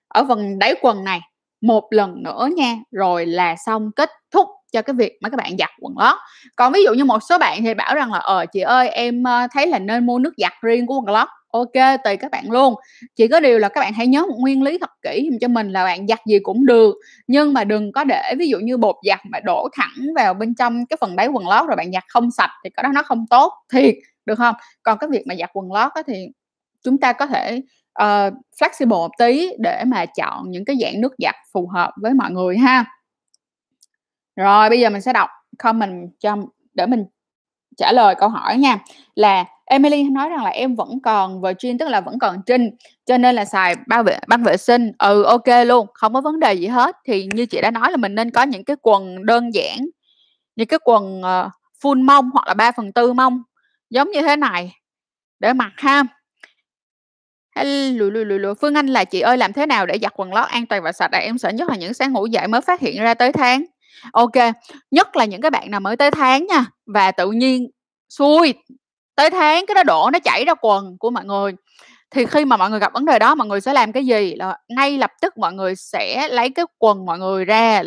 Ở 0.08 0.26
phần 0.28 0.60
đáy 0.60 0.76
quần 0.82 1.04
này, 1.04 1.22
một 1.62 1.84
lần 1.92 2.24
nữa 2.24 2.50
nha, 2.58 2.76
rồi 2.92 3.26
là 3.26 3.56
xong, 3.66 3.92
kết 3.96 4.10
thúc 4.34 4.48
cho 4.74 4.82
cái 4.82 4.94
việc 4.94 5.14
mà 5.22 5.30
các 5.30 5.38
bạn 5.38 5.58
giặt 5.60 5.70
quần 5.82 5.94
lót. 6.00 6.18
Còn 6.56 6.74
ví 6.74 6.84
dụ 6.84 6.94
như 6.94 7.06
một 7.06 7.20
số 7.30 7.38
bạn 7.40 7.64
thì 7.64 7.74
bảo 7.74 7.96
rằng 7.96 8.14
là 8.14 8.20
ờ 8.20 8.46
chị 8.46 8.60
ơi, 8.62 8.90
em 8.90 9.24
ờ, 9.24 9.48
thấy 9.52 9.68
là 9.68 9.80
nên 9.80 10.06
mua 10.06 10.20
nước 10.20 10.34
giặt 10.38 10.54
riêng 10.62 10.88
của 10.88 10.96
quần 11.02 11.16
lót 11.16 11.28
ok 11.56 12.00
tùy 12.04 12.18
các 12.18 12.32
bạn 12.32 12.52
luôn. 12.52 12.76
Chỉ 13.16 13.28
có 13.28 13.40
điều 13.40 13.60
là 13.60 13.70
các 13.70 13.82
bạn 13.82 13.94
hãy 13.94 14.08
nhớ 14.08 14.22
một 14.22 14.36
nguyên 14.40 14.64
lý 14.64 14.78
thật 14.78 14.90
kỹ 15.02 15.30
cho 15.42 15.48
mình 15.48 15.72
là 15.72 15.84
bạn 15.84 16.08
giặt 16.08 16.20
gì 16.26 16.40
cũng 16.40 16.66
được. 16.66 16.96
Nhưng 17.28 17.54
mà 17.54 17.64
đừng 17.64 17.92
có 17.92 18.04
để 18.04 18.34
ví 18.38 18.48
dụ 18.48 18.60
như 18.60 18.78
bột 18.78 18.96
giặt 19.04 19.20
mà 19.30 19.40
đổ 19.40 19.70
thẳng 19.74 20.14
vào 20.16 20.34
bên 20.34 20.56
trong 20.56 20.86
cái 20.86 20.98
phần 21.02 21.16
đáy 21.16 21.28
quần 21.28 21.48
lót 21.48 21.68
rồi 21.68 21.76
bạn 21.76 21.92
giặt 21.92 22.04
không 22.08 22.32
sạch 22.32 22.52
thì 22.64 22.70
cái 22.70 22.84
đó 22.84 22.90
nó 22.94 23.04
không 23.04 23.26
tốt 23.30 23.54
thiệt 23.74 23.96
được 24.26 24.36
không? 24.36 24.56
Còn 24.84 24.98
cái 24.98 25.10
việc 25.10 25.24
mà 25.28 25.36
giặt 25.36 25.50
quần 25.54 25.72
lót 25.74 25.92
thì 26.08 26.28
chúng 26.84 26.98
ta 26.98 27.14
có 27.14 27.28
thể 27.28 27.62
uh, 28.04 28.34
flexible 28.60 28.88
một 28.88 29.12
tí 29.18 29.50
để 29.60 29.84
mà 29.88 30.06
chọn 30.06 30.52
những 30.52 30.66
cái 30.66 30.76
dạng 30.82 31.02
nước 31.02 31.16
giặt 31.18 31.36
phù 31.52 31.68
hợp 31.68 31.94
với 32.02 32.14
mọi 32.14 32.32
người 32.32 32.58
ha. 32.58 32.86
Rồi 34.36 34.70
bây 34.70 34.80
giờ 34.80 34.90
mình 34.90 35.02
sẽ 35.02 35.14
đọc 35.14 35.30
comment 35.58 36.10
cho 36.20 36.36
để 36.74 36.86
mình 36.86 37.06
trả 37.78 37.92
lời 37.92 38.16
câu 38.16 38.30
hỏi 38.30 38.58
nha. 38.58 38.80
Là 39.16 39.46
Emily 39.66 40.04
nói 40.04 40.30
rằng 40.30 40.44
là 40.44 40.50
em 40.50 40.76
vẫn 40.76 41.00
còn 41.04 41.42
Virgin 41.42 41.78
tức 41.78 41.90
là 41.90 42.02
vẫn 42.02 42.20
còn 42.20 42.42
Trinh 42.46 42.70
cho 43.06 43.18
nên 43.18 43.36
là 43.36 43.46
xài 43.46 43.76
bao 43.88 44.04
vệ 44.04 44.20
băng 44.28 44.44
vệ 44.44 44.58
sinh 44.58 44.92
ừ 44.98 45.24
ok 45.24 45.48
luôn 45.66 45.88
không 45.94 46.14
có 46.14 46.22
vấn 46.22 46.40
đề 46.40 46.54
gì 46.54 46.68
hết 46.68 46.96
thì 47.06 47.28
như 47.34 47.46
chị 47.46 47.62
đã 47.62 47.72
nói 47.72 47.92
là 47.92 47.98
mình 47.98 48.16
nên 48.16 48.32
có 48.32 48.44
những 48.44 48.64
cái 48.64 48.76
quần 48.82 49.26
đơn 49.26 49.54
giản 49.54 49.78
những 50.56 50.68
cái 50.68 50.80
quần 50.84 51.22
uh, 51.22 51.52
full 51.84 52.06
mông 52.06 52.30
hoặc 52.34 52.48
là 52.48 52.54
3 52.54 52.72
phần 52.72 52.94
tư 52.94 53.14
mông 53.14 53.44
giống 53.90 54.12
như 54.12 54.22
thế 54.22 54.36
này 54.36 54.76
để 55.40 55.54
mặc 55.54 55.72
ha 55.78 56.04
Hello, 57.56 58.10
lùi, 58.10 58.26
lùi, 58.26 58.40
lùi. 58.40 58.56
Phương 58.56 58.76
Anh 58.76 58.88
là 58.88 59.04
chị 59.04 59.20
ơi 59.20 59.38
làm 59.38 59.54
thế 59.54 59.66
nào 59.66 59.86
để 59.86 59.98
giặt 60.02 60.14
quần 60.16 60.34
lót 60.34 60.50
an 60.50 60.66
toàn 60.66 60.84
và 60.84 60.92
sạch 60.92 61.12
à? 61.12 61.20
Em 61.20 61.38
sợ 61.38 61.50
nhất 61.50 61.70
là 61.70 61.76
những 61.76 61.94
sáng 61.94 62.14
ngủ 62.14 62.26
dậy 62.26 62.48
mới 62.48 62.62
phát 62.62 62.82
hiện 62.82 63.02
ra 63.02 63.14
tới 63.14 63.32
tháng. 63.32 63.66
Ok, 64.12 64.32
nhất 64.92 65.16
là 65.16 65.26
những 65.26 65.42
cái 65.42 65.52
bạn 65.52 65.72
nào 65.72 65.80
mới 65.80 65.98
tới 65.98 66.12
tháng 66.12 66.46
nha 66.48 66.66
và 66.86 67.12
tự 67.12 67.32
nhiên 67.32 67.68
xui 68.10 68.54
tới 69.16 69.30
tháng 69.30 69.66
cái 69.66 69.76
nó 69.76 69.84
đổ, 69.84 70.10
nó 70.14 70.20
chảy 70.20 70.46
ra 70.46 70.54
quần 70.62 70.98
của 70.98 71.10
mọi 71.10 71.26
người. 71.26 71.54
Thì 72.12 72.26
khi 72.26 72.46
mà 72.46 72.58
mọi 72.58 72.70
người 72.70 72.80
gặp 72.80 72.94
vấn 72.94 73.06
đề 73.06 73.20
đó, 73.20 73.36
mọi 73.36 73.48
người 73.48 73.62
sẽ 73.62 73.74
làm 73.74 73.92
cái 73.92 74.06
gì? 74.06 74.36
Là 74.36 74.58
ngay 74.68 74.98
lập 74.98 75.12
tức 75.22 75.38
mọi 75.38 75.54
người 75.54 75.76
sẽ 75.76 76.28
lấy 76.28 76.50
cái 76.50 76.66
quần 76.78 77.06
mọi 77.06 77.20
người 77.20 77.46
ra 77.46 77.84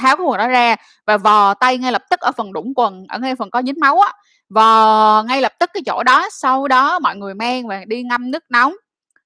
tháo 0.00 0.16
cái 0.16 0.26
quần 0.26 0.38
đó 0.38 0.48
ra 0.48 0.76
và 1.06 1.16
vò 1.16 1.54
tay 1.54 1.78
ngay 1.78 1.92
lập 1.92 2.02
tức 2.10 2.20
ở 2.20 2.32
phần 2.32 2.52
đũng 2.52 2.72
quần, 2.76 3.06
ở 3.08 3.18
ngay 3.18 3.36
phần 3.36 3.50
có 3.50 3.62
dính 3.62 3.80
máu 3.80 4.00
á. 4.00 4.12
Vò 4.48 5.22
ngay 5.22 5.40
lập 5.40 5.52
tức 5.58 5.70
cái 5.74 5.82
chỗ 5.86 6.02
đó, 6.02 6.28
sau 6.32 6.68
đó 6.68 6.98
mọi 6.98 7.16
người 7.16 7.34
mang 7.34 7.68
và 7.68 7.84
đi 7.86 8.02
ngâm 8.02 8.30
nước 8.30 8.44
nóng, 8.48 8.74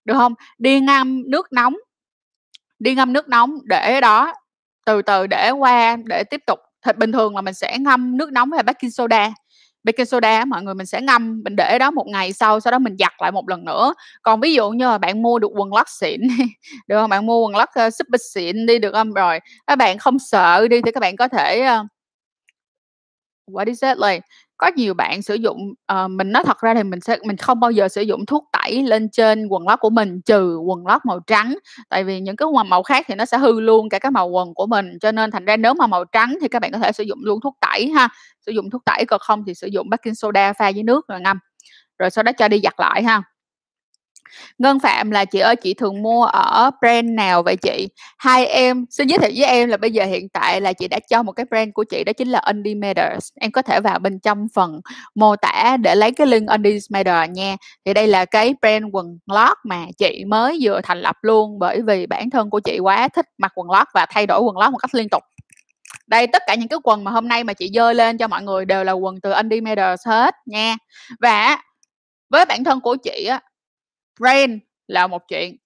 được 0.05 0.15
không? 0.15 0.35
Đi 0.59 0.81
ngâm 0.81 1.31
nước 1.31 1.53
nóng, 1.53 1.77
đi 2.79 2.95
ngâm 2.95 3.13
nước 3.13 3.29
nóng 3.29 3.59
để 3.65 4.01
đó, 4.01 4.33
từ 4.87 5.03
từ 5.03 5.27
để 5.27 5.51
qua, 5.51 5.97
để 6.05 6.25
tiếp 6.25 6.41
tục. 6.47 6.59
Thịt 6.85 6.97
bình 6.97 7.13
thường 7.13 7.35
là 7.35 7.41
mình 7.41 7.55
sẽ 7.55 7.79
ngâm 7.79 8.17
nước 8.17 8.33
nóng 8.33 8.53
hay 8.53 8.63
baking 8.63 8.91
soda 8.91 9.31
baking 9.87 10.05
soda 10.05 10.45
mọi 10.45 10.63
người 10.63 10.75
mình 10.75 10.87
sẽ 10.87 11.01
ngâm 11.01 11.43
mình 11.45 11.57
để 11.57 11.79
đó 11.79 11.91
một 11.91 12.07
ngày 12.07 12.33
sau 12.33 12.61
sau 12.61 12.71
đó 12.71 12.79
mình 12.79 12.97
giặt 12.99 13.13
lại 13.21 13.33
một 13.33 13.49
lần 13.49 13.65
nữa. 13.65 13.95
Còn 14.23 14.41
ví 14.41 14.55
dụ 14.55 14.71
như 14.71 14.85
là 14.85 14.99
bạn 14.99 15.23
mua 15.23 15.39
được 15.39 15.51
quần 15.55 15.75
lót 15.75 15.87
xịn 15.89 16.21
được 16.89 16.97
không? 17.01 17.11
Bạn 17.11 17.27
mua 17.27 17.47
quần 17.47 17.57
lót 17.57 17.69
uh, 17.87 17.95
super 17.95 18.21
xịn 18.35 18.67
đi 18.67 18.79
được 18.79 18.93
không? 18.93 19.13
Rồi 19.13 19.41
các 19.67 19.77
bạn 19.77 19.99
không 19.99 20.19
sợ 20.19 20.69
đi 20.69 20.83
thì 20.83 20.93
các 20.93 21.01
bạn 21.01 21.17
có 21.17 21.29
thể 21.29 21.69
uh, 21.81 21.87
what 23.47 23.67
is 23.67 23.83
that 23.83 23.99
like 23.99 24.27
có 24.59 24.71
nhiều 24.77 24.95
bạn 24.95 25.23
sử 25.23 25.35
dụng 25.35 25.59
uh, 25.93 26.11
mình 26.11 26.33
nói 26.33 26.43
thật 26.47 26.61
ra 26.61 26.75
thì 26.75 26.83
mình 26.83 27.01
sẽ 27.01 27.19
mình 27.25 27.37
không 27.37 27.61
bao 27.61 27.71
giờ 27.71 27.89
sử 27.89 28.03
dụng 28.03 28.27
thuốc 28.27 28.45
tẩy 28.53 28.83
lên 28.83 29.09
trên 29.13 29.47
quần 29.49 29.69
lót 29.69 29.81
của 29.81 29.91
mình 29.91 30.21
trừ 30.23 30.57
quần 30.57 30.87
lót 30.87 31.01
màu 31.07 31.21
trắng, 31.21 31.59
tại 31.89 32.05
vì 32.05 32.21
những 32.21 32.37
cái 32.37 32.49
màu 32.69 32.83
khác 32.83 33.05
thì 33.09 33.15
nó 33.15 33.25
sẽ 33.25 33.39
hư 33.39 33.61
luôn 33.61 33.89
cả 33.89 33.99
cái 33.99 34.11
màu 34.11 34.29
quần 34.29 34.55
của 34.55 34.67
mình, 34.67 34.99
cho 35.01 35.13
nên 35.13 35.31
thành 35.31 35.45
ra 35.45 35.57
nếu 35.57 35.75
mà 35.75 35.87
màu 35.87 36.05
trắng 36.05 36.39
thì 36.41 36.49
các 36.49 36.63
bạn 36.63 36.73
có 36.73 36.79
thể 36.79 36.93
sử 36.93 37.05
dụng 37.05 37.19
luôn 37.23 37.41
thuốc 37.41 37.57
tẩy 37.61 37.89
ha, 37.89 38.09
sử 38.47 38.53
dụng 38.53 38.71
thuốc 38.71 38.83
tẩy, 38.85 39.05
còn 39.09 39.21
không 39.21 39.45
thì 39.47 39.55
sử 39.55 39.67
dụng 39.67 39.91
baking 39.91 40.15
soda 40.15 40.53
pha 40.53 40.71
với 40.73 40.83
nước 40.83 41.09
rồi 41.09 41.21
ngâm, 41.21 41.39
rồi 41.99 42.11
sau 42.11 42.23
đó 42.23 42.33
cho 42.39 42.49
đi 42.49 42.61
giặt 42.65 42.75
lại 42.79 43.03
ha. 43.03 43.23
Ngân 44.59 44.81
Phạm 44.81 45.11
là 45.11 45.25
chị 45.25 45.39
ơi, 45.39 45.57
chị 45.57 45.75
thường 45.75 46.03
mua 46.03 46.25
ở 46.25 46.71
brand 46.81 47.09
nào 47.09 47.43
vậy 47.43 47.57
chị? 47.57 47.89
Hai 48.19 48.47
em, 48.47 48.85
xin 48.91 49.09
giới 49.09 49.19
thiệu 49.19 49.31
với 49.37 49.47
em 49.47 49.69
là 49.69 49.77
bây 49.77 49.91
giờ 49.91 50.05
hiện 50.05 50.29
tại 50.29 50.61
là 50.61 50.73
chị 50.73 50.89
đã 50.89 50.99
cho 51.11 51.23
một 51.23 51.33
cái 51.33 51.47
brand 51.51 51.73
của 51.75 51.85
chị 51.85 52.05
đó 52.05 52.13
chính 52.13 52.29
là 52.29 52.39
Undy 52.39 52.75
Matters. 52.75 53.29
Em 53.41 53.51
có 53.51 53.63
thể 53.63 53.81
vào 53.81 53.99
bên 53.99 54.19
trong 54.19 54.47
phần 54.55 54.81
mô 55.15 55.37
tả 55.37 55.77
để 55.81 55.95
lấy 55.95 56.13
cái 56.13 56.27
link 56.27 56.49
Undy 56.49 56.79
Matters 56.91 57.33
nha. 57.33 57.57
Thì 57.85 57.95
đây 57.95 58.07
là 58.07 58.25
cái 58.25 58.55
brand 58.61 58.85
quần 58.93 59.19
lót 59.27 59.57
mà 59.65 59.87
chị 59.99 60.25
mới 60.27 60.59
vừa 60.63 60.81
thành 60.85 61.01
lập 61.01 61.17
luôn 61.23 61.59
bởi 61.59 61.83
vì 61.83 62.07
bản 62.07 62.31
thân 62.31 62.51
của 62.51 62.61
chị 62.61 62.79
quá 62.79 63.09
thích 63.09 63.27
mặc 63.39 63.53
quần 63.55 63.71
lót 63.71 63.87
và 63.95 64.07
thay 64.07 64.27
đổi 64.27 64.41
quần 64.41 64.59
lót 64.59 64.73
một 64.73 64.79
cách 64.79 64.95
liên 64.95 65.09
tục 65.09 65.23
đây, 66.07 66.27
tất 66.27 66.43
cả 66.47 66.55
những 66.55 66.69
cái 66.69 66.79
quần 66.85 67.05
mà 67.05 67.11
hôm 67.11 67.29
nay 67.29 67.45
mà 67.45 67.53
chị 67.53 67.71
dơi 67.75 67.95
lên 67.95 68.19
cho 68.19 68.29
mọi 68.29 68.43
người 68.43 68.65
đều 68.65 68.85
là 68.85 68.93
quần 68.93 69.21
từ 69.21 69.33
Undie 69.33 69.61
Matters 69.61 70.07
hết 70.07 70.35
nha 70.47 70.77
và 71.21 71.59
với 72.31 72.45
bản 72.45 72.65
thân 72.65 72.81
của 72.81 72.97
chị 72.97 73.27
á 73.27 73.41
brand 74.21 74.53
là 74.89 75.07
một 75.07 75.23
chuyện 75.29 75.57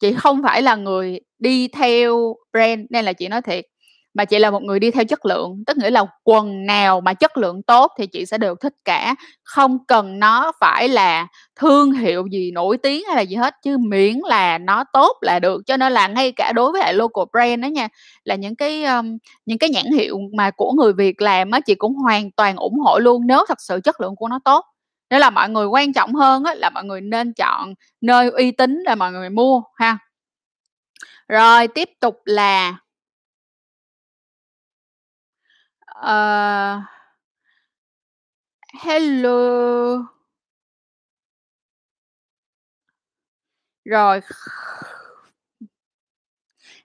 chị 0.00 0.14
không 0.14 0.42
phải 0.42 0.62
là 0.62 0.76
người 0.76 1.20
đi 1.38 1.68
theo 1.68 2.36
brand 2.52 2.80
nên 2.90 3.04
là 3.04 3.12
chị 3.12 3.28
nói 3.28 3.42
thiệt 3.42 3.64
mà 4.14 4.24
chị 4.24 4.38
là 4.38 4.50
một 4.50 4.62
người 4.62 4.80
đi 4.80 4.90
theo 4.90 5.04
chất 5.04 5.26
lượng, 5.26 5.64
tức 5.66 5.76
nghĩa 5.76 5.90
là 5.90 6.04
quần 6.24 6.66
nào 6.66 7.00
mà 7.00 7.14
chất 7.14 7.36
lượng 7.38 7.62
tốt 7.62 7.92
thì 7.98 8.06
chị 8.06 8.26
sẽ 8.26 8.38
đều 8.38 8.54
thích 8.56 8.74
cả, 8.84 9.14
không 9.44 9.78
cần 9.88 10.18
nó 10.18 10.52
phải 10.60 10.88
là 10.88 11.26
thương 11.60 11.92
hiệu 11.92 12.26
gì 12.32 12.50
nổi 12.50 12.78
tiếng 12.78 13.04
hay 13.06 13.16
là 13.16 13.22
gì 13.22 13.36
hết, 13.36 13.54
chứ 13.64 13.76
miễn 13.78 14.18
là 14.24 14.58
nó 14.58 14.84
tốt 14.92 15.16
là 15.20 15.38
được. 15.38 15.62
Cho 15.66 15.76
nên 15.76 15.92
là 15.92 16.08
ngay 16.08 16.32
cả 16.32 16.52
đối 16.52 16.72
với 16.72 16.80
lại 16.82 16.94
local 16.94 17.24
brand 17.32 17.62
đó 17.62 17.66
nha, 17.68 17.88
là 18.24 18.34
những 18.34 18.56
cái, 18.56 18.84
um, 18.84 19.18
những 19.46 19.58
cái 19.58 19.70
nhãn 19.70 19.86
hiệu 19.92 20.18
mà 20.36 20.50
của 20.50 20.72
người 20.72 20.92
Việt 20.92 21.22
làm 21.22 21.50
á, 21.50 21.60
chị 21.60 21.74
cũng 21.74 21.94
hoàn 21.94 22.30
toàn 22.32 22.56
ủng 22.56 22.78
hộ 22.78 22.98
luôn 22.98 23.26
nếu 23.26 23.44
thật 23.48 23.60
sự 23.60 23.80
chất 23.84 24.00
lượng 24.00 24.16
của 24.16 24.28
nó 24.28 24.40
tốt. 24.44 24.64
Nên 25.10 25.20
là 25.20 25.30
mọi 25.30 25.48
người 25.50 25.66
quan 25.66 25.92
trọng 25.92 26.14
hơn 26.14 26.44
á 26.44 26.54
là 26.54 26.70
mọi 26.70 26.84
người 26.84 27.00
nên 27.00 27.32
chọn 27.32 27.74
nơi 28.00 28.30
uy 28.30 28.50
tín 28.50 28.82
để 28.86 28.94
mọi 28.94 29.12
người 29.12 29.30
mua 29.30 29.62
ha. 29.74 29.98
Rồi 31.28 31.68
tiếp 31.68 31.90
tục 32.00 32.22
là 32.24 32.76
uh, 36.00 36.82
Hello. 38.74 40.16
Rồi. 43.84 44.20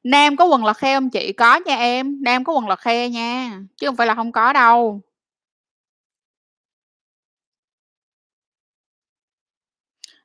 Nam 0.04 0.36
có 0.36 0.46
quần 0.46 0.66
lọt 0.66 0.78
khe 0.78 0.96
không 0.96 1.10
chị? 1.10 1.34
Có 1.34 1.56
nha 1.66 1.76
em, 1.76 2.24
nam 2.24 2.44
có 2.44 2.54
quần 2.54 2.68
lọt 2.68 2.80
khe 2.80 3.10
nha, 3.10 3.60
chứ 3.78 3.88
không 3.88 3.96
phải 3.96 4.08
là 4.08 4.16
không 4.16 4.32
có 4.32 4.54
đâu. 4.54 5.02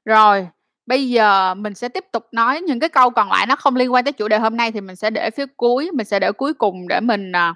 Rồi, 0.07 0.49
bây 0.87 1.09
giờ 1.11 1.55
mình 1.55 1.75
sẽ 1.75 1.89
tiếp 1.89 2.05
tục 2.13 2.27
nói 2.33 2.61
những 2.61 2.81
cái 2.81 2.89
câu 2.89 3.11
còn 3.11 3.29
lại 3.29 3.47
nó 3.47 3.57
không 3.57 3.77
liên 3.77 3.93
quan 3.93 4.05
tới 4.05 4.13
chủ 4.13 4.29
đề 4.29 4.39
hôm 4.39 4.57
nay 4.57 4.73
thì 4.73 4.81
mình 4.81 4.97
sẽ 4.97 5.11
để 5.11 5.31
phía 5.31 5.47
cuối, 5.57 5.91
mình 5.95 6.07
sẽ 6.07 6.19
để 6.19 6.33
cuối 6.33 6.55
cùng 6.55 6.89
để 6.89 7.01
mình, 7.01 7.33
à 7.33 7.55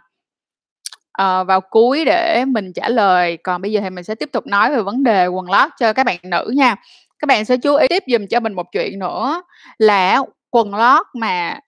à, 1.13 1.45
vào 1.45 1.61
cuối 1.61 2.05
để 2.05 2.45
mình 2.49 2.73
trả 2.73 2.89
lời. 2.89 3.37
Còn 3.37 3.63
bây 3.63 3.73
giờ 3.73 3.81
thì 3.81 3.91
mình 3.91 4.05
sẽ 4.05 4.15
tiếp 4.15 4.29
tục 4.33 4.47
nói 4.47 4.71
về 4.77 4.83
vấn 4.83 5.03
đề 5.05 5.27
quần 5.27 5.51
lót 5.51 5.71
cho 5.81 5.93
các 5.93 6.07
bạn 6.07 6.19
nữ 6.23 6.53
nha. 6.57 6.77
Các 7.19 7.27
bạn 7.27 7.45
sẽ 7.45 7.57
chú 7.57 7.75
ý 7.77 7.89
tiếp 7.89 8.03
dùm 8.07 8.27
cho 8.27 8.41
mình 8.41 8.53
một 8.55 8.73
chuyện 8.73 8.99
nữa 8.99 9.43
là 9.79 10.23
quần 10.51 10.75
lót 10.75 11.07
mà, 11.15 11.61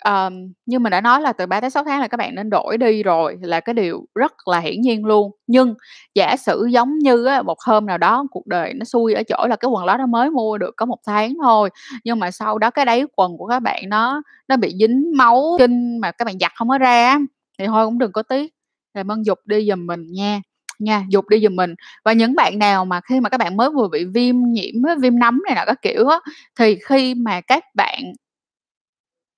ờm, 0.00 0.52
như 0.66 0.78
mình 0.78 0.90
đã 0.90 1.00
nói 1.00 1.20
là 1.20 1.32
từ 1.32 1.46
3 1.46 1.60
tới 1.60 1.70
6 1.70 1.84
tháng 1.84 2.00
là 2.00 2.08
các 2.08 2.16
bạn 2.16 2.34
nên 2.34 2.50
đổi 2.50 2.78
đi 2.78 3.02
rồi, 3.02 3.38
là 3.42 3.60
cái 3.60 3.74
điều 3.74 4.04
rất 4.14 4.32
là 4.48 4.60
hiển 4.60 4.80
nhiên 4.80 5.04
luôn. 5.04 5.30
Nhưng 5.46 5.74
giả 6.14 6.36
sử 6.36 6.66
giống 6.72 6.98
như 6.98 7.24
á, 7.24 7.42
một 7.42 7.56
hôm 7.66 7.86
nào 7.86 7.98
đó 7.98 8.24
cuộc 8.30 8.46
đời 8.46 8.74
nó 8.74 8.84
xui 8.84 9.14
ở 9.14 9.22
chỗ 9.28 9.46
là 9.48 9.56
cái 9.56 9.68
quần 9.68 9.84
lót 9.84 9.98
đó 9.98 10.06
mới 10.06 10.30
mua 10.30 10.58
được 10.58 10.74
có 10.76 10.86
1 10.86 10.98
tháng 11.06 11.34
thôi, 11.42 11.70
nhưng 12.04 12.18
mà 12.18 12.30
sau 12.30 12.58
đó 12.58 12.70
cái 12.70 12.84
đáy 12.84 13.04
quần 13.16 13.36
của 13.38 13.46
các 13.46 13.60
bạn 13.60 13.82
nó 13.88 14.22
nó 14.48 14.56
bị 14.56 14.74
dính 14.80 15.10
máu 15.16 15.56
kinh 15.58 15.98
mà 16.00 16.12
các 16.12 16.24
bạn 16.24 16.38
giặt 16.40 16.52
không 16.56 16.68
có 16.68 16.78
ra 16.78 17.08
á, 17.10 17.18
thì 17.58 17.66
thôi 17.66 17.86
cũng 17.86 17.98
đừng 17.98 18.12
có 18.12 18.22
tiếc, 18.22 18.52
làm 18.94 19.10
ơn 19.10 19.24
giục 19.26 19.38
đi 19.44 19.66
giùm 19.70 19.86
mình 19.86 20.12
nha, 20.12 20.40
nha, 20.78 21.04
dục 21.10 21.28
đi 21.28 21.40
giùm 21.40 21.56
mình. 21.56 21.74
Và 22.04 22.12
những 22.12 22.34
bạn 22.34 22.58
nào 22.58 22.84
mà 22.84 23.00
khi 23.00 23.20
mà 23.20 23.28
các 23.28 23.38
bạn 23.38 23.56
mới 23.56 23.70
vừa 23.70 23.88
bị 23.88 24.04
viêm 24.04 24.36
nhiễm 24.52 24.74
viêm 25.00 25.18
nấm 25.18 25.42
này 25.46 25.54
nọ 25.54 25.62
các 25.66 25.82
kiểu 25.82 26.08
á, 26.08 26.18
thì 26.58 26.76
khi 26.88 27.14
mà 27.14 27.40
các 27.40 27.64
bạn 27.74 28.02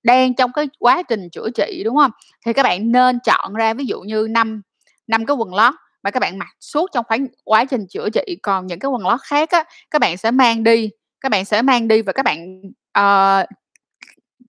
đang 0.03 0.35
trong 0.35 0.53
cái 0.53 0.69
quá 0.79 1.03
trình 1.03 1.31
chữa 1.31 1.51
trị, 1.55 1.83
đúng 1.85 1.97
không? 1.97 2.11
Thì 2.47 2.53
các 2.53 2.63
bạn 2.63 2.93
nên 2.93 3.19
chọn 3.25 3.55
ra 3.55 3.75
ví 3.75 3.85
dụ 3.87 4.01
như 4.01 4.27
5 4.31 4.63
5 5.07 5.27
cái 5.27 5.37
quần 5.37 5.55
lót 5.55 5.75
mà 6.03 6.11
các 6.11 6.21
bạn 6.21 6.39
mặc 6.39 6.49
suốt 6.61 6.91
trong 6.93 7.05
khoảng 7.09 7.27
quá 7.45 7.65
trình 7.65 7.87
chữa 7.89 8.09
trị, 8.11 8.39
còn 8.43 8.67
những 8.67 8.79
cái 8.79 8.91
quần 8.91 9.07
lót 9.07 9.21
khác 9.23 9.51
á, 9.51 9.65
các 9.91 9.99
bạn 10.01 10.17
sẽ 10.17 10.31
mang 10.31 10.65
đi, 10.65 10.91
các 11.21 11.29
bạn 11.29 11.45
sẽ 11.45 11.63
mang 11.63 11.89
đi 11.89 12.03
và 12.03 12.13
các 12.13 12.23
bạn, 12.25 12.63
uh, 12.99 13.49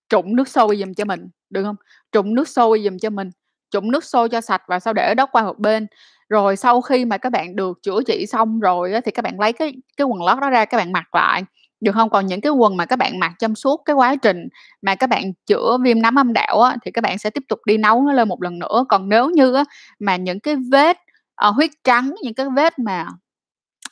trụng 0.09 0.35
nước 0.35 0.47
sôi 0.47 0.77
giùm 0.77 0.93
cho 0.93 1.05
mình, 1.05 1.29
được 1.49 1.63
không? 1.63 1.75
Trụng 2.11 2.35
nước 2.35 2.47
sôi 2.47 2.81
giùm 2.83 2.97
cho 2.97 3.09
mình, 3.09 3.29
trụng 3.71 3.91
nước 3.91 4.03
sôi 4.03 4.29
cho 4.29 4.41
sạch 4.41 4.61
và 4.67 4.79
sau 4.79 4.93
để 4.93 5.13
đó 5.15 5.25
qua 5.25 5.43
một 5.43 5.59
bên. 5.59 5.87
Rồi 6.29 6.55
sau 6.55 6.81
khi 6.81 7.05
mà 7.05 7.17
các 7.17 7.31
bạn 7.31 7.55
được 7.55 7.79
chữa 7.83 7.99
trị 8.07 8.25
xong 8.27 8.59
rồi 8.59 8.93
á, 8.93 9.01
thì 9.05 9.11
các 9.11 9.21
bạn 9.23 9.39
lấy 9.39 9.53
cái 9.53 9.73
cái 9.97 10.05
quần 10.05 10.23
lót 10.23 10.39
đó 10.41 10.49
ra 10.49 10.65
các 10.65 10.77
bạn 10.77 10.91
mặc 10.91 11.15
lại, 11.15 11.43
được 11.83 11.91
không 11.95 12.09
Còn 12.09 12.25
những 12.27 12.41
cái 12.41 12.51
quần 12.51 12.77
mà 12.77 12.85
các 12.85 12.95
bạn 12.99 13.19
mặc 13.19 13.31
trong 13.39 13.55
suốt 13.55 13.81
cái 13.85 13.93
quá 13.93 14.15
trình 14.15 14.47
mà 14.81 14.95
các 14.95 15.07
bạn 15.09 15.33
chữa 15.45 15.77
viêm 15.83 16.01
nấm 16.01 16.15
âm 16.19 16.33
đạo 16.33 16.61
á, 16.61 16.75
thì 16.85 16.91
các 16.91 17.01
bạn 17.03 17.17
sẽ 17.17 17.29
tiếp 17.29 17.43
tục 17.49 17.59
đi 17.65 17.77
nấu 17.77 18.01
nó 18.03 18.13
lên 18.13 18.29
một 18.29 18.41
lần 18.43 18.59
nữa. 18.59 18.85
Còn 18.89 19.09
nếu 19.09 19.29
như 19.29 19.53
á, 19.53 19.63
mà 19.99 20.15
những 20.15 20.39
cái 20.39 20.55
vết, 20.71 20.97
ờ, 21.35 21.49
huyết 21.49 21.69
trắng, 21.83 22.15
những 22.23 22.33
cái 22.33 22.45
vết 22.55 22.79
mà, 22.79 23.07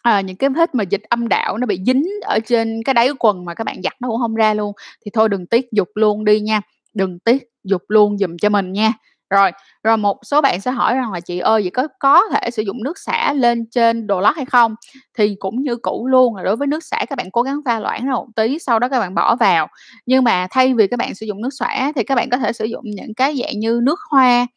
à, 0.01 0.21
những 0.21 0.35
cái 0.37 0.49
vết 0.49 0.75
mà 0.75 0.83
dịch 0.83 1.03
âm 1.09 1.27
đạo 1.27 1.57
nó 1.57 1.65
bị 1.67 1.79
dính 1.85 2.05
ở 2.23 2.39
trên 2.39 2.81
cái 2.85 2.93
đáy 2.93 3.09
quần 3.19 3.45
mà 3.45 3.53
các 3.53 3.63
bạn 3.63 3.81
giặt 3.83 3.93
nó 4.01 4.07
cũng 4.09 4.19
không 4.21 4.35
ra 4.35 4.53
luôn, 4.53 4.73
thì 5.05 5.11
thôi 5.13 5.29
đừng 5.29 5.47
tiếc 5.47 5.65
giục 5.71 5.89
luôn 5.95 6.25
đi 6.25 6.39
nha, 6.39 6.61
đừng 6.93 7.19
tiếc, 7.19 7.43
giục 7.63 7.81
luôn 7.87 8.17
giùm 8.17 8.37
cho 8.41 8.49
mình 8.49 8.71
nha. 8.73 8.93
Rồi, 9.31 9.51
rồi 9.83 9.97
một 9.97 10.17
số 10.25 10.41
bạn 10.41 10.61
sẽ 10.61 10.71
hỏi 10.71 10.95
rằng 10.95 11.11
là 11.13 11.19
"Chị 11.19 11.39
ơi, 11.39 11.61
vậy 11.61 11.71
có 11.73 11.87
có 11.99 12.21
thể 12.33 12.51
sử 12.51 12.63
dụng 12.63 12.83
nước 12.83 12.97
xả 12.99 13.33
lên 13.33 13.65
trên 13.71 14.07
đồ 14.07 14.21
lót 14.21 14.35
hay 14.35 14.45
không?" 14.45 14.75
Thì 15.17 15.35
cũng 15.39 15.63
như 15.63 15.75
cũ 15.75 16.07
luôn 16.07 16.35
là 16.35 16.43
đối 16.43 16.55
với 16.55 16.67
nước 16.67 16.83
xả 16.83 17.05
các 17.09 17.15
bạn 17.17 17.31
cố 17.31 17.41
gắng 17.43 17.61
pha 17.65 17.79
loãng 17.79 18.05
ra 18.05 18.13
một 18.13 18.27
tí, 18.35 18.59
sau 18.59 18.79
đó 18.79 18.89
các 18.89 18.99
bạn 18.99 19.15
bỏ 19.15 19.35
vào. 19.35 19.67
Nhưng 20.05 20.23
mà 20.23 20.47
thay 20.51 20.73
vì 20.73 20.87
các 20.87 20.97
bạn 20.99 21.15
sử 21.15 21.25
dụng 21.25 21.41
nước 21.41 21.49
xả 21.59 21.91
thì 21.95 22.03
các 22.03 22.15
bạn 22.15 22.29
có 22.29 22.37
thể 22.37 22.53
sử 22.53 22.65
dụng 22.65 22.83
những 22.87 23.13
cái 23.13 23.35
dạng 23.43 23.59
như 23.59 23.79
nước 23.83 23.99
hoa, 24.11 24.47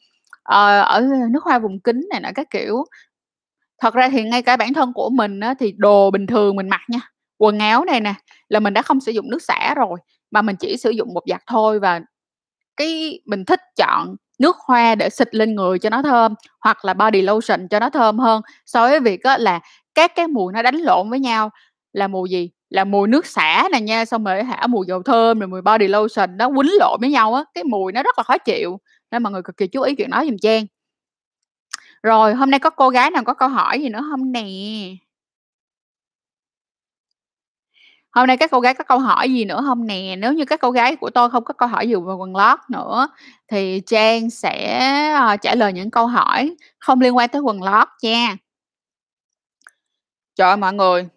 ờ, 0.43 0.81
ở 0.83 1.03
nước 1.31 1.45
hoa 1.45 1.59
vùng 1.59 1.81
kính 1.81 2.01
này 2.11 2.21
nọ 2.21 2.29
các 2.35 2.47
kiểu. 2.51 2.85
Thật 3.83 3.95
ra 3.95 4.09
thì 4.11 4.25
ngay 4.25 4.43
cả 4.43 4.57
bản 4.57 4.75
thân 4.75 4.93
của 4.95 5.11
mình 5.11 5.41
á, 5.41 5.55
thì 5.61 5.73
đồ 5.79 6.13
bình 6.13 6.29
thường 6.29 6.57
mình 6.57 6.69
mặc 6.69 6.81
nha, 6.89 7.01
quần 7.39 7.61
áo 7.61 7.85
này 7.87 8.01
nè, 8.01 8.15
là 8.49 8.61
mình 8.61 8.75
đã 8.75 8.83
không 8.83 9.01
sử 9.01 9.13
dụng 9.13 9.31
nước 9.31 9.43
xả 9.43 9.75
rồi, 9.77 9.99
mà 10.33 10.43
mình 10.43 10.57
chỉ 10.61 10.79
sử 10.79 10.91
dụng 10.91 11.15
bột 11.15 11.25
giặt 11.31 11.43
thôi 11.49 11.81
và 11.81 12.01
cái 12.79 13.21
mình 13.27 13.45
thích 13.47 13.61
chọn 13.79 14.17
nước 14.39 14.57
hoa 14.67 14.95
để 14.95 15.11
xịt 15.11 15.35
lên 15.35 15.55
người 15.55 15.79
cho 15.79 15.91
nó 15.91 16.03
thơm, 16.03 16.35
hoặc 16.61 16.85
là 16.85 16.95
body 16.95 17.23
lotion 17.23 17.69
cho 17.69 17.81
nó 17.81 17.91
thơm 17.91 18.19
hơn 18.19 18.43
so 18.67 18.89
với 18.89 19.01
việc 19.01 19.23
á, 19.25 19.39
là 19.39 19.61
các 19.95 20.13
cái 20.15 20.27
mùi 20.29 20.53
nó 20.53 20.63
đánh 20.63 20.77
lộn 20.77 21.11
với 21.11 21.21
nhau. 21.21 21.51
Là 21.93 22.09
mùi 22.09 22.31
gì? 22.31 22.51
Là 22.71 22.85
mùi 22.85 23.09
nước 23.09 23.27
xả 23.27 23.69
nè 23.73 23.81
nha, 23.81 24.05
xong 24.05 24.25
rồi 24.25 24.45
hả, 24.45 24.67
mùi 24.67 24.87
dầu 24.87 25.03
thơm, 25.03 25.39
rồi 25.39 25.49
mùi 25.49 25.63
body 25.63 25.89
lotion 25.89 26.37
nó 26.37 26.49
quýnh 26.49 26.71
lộn 26.81 27.01
với 27.01 27.11
nhau 27.11 27.35
á, 27.35 27.45
cái 27.55 27.65
mùi 27.65 27.93
nó 27.93 28.03
rất 28.03 28.19
là 28.19 28.23
khó 28.25 28.39
chịu, 28.39 28.81
nên 29.11 29.23
mọi 29.23 29.33
người 29.33 29.43
cực 29.43 29.57
kỳ 29.57 29.67
chú 29.67 29.83
ý 29.83 29.95
chuyện 29.95 30.11
đó 30.11 30.25
giùm 30.25 30.37
Trang. 30.43 30.67
Rồi, 32.03 32.35
hôm 32.35 32.51
nay 32.51 32.61
có 32.61 32.71
cô 32.71 32.89
gái 32.91 33.11
nào 33.11 33.25
có 33.25 33.35
câu 33.35 33.49
hỏi 33.49 33.81
gì 33.81 33.89
nữa 33.89 34.01
không 34.11 34.33
nè? 34.33 34.43
Hôm 38.15 38.27
nay 38.27 38.37
các 38.37 38.51
cô 38.51 38.61
gái 38.61 38.75
có 38.75 38.85
câu 38.85 38.99
hỏi 38.99 39.33
gì 39.33 39.45
nữa 39.45 39.63
không 39.67 39.87
nè? 39.87 40.17
Nếu 40.19 40.33
như 40.33 40.45
các 40.45 40.61
cô 40.61 40.71
gái 40.71 40.97
của 40.97 41.11
tôi 41.11 41.31
không 41.31 41.45
có 41.45 41.55
câu 41.55 41.69
hỏi 41.69 41.89
gì 41.89 41.95
về 41.95 42.15
quần 42.19 42.37
lót 42.37 42.59
nữa 42.71 43.09
thì 43.49 43.81
Trang 43.87 44.31
sẽ, 44.31 44.81
uh, 45.35 45.43
trả 45.43 45.55
lời 45.55 45.73
những 45.73 45.91
câu 45.91 46.07
hỏi 46.07 46.57
không 46.79 47.01
liên 47.01 47.17
quan 47.17 47.29
tới 47.29 47.43
quần 47.43 47.63
lót 47.63 47.89
nha. 48.03 48.37
Trời 50.37 50.49
ơi, 50.49 50.57
mọi 50.57 50.73
người, 50.73 51.09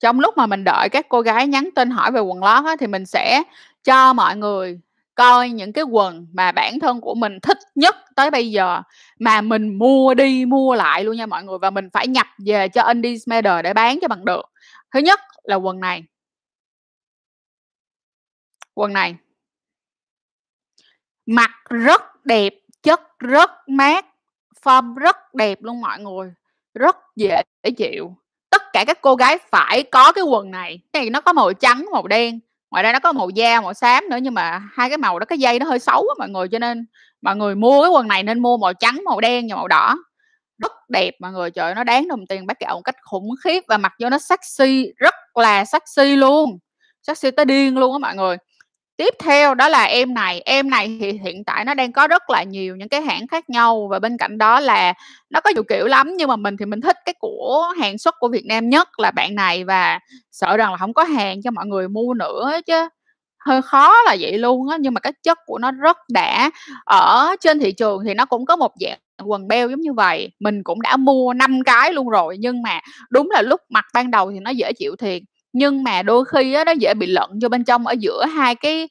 trong 0.00 0.20
lúc 0.20 0.36
mà 0.36 0.46
mình 0.46 0.64
đợi 0.64 0.88
các 0.88 1.06
cô 1.08 1.20
gái 1.20 1.46
nhắn 1.46 1.68
tin 1.74 1.90
hỏi 1.90 2.12
về 2.12 2.20
quần 2.20 2.44
lót 2.44 2.64
á, 2.64 2.76
thì 2.80 2.86
mình 2.86 3.06
sẽ 3.06 3.42
cho 3.84 4.12
mọi 4.12 4.36
người 4.36 4.80
coi 5.14 5.50
những 5.50 5.72
cái 5.72 5.84
quần 5.84 6.26
mà 6.32 6.52
bản 6.52 6.80
thân 6.80 7.00
của 7.00 7.14
mình 7.14 7.40
thích 7.40 7.58
nhất 7.74 7.96
tới 8.16 8.30
bây 8.30 8.50
giờ, 8.50 8.82
mà 9.20 9.40
mình 9.40 9.78
mua 9.78 10.14
đi 10.14 10.44
mua 10.46 10.74
lại 10.74 11.04
luôn 11.04 11.16
nha 11.16 11.26
mọi 11.26 11.44
người, 11.44 11.58
và 11.58 11.70
mình 11.70 11.88
phải 11.92 12.06
nhập 12.06 12.26
về 12.46 12.68
cho 12.68 12.82
Indiesmeder 12.82 13.64
để 13.64 13.74
bán 13.74 13.98
cho 14.00 14.08
bằng 14.08 14.24
được. 14.24 14.42
Thứ 14.94 15.00
nhất 15.00 15.20
là 15.44 15.56
quần 15.56 15.80
này. 15.80 16.04
Quần 18.74 18.92
này. 18.92 19.16
Mặc 21.26 21.50
rất 21.70 22.26
đẹp, 22.26 22.54
chất 22.82 23.00
rất 23.18 23.50
mát, 23.66 24.06
form 24.62 24.94
rất 24.94 25.34
đẹp 25.34 25.58
luôn 25.62 25.80
mọi 25.80 25.98
người, 25.98 26.34
rất 26.74 26.96
dễ 27.16 27.42
chịu. 27.76 28.16
Tất 28.50 28.62
cả 28.72 28.84
các 28.86 28.98
cô 29.00 29.14
gái 29.14 29.38
phải 29.50 29.82
có 29.82 30.12
cái 30.12 30.24
quần 30.24 30.50
này, 30.50 30.80
cái 30.92 31.02
này 31.02 31.10
nó 31.10 31.20
có 31.20 31.32
màu 31.32 31.52
trắng, 31.52 31.86
màu 31.92 32.06
đen, 32.06 32.40
ngoài 32.70 32.82
ra 32.82 32.92
nó 32.92 32.98
có 32.98 33.12
màu 33.12 33.30
da, 33.30 33.60
màu 33.60 33.74
xám 33.74 34.08
nữa, 34.10 34.18
nhưng 34.22 34.34
mà 34.34 34.62
hai 34.72 34.88
cái 34.88 34.98
màu 34.98 35.18
đó 35.18 35.24
cái 35.26 35.38
dây 35.38 35.58
nó 35.58 35.66
hơi 35.66 35.78
xấu 35.78 36.00
á 36.00 36.14
mọi 36.18 36.28
người, 36.28 36.48
cho 36.48 36.58
nên 36.58 36.86
mọi 37.22 37.36
người 37.36 37.54
mua 37.54 37.82
cái 37.82 37.90
quần 37.90 38.08
này 38.08 38.22
nên 38.22 38.42
mua 38.42 38.56
màu 38.56 38.72
trắng, 38.72 39.02
màu 39.04 39.20
đen 39.20 39.46
và 39.50 39.56
màu 39.56 39.68
đỏ. 39.68 39.96
Rất 40.58 40.72
đẹp 40.88 41.14
mọi 41.20 41.32
người, 41.32 41.50
trời 41.50 41.64
ơi, 41.64 41.74
nó 41.74 41.84
đáng 41.84 42.08
đồng 42.08 42.26
tiền 42.26 42.46
bác 42.46 42.60
gạo 42.60 42.74
một 42.74 42.82
cách 42.84 42.96
khủng 43.02 43.28
khiếp 43.44 43.64
và 43.68 43.78
mặc 43.78 43.92
vô 44.00 44.10
nó 44.10 44.18
sexy, 44.18 44.92
rất 44.96 45.14
là 45.34 45.64
sexy 45.64 46.16
luôn, 46.16 46.58
sexy 47.02 47.30
tới 47.30 47.44
điên 47.44 47.78
luôn 47.78 47.92
á 47.92 47.98
mọi 47.98 48.14
người. 48.14 48.36
Tiếp 48.98 49.14
theo 49.18 49.54
đó 49.54 49.68
là 49.68 49.82
em 49.84 50.14
này, 50.14 50.40
em 50.44 50.70
này 50.70 50.98
thì 51.00 51.12
hiện 51.24 51.44
tại 51.44 51.64
nó 51.64 51.74
đang 51.74 51.92
có 51.92 52.06
rất 52.06 52.30
là 52.30 52.42
nhiều 52.42 52.76
những 52.76 52.88
cái 52.88 53.00
hãng 53.02 53.26
khác 53.28 53.50
nhau 53.50 53.88
và 53.90 53.98
bên 53.98 54.16
cạnh 54.18 54.38
đó 54.38 54.60
là 54.60 54.94
nó 55.30 55.40
có 55.40 55.50
nhiều 55.54 55.62
kiểu 55.68 55.86
lắm, 55.86 56.10
nhưng 56.16 56.28
mà 56.28 56.36
mình 56.36 56.56
thì 56.56 56.64
mình 56.66 56.80
thích 56.80 56.96
cái 57.04 57.14
của 57.18 57.72
hàng 57.80 57.98
xuất 57.98 58.14
của 58.18 58.28
Việt 58.28 58.44
Nam 58.46 58.68
nhất 58.68 58.88
là 58.98 59.10
bạn 59.10 59.34
này 59.34 59.64
và 59.64 59.98
sợ 60.32 60.56
rằng 60.56 60.70
là 60.70 60.76
không 60.76 60.94
có 60.94 61.02
hàng 61.04 61.42
cho 61.42 61.50
mọi 61.50 61.66
người 61.66 61.88
mua 61.88 62.14
nữa 62.14 62.60
chứ, 62.66 62.88
hơi 63.46 63.62
khó 63.62 63.94
là 64.06 64.16
vậy 64.20 64.38
luôn 64.38 64.68
á, 64.68 64.76
nhưng 64.80 64.94
mà 64.94 65.00
cái 65.00 65.12
chất 65.22 65.38
của 65.46 65.58
nó 65.58 65.70
rất 65.72 65.96
đã. 66.12 66.50
Ở 66.84 67.36
trên 67.40 67.58
thị 67.60 67.72
trường 67.72 68.02
thì 68.06 68.14
nó 68.14 68.24
cũng 68.24 68.46
có 68.46 68.56
một 68.56 68.72
dạng 68.80 68.98
quần 69.24 69.48
beo 69.48 69.68
giống 69.70 69.80
như 69.80 69.92
vậy. 69.92 70.30
Mình 70.40 70.62
cũng 70.64 70.82
đã 70.82 70.96
mua 70.96 71.32
5 71.34 71.62
cái 71.64 71.92
luôn 71.92 72.08
rồi, 72.08 72.36
nhưng 72.40 72.62
mà 72.62 72.80
đúng 73.10 73.30
là 73.30 73.42
lúc 73.42 73.60
mặc 73.70 73.84
ban 73.94 74.10
đầu 74.10 74.32
thì 74.32 74.40
nó 74.40 74.50
dễ 74.50 74.72
chịu 74.78 74.96
thiệt, 74.96 75.22
nhưng 75.54 75.84
mà 75.84 76.02
đôi 76.02 76.26
khi 76.26 76.54
á, 76.54 76.64
nó 76.64 76.72
dễ 76.72 76.94
bị 76.94 77.06
lẫn 77.06 77.30
vô 77.42 77.48
bên 77.48 77.64
trong 77.64 77.86
ở 77.88 77.94
giữa 78.00 78.26
hai 78.26 78.54
cái 78.56 78.88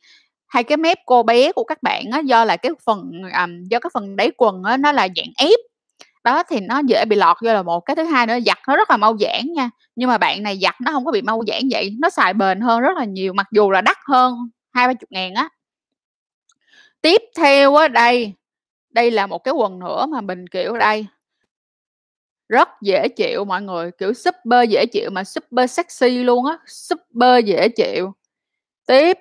hai 0.47 0.63
cái 0.63 0.78
mép 0.78 0.97
cô 1.06 1.23
bé 1.23 1.52
của 1.52 1.63
các 1.63 1.84
bạn 1.84 2.06
á, 2.12 2.19
do 2.19 2.45
là 2.45 2.58
cái 2.58 2.71
phần, 2.86 3.12
um, 3.43 3.63
do 3.71 3.80
cái 3.80 3.89
phần 3.93 4.15
đáy 4.15 4.32
quần 4.38 4.63
á, 4.63 4.78
nó 4.78 4.91
là 4.91 5.08
dạng 5.17 5.32
ép. 5.38 5.60
Đó, 6.26 6.43
thì 6.43 6.60
nó 6.62 6.82
dễ 6.88 7.06
bị 7.06 7.15
lọt 7.15 7.38
vô 7.45 7.54
là 7.54 7.63
một, 7.63 7.82
cái 7.82 7.95
thứ 7.95 8.04
hai 8.04 8.28
nữa 8.28 8.39
giặt 8.45 8.58
nó 8.67 8.76
rất 8.78 8.91
là 8.91 8.97
mau 8.97 9.17
giãn 9.19 9.54
nha, 9.56 9.69
nhưng 9.95 10.10
mà 10.10 10.17
bạn 10.17 10.43
này 10.43 10.60
giặt 10.63 10.76
nó 10.82 10.91
không 10.91 11.06
có 11.06 11.12
bị 11.12 11.21
mau 11.21 11.41
giãn 11.47 11.62
vậy, 11.71 11.91
nó 12.02 12.10
xài 12.10 12.34
bền 12.34 12.62
hơn 12.62 12.82
rất 12.82 12.97
là 12.97 13.06
nhiều, 13.06 13.34
mặc 13.34 13.47
dù 13.54 13.71
là 13.71 13.82
đắt 13.82 13.97
hơn 14.08 14.36
hai 14.73 14.88
ba 14.88 14.93
chục 14.93 15.12
ngàn 15.12 15.34
á. 15.36 15.49
Tiếp 17.02 17.21
theo 17.38 17.76
á, 17.76 17.88
đây, 17.88 18.34
đây 18.91 19.12
là 19.12 19.28
một 19.28 19.39
cái 19.39 19.54
quần 19.54 19.80
nữa 19.80 20.06
mà 20.10 20.21
mình, 20.21 20.47
kiểu, 20.47 20.78
đây 20.78 21.06
rất 22.54 22.70
dễ 22.82 23.08
chịu 23.08 23.46
mọi 23.46 23.62
người, 23.62 23.92
kiểu, 23.92 24.13
super 24.13 24.70
dễ 24.70 24.86
chịu 24.86 25.10
mà 25.12 25.24
super 25.24 25.72
sexy 25.72 26.10
luôn 26.10 26.46
á, 26.46 26.58
super 26.68 27.46
dễ 27.46 27.70
chịu. 27.70 28.13
Tiếp 28.88 29.18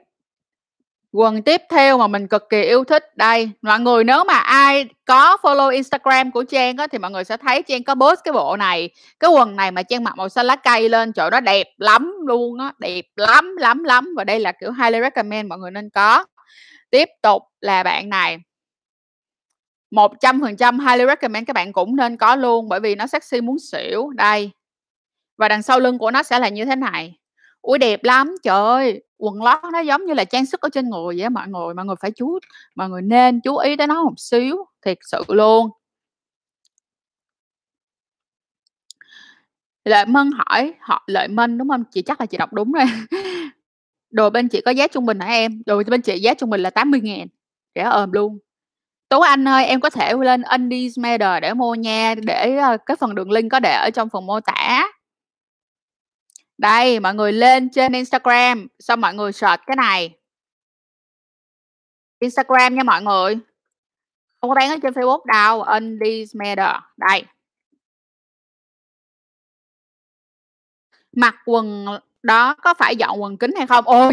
quần 1.12 1.42
tiếp 1.42 1.62
theo 1.70 1.98
mà 1.98 2.06
mình 2.06 2.28
cực 2.28 2.48
kỳ 2.50 2.62
yêu 2.62 2.84
thích, 2.84 3.16
đây, 3.16 3.50
mọi 3.62 3.80
người 3.80 4.04
nếu 4.04 4.24
mà 4.24 4.34
ai 4.34 4.88
có 5.04 5.36
follow 5.42 5.70
Instagram 5.70 6.30
của 6.32 6.44
Trang 6.44 6.76
á, 6.76 6.86
thì 6.86 6.98
mọi 6.98 7.10
người 7.10 7.24
sẽ 7.24 7.36
thấy 7.36 7.62
Trang 7.62 7.84
có 7.84 7.94
post 7.94 8.20
cái 8.24 8.32
bộ 8.32 8.56
này, 8.56 8.90
cái 9.20 9.30
quần 9.30 9.56
này 9.56 9.70
mà 9.70 9.82
Trang 9.82 10.04
mặc 10.04 10.16
màu 10.16 10.28
xanh 10.28 10.46
lá 10.46 10.56
cây 10.56 10.88
lên, 10.88 11.12
trời 11.12 11.30
đó 11.30 11.40
nó 11.40 11.40
đẹp 11.40 11.66
lắm 11.78 12.14
luôn 12.26 12.58
á, 12.58 12.72
đẹp 12.78 13.04
lắm, 13.16 13.56
lắm, 13.56 13.84
lắm 13.84 14.14
và 14.16 14.24
đây 14.24 14.40
là, 14.40 14.52
kiểu, 14.52 14.72
highly 14.72 15.00
recommend 15.00 15.48
mọi 15.48 15.58
người 15.58 15.70
nên 15.70 15.90
có. 15.90 16.24
Tiếp 16.90 17.08
tục 17.22 17.42
là 17.60 17.82
bạn 17.82 18.08
này. 18.08 18.38
100% 19.92 20.80
highly 20.80 21.04
recommend 21.06 21.46
các 21.46 21.52
bạn 21.52 21.72
cũng 21.72 21.96
nên 21.96 22.16
có 22.16 22.36
luôn, 22.36 22.68
bởi 22.68 22.80
vì 22.80 22.94
nó 22.94 23.06
sexy 23.06 23.40
muốn 23.40 23.58
xỉu, 23.58 24.10
đây. 24.10 24.50
Và 25.38 25.48
đằng 25.48 25.62
sau 25.62 25.80
lưng 25.80 25.98
của 25.98 26.10
nó 26.10 26.22
sẽ 26.22 26.38
là 26.38 26.48
như 26.48 26.64
thế 26.64 26.76
này. 26.76 27.18
ui 27.62 27.78
đẹp 27.78 28.04
lắm, 28.04 28.34
trời 28.42 28.56
ơi, 28.62 29.02
quần 29.18 29.42
lót 29.42 29.58
nó 29.72 29.80
giống 29.80 30.06
như 30.06 30.14
là 30.14 30.24
trang 30.24 30.46
sức 30.46 30.60
ở 30.60 30.68
trên 30.72 30.90
người 30.90 31.20
vậy 31.20 31.30
mọi 31.30 31.48
người, 31.48 31.74
mọi 31.74 31.84
người 31.86 31.96
phải 32.00 32.10
chú 32.10 32.38
mọi 32.76 32.88
người 32.88 33.02
nên 33.02 33.40
chú 33.40 33.56
ý 33.56 33.76
tới 33.76 33.86
nó 33.86 34.04
một 34.04 34.14
xíu, 34.18 34.56
thiệt 34.86 34.98
sự 35.02 35.22
luôn. 35.28 35.70
Lợi 39.84 40.06
Mân 40.06 40.30
hỏi 40.32 40.74
họ 40.80 41.04
Lợi 41.06 41.28
Minh, 41.28 41.58
đúng 41.58 41.68
không 41.68 41.84
Chị 41.90 42.02
chắc 42.02 42.20
là 42.20 42.26
chị 42.26 42.38
đọc 42.38 42.52
đúng 42.52 42.72
rồi. 42.72 42.84
Đồ 44.10 44.30
bên 44.30 44.48
chị 44.48 44.60
có 44.64 44.70
giá 44.70 44.86
trung 44.88 45.06
bình 45.06 45.20
hả 45.20 45.26
em? 45.26 45.62
Đồ 45.66 45.82
bên 45.90 46.02
chị 46.02 46.18
giá 46.20 46.34
trung 46.34 46.50
bình 46.50 46.60
là 46.60 46.70
80.000, 46.70 47.26
rẻ 47.74 47.82
ờm 47.82 48.12
luôn. 48.12 48.38
Tú 49.12 49.20
Anh 49.20 49.48
ơi, 49.48 49.64
em 49.64 49.80
có 49.80 49.90
thể 49.90 50.12
lên 50.20 50.42
Undies 50.42 50.98
Matter 50.98 51.42
để 51.42 51.54
mua 51.54 51.74
nha, 51.74 52.14
để, 52.14 52.56
ờ, 52.56 52.76
cái 52.86 52.96
phần 52.96 53.14
đường 53.14 53.30
link 53.30 53.52
có 53.52 53.60
để 53.60 53.72
ở 53.72 53.90
trong 53.90 54.08
phần 54.08 54.26
mô 54.26 54.40
tả. 54.40 54.88
Đây, 56.58 57.00
mọi 57.00 57.14
người 57.14 57.32
lên 57.32 57.70
trên 57.70 57.92
Instagram, 57.92 58.66
xong 58.78 59.00
mọi 59.00 59.14
người 59.14 59.32
search 59.32 59.62
cái 59.66 59.76
này. 59.76 60.16
Instagram 62.20 62.74
nha 62.74 62.82
mọi 62.82 63.02
người. 63.02 63.34
Không 64.40 64.50
có 64.50 64.54
bán 64.54 64.70
ở 64.70 64.76
trên 64.82 64.92
Facebook 64.92 65.24
đâu, 65.26 65.62
Undies 65.62 66.34
Matter, 66.36 66.76
đây. 66.96 67.24
Mặc 71.16 71.34
quần 71.44 71.86
đó 72.22 72.54
có 72.54 72.74
phải 72.74 72.96
dọn 72.96 73.22
quần 73.22 73.36
kính 73.36 73.54
hay 73.56 73.66
không? 73.66 73.84
Ôi, 73.86 74.12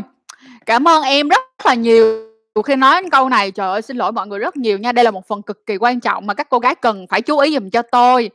cảm 0.66 0.88
ơn 0.88 1.04
em 1.04 1.30
rất 1.30 1.42
là 1.66 1.74
nhiều 1.74 2.29
khi 2.66 2.76
nói 2.76 3.02
câu 3.12 3.30
này, 3.30 3.52
trời 3.52 3.70
ơi, 3.70 3.82
xin 3.82 3.98
lỗi 3.98 4.12
mọi 4.12 4.28
người 4.28 4.40
rất 4.40 4.58
nhiều 4.58 4.78
nha, 4.78 4.92
đây 4.92 5.06
là 5.06 5.12
một 5.12 5.28
phần 5.28 5.42
cực 5.42 5.66
kỳ 5.66 5.78
quan 5.78 6.00
trọng 6.00 6.28
mà 6.28 6.34
các 6.34 6.48
cô 6.50 6.60
gái 6.60 6.76
cần 6.76 7.06
phải 7.10 7.22
chú 7.22 7.38
ý 7.38 7.54
dùm 7.54 7.70
cho 7.70 7.82
tôi. 7.82 8.30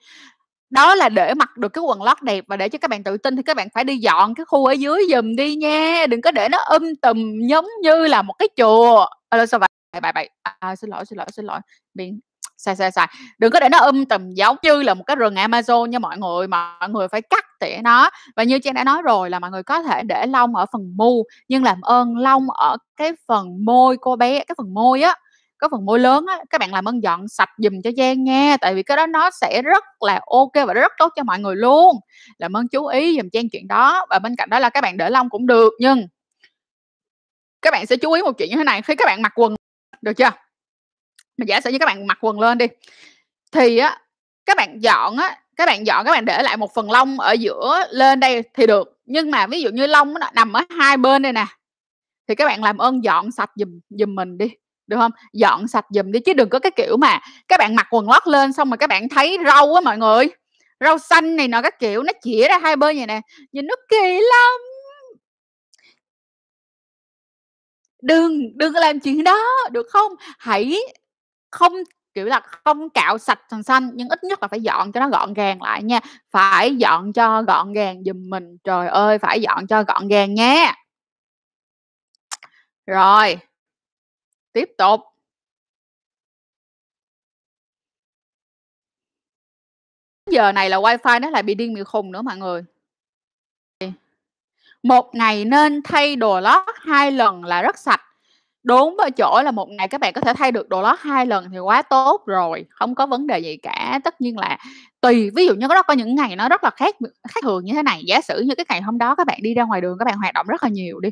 Đó 0.71 0.95
là 0.95 1.09
để 1.09 1.35
mặc 1.35 1.57
được 1.57 1.69
cái 1.69 1.83
quần 1.83 2.03
lót 2.03 2.23
đẹp 2.23 2.45
và 2.49 2.57
để 2.57 2.69
cho 2.69 2.79
các 2.79 2.91
bạn 2.91 3.03
tự 3.03 3.17
tin 3.17 3.37
thì 3.37 3.43
các 3.43 3.57
bạn 3.57 3.69
phải 3.75 3.85
đi 3.85 3.97
dọn 3.97 4.35
cái 4.35 4.45
khu 4.45 4.67
ở 4.67 4.73
dưới 4.73 5.03
giùm 5.11 5.37
đi 5.37 5.57
nha, 5.57 6.07
đừng 6.07 6.21
có 6.21 6.31
để 6.31 6.49
nó 6.49 6.59
um 6.59 6.95
tùm 7.03 7.17
giống 7.49 7.67
như 7.83 8.07
là 8.07 8.23
một 8.23 8.35
cái 8.39 8.49
chùa. 8.57 9.07
Ơ, 9.29 9.47
sao 9.47 9.61
vậy? 9.61 9.69
Bậy, 10.03 10.13
bậy, 10.13 10.31
à, 10.43 10.77
xin 10.77 10.91
lỗi, 10.91 11.05
xin 11.07 11.17
lỗi, 11.17 11.27
xin 11.33 11.45
lỗi, 11.45 11.61
miệng 11.95 12.21
sai, 12.57 12.77
sai, 12.77 12.91
sai. 12.91 13.09
Đừng 13.39 13.51
có 13.53 13.61
để 13.61 13.69
nó 13.69 13.79
um 13.79 14.05
tùm 14.05 14.31
giống 14.35 14.57
như 14.63 14.83
là 14.83 14.95
một 14.95 15.05
cái 15.07 15.17
rừng 15.17 15.35
Amazon 15.35 15.87
nha 15.87 15.99
mọi 15.99 16.19
người, 16.19 16.47
mọi 16.49 16.89
người 16.89 17.09
phải 17.09 17.23
cắt 17.23 17.45
tỉa 17.61 17.77
nó. 17.85 18.11
Và 18.37 18.43
như 18.43 18.59
Trang 18.59 18.75
đã 18.75 18.85
nói 18.85 19.03
rồi 19.03 19.31
là 19.31 19.39
mọi 19.39 19.51
người 19.51 19.63
có 19.63 19.83
thể 19.83 20.03
để 20.03 20.27
lông 20.27 20.57
ở 20.57 20.67
phần 20.73 20.93
mu, 20.97 21.25
nhưng 21.49 21.65
làm 21.65 21.81
ơn 21.81 22.17
lông 22.17 22.51
ở 22.51 22.77
cái 22.97 23.13
phần 23.29 23.65
môi 23.65 23.97
cô 24.01 24.17
bé, 24.17 24.39
cái 24.45 24.55
phần 24.59 24.75
môi 24.75 25.03
á, 25.03 25.15
cái 25.59 25.69
phần 25.71 25.85
môi 25.87 25.99
lớn 25.99 26.27
á, 26.29 26.39
các 26.51 26.61
bạn 26.61 26.75
làm 26.75 26.89
ơn 26.89 27.03
dọn 27.03 27.29
sạch 27.29 27.51
giùm 27.59 27.73
cho 27.85 27.91
Trang 27.97 28.25
nha, 28.25 28.57
tại 28.61 28.75
vì 28.75 28.83
cái 28.83 28.97
đó 28.97 29.07
nó 29.07 29.31
sẽ 29.31 29.63
rất 29.63 29.85
là 30.01 30.21
ok 30.27 30.67
và 30.67 30.75
rất 30.75 30.93
tốt 30.99 31.13
cho 31.17 31.23
mọi 31.23 31.39
người 31.39 31.57
luôn. 31.57 31.97
Làm 32.39 32.57
ơn 32.57 32.69
chú 32.69 32.87
ý 32.87 33.17
dùm 33.17 33.29
Trang 33.33 33.49
chuyện 33.53 33.69
đó, 33.69 34.07
và 34.11 34.19
bên 34.19 34.37
cạnh 34.37 34.51
đó 34.51 34.59
là 34.59 34.71
các 34.71 34.81
bạn 34.81 34.97
để 34.97 35.11
lông 35.11 35.31
cũng 35.31 35.47
được, 35.47 35.73
nhưng 35.81 36.07
các 37.63 37.71
bạn 37.71 37.87
sẽ 37.87 37.97
chú 37.97 38.13
ý 38.13 38.23
một 38.23 38.33
chuyện 38.39 38.51
như 38.51 38.57
thế 38.57 38.65
này, 38.65 38.83
khi 38.83 38.95
các 38.97 39.07
bạn 39.07 39.23
mặc 39.23 39.33
quần 39.37 39.55
được 40.03 40.13
chưa? 40.17 40.31
Mà 41.37 41.45
giả 41.49 41.61
sử 41.61 41.71
như 41.71 41.79
các 41.79 41.87
bạn 41.87 42.07
mặc 42.07 42.19
quần 42.21 42.41
lên 42.41 42.59
đi, 42.59 42.67
thì 43.53 43.79
á, 43.79 44.01
các 44.47 44.57
bạn 44.57 44.83
dọn 44.83 45.17
á, 45.17 45.41
các 45.57 45.67
bạn 45.67 45.87
dọn 45.87 46.05
các 46.05 46.13
bạn 46.13 46.25
để 46.25 46.43
lại 46.43 46.57
một 46.57 46.75
phần 46.75 46.91
lông 46.91 47.21
ở 47.21 47.33
giữa 47.33 47.85
lên 47.91 48.21
đây 48.21 48.43
thì 48.55 48.67
được, 48.67 49.01
nhưng 49.05 49.31
mà 49.31 49.47
ví 49.47 49.63
dụ 49.63 49.71
như 49.71 49.87
lông 49.87 50.15
nó 50.15 50.31
nằm 50.35 50.53
ở 50.53 50.63
hai 50.79 50.97
bên 50.97 51.23
đây 51.23 51.33
nè, 51.33 51.47
thì 52.29 52.35
các 52.35 52.45
bạn 52.45 52.65
làm 52.65 52.79
ơn 52.79 53.05
dọn 53.05 53.31
sạch 53.31 53.51
giùm 53.57 53.81
giùm 53.91 54.15
mình 54.15 54.39
đi, 54.39 54.51
được 54.87 54.97
không? 54.97 55.13
Dọn 55.33 55.69
sạch 55.69 55.87
giùm 55.91 56.13
đi 56.13 56.21
chứ 56.21 56.33
đừng 56.33 56.49
có 56.49 56.59
cái 56.59 56.73
kiểu 56.77 56.97
mà 56.97 57.21
các 57.49 57.59
bạn 57.59 57.75
mặc 57.75 57.87
quần 57.91 58.11
lót 58.11 58.27
lên 58.27 58.53
xong 58.53 58.71
rồi 58.71 58.79
các 58.79 58.87
bạn 58.87 59.09
thấy 59.09 59.39
râu 59.47 59.75
á 59.75 59.81
mọi 59.81 59.99
người, 59.99 60.27
râu 60.81 60.99
xanh 60.99 61.37
này 61.37 61.49
nọ 61.49 61.63
các 61.63 61.79
kiểu 61.79 62.03
nó 62.03 62.13
chĩa 62.23 62.49
ra 62.49 62.59
hai 62.59 62.77
bên 62.77 62.97
vậy 62.97 63.07
nè, 63.07 63.21
nhìn 63.53 63.67
nó 63.67 63.75
kỳ 63.89 64.21
lắm. 64.21 64.61
Đừng, 68.03 68.59
đừng 68.59 68.75
làm 68.75 69.01
chuyện 69.01 69.25
đó, 69.25 69.39
được 69.73 69.87
không? 69.91 70.13
Hãy 70.39 70.81
không 71.55 71.73
kiểu 72.15 72.27
là, 72.27 72.41
không 72.65 72.91
cạo 72.91 73.19
sạch 73.19 73.41
sành 73.51 73.63
xanh, 73.63 73.91
nhưng 73.95 74.09
ít 74.09 74.25
nhất 74.25 74.43
là 74.43 74.49
phải 74.49 74.61
dọn 74.63 74.93
cho 74.93 75.01
nó 75.01 75.09
gọn 75.09 75.35
gàng 75.35 75.63
lại 75.63 75.83
nha, 75.83 76.01
phải 76.31 76.77
dọn 76.77 77.13
cho 77.13 77.43
gọn 77.43 77.73
gàng 77.73 78.05
giùm 78.05 78.31
mình, 78.31 78.57
trời 78.65 78.89
ơi, 78.89 79.19
phải 79.19 79.41
dọn 79.41 79.67
cho 79.67 79.83
gọn 79.83 80.09
gàng 80.09 80.35
nhé 80.35 80.73
Rồi. 82.87 83.37
Tiếp 84.53 84.69
tục. 84.79 85.01
Giờ 90.31 90.53
này 90.53 90.71
là 90.71 90.77
wifi 90.77 91.21
nó 91.21 91.31
lại 91.31 91.43
bị 91.43 91.55
điên 91.55 91.75
bị 91.75 91.83
khùng 91.85 92.13
nữa 92.13 92.23
mọi 92.23 92.37
người. 92.37 92.65
Một 94.83 95.15
ngày 95.15 95.45
nên 95.45 95.83
thay 95.83 96.17
đồ 96.17 96.41
lót 96.41 96.63
hai 96.81 97.11
lần 97.13 97.45
là 97.45 97.63
rất 97.63 97.79
sạch. 97.79 98.03
Đúng 98.65 98.97
ở 98.99 99.11
chỗ 99.11 99.43
là 99.45 99.51
một 99.51 99.69
ngày 99.71 99.89
các 99.89 100.01
bạn 100.01 100.13
có 100.13 100.21
thể 100.21 100.33
thay 100.37 100.53
được 100.53 100.69
đồ 100.69 100.83
lót 100.83 100.99
2 101.01 101.27
lần 101.27 101.47
thì 101.53 101.59
quá 101.59 101.83
tốt 101.83 102.23
rồi, 102.27 102.65
không 102.71 102.95
có 102.95 103.07
vấn 103.07 103.27
đề 103.27 103.39
gì 103.39 103.57
cả. 103.57 104.01
Tất 104.05 104.21
nhiên 104.21 104.39
là 104.39 104.59
tùy, 105.01 105.31
ví 105.37 105.47
dụ 105.47 105.55
như 105.55 105.69
có 105.69 105.83
có 105.83 105.95
những 105.95 106.15
ngày 106.15 106.37
nó 106.37 106.49
rất 106.49 106.65
là 106.65 106.71
khác 106.71 106.95
khác 107.29 107.41
thường 107.43 107.65
như 107.65 107.73
thế 107.75 107.83
này, 107.83 108.03
giả 108.07 108.21
sử 108.21 108.41
như 108.41 108.55
cái 108.55 108.67
ngày 108.69 108.81
hôm 108.83 108.99
đó 108.99 109.15
các 109.15 109.27
bạn 109.27 109.39
đi 109.43 109.55
ra 109.55 109.65
ngoài 109.65 109.81
đường 109.81 109.97
các 109.99 110.05
bạn 110.05 110.17
hoạt 110.19 110.35
động 110.35 110.47
rất 110.49 110.63
là 110.63 110.69
nhiều 110.69 111.01
đi, 111.01 111.09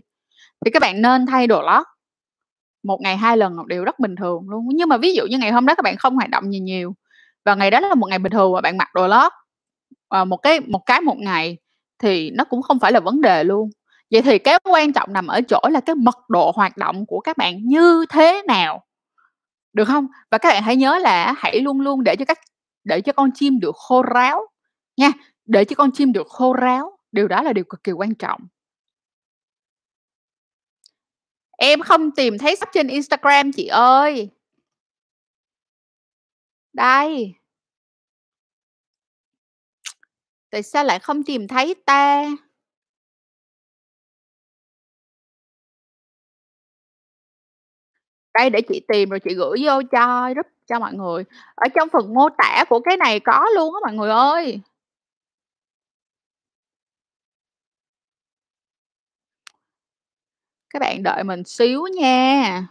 thì 0.67 0.71
các 0.71 0.81
bạn 0.83 1.03
nên 1.03 1.27
thay 1.27 1.47
đồ 1.47 1.63
lót. 1.63 1.87
Một 2.85 2.99
ngày 3.03 3.17
hai 3.17 3.37
lần 3.39 3.57
một 3.57 3.67
điều 3.69 3.85
rất 3.85 4.01
bình 4.01 4.17
thường 4.17 4.51
luôn. 4.51 4.69
Nhưng 4.75 4.91
mà 4.91 4.99
ví 4.99 5.15
dụ 5.15 5.27
như 5.27 5.39
ngày 5.39 5.53
hôm 5.53 5.67
đó 5.67 5.75
các 5.77 5.83
bạn 5.85 5.97
không 5.99 6.17
hoạt 6.17 6.31
động 6.31 6.53
gì 6.53 6.61
nhiều, 6.61 6.95
và 7.45 7.55
ngày 7.57 7.71
đó 7.73 7.81
là 7.81 7.95
một 7.97 8.09
ngày 8.11 8.21
bình 8.21 8.33
thường 8.33 8.55
và 8.55 8.63
bạn 8.63 8.79
mặc 8.79 8.89
đồ 8.95 9.09
lót, 9.09 9.33
ờ, 10.09 10.25
một 10.25 10.37
cái 10.39 10.61
một 10.61 10.81
cái 10.87 11.01
một 11.03 11.17
ngày 11.19 11.59
thì 12.03 12.31
nó 12.31 12.45
cũng 12.45 12.63
không 12.63 12.81
phải 12.81 12.93
là 12.93 13.01
vấn 13.01 13.21
đề 13.23 13.45
luôn. 13.45 13.71
Vậy 14.13 14.23
thì 14.23 14.39
cái 14.39 14.59
quan 14.65 14.93
trọng 14.93 15.13
nằm 15.13 15.27
ở 15.27 15.41
chỗ 15.49 15.61
là 15.71 15.81
cái 15.81 15.95
mật 15.97 16.19
độ 16.29 16.53
hoạt 16.57 16.77
động 16.77 17.07
của 17.07 17.21
các 17.21 17.37
bạn 17.37 17.61
như 17.65 18.05
thế 18.11 18.43
nào, 18.47 18.85
được 19.73 19.85
không 19.85 20.07
Và 20.31 20.39
các 20.39 20.49
bạn 20.51 20.63
hãy 20.63 20.77
nhớ 20.77 20.99
là 20.99 21.35
hãy 21.39 21.61
luôn 21.61 21.81
luôn 21.81 22.05
để 22.05 22.17
cho 22.17 22.25
các 22.25 22.39
để 22.85 23.01
cho 23.01 23.13
con 23.13 23.31
chim 23.35 23.61
được 23.61 23.77
khô 23.77 24.03
ráo 24.03 24.47
nha, 24.97 25.13
để 25.47 25.65
cho 25.65 25.75
con 25.77 25.91
chim 25.93 26.13
được 26.13 26.27
khô 26.29 26.53
ráo, 26.53 26.99
điều 27.13 27.29
đó 27.29 27.43
là 27.43 27.53
điều 27.53 27.65
cực 27.65 27.85
kỳ 27.85 27.93
quan 27.93 28.15
trọng. 28.15 28.41
Em 31.59 31.81
không 31.81 32.11
tìm 32.11 32.39
thấy 32.39 32.57
shop 32.57 32.69
trên 32.73 32.89
Instagram 32.89 33.53
chị 33.53 33.67
ơi. 33.67 34.31
Đây. 36.73 37.35
Tại 40.51 40.63
sao 40.63 40.85
lại 40.85 40.99
không 40.99 41.23
tìm 41.25 41.49
thấy 41.49 41.75
ta? 41.87 42.27
Đây, 48.35 48.51
để 48.51 48.61
chị 48.69 48.81
tìm 48.89 49.09
rồi 49.09 49.21
chị 49.21 49.35
gửi 49.35 49.59
vô 49.65 49.83
cho 49.93 50.31
group 50.35 50.47
cho 50.69 50.79
mọi 50.79 50.93
người. 50.95 51.25
Ở 51.55 51.69
trong 51.75 51.89
phần 51.93 52.15
mô 52.15 52.29
tả 52.39 52.65
của 52.69 52.81
cái 52.81 52.97
này 52.97 53.21
có 53.21 53.45
luôn 53.55 53.75
á 53.75 53.81
mọi 53.83 53.93
người 53.95 54.11
ơi. 54.11 54.61
Các 60.71 60.79
bạn 60.79 61.03
đợi 61.03 61.25
mình 61.25 61.45
xíu 61.45 61.83
nha. 62.01 62.67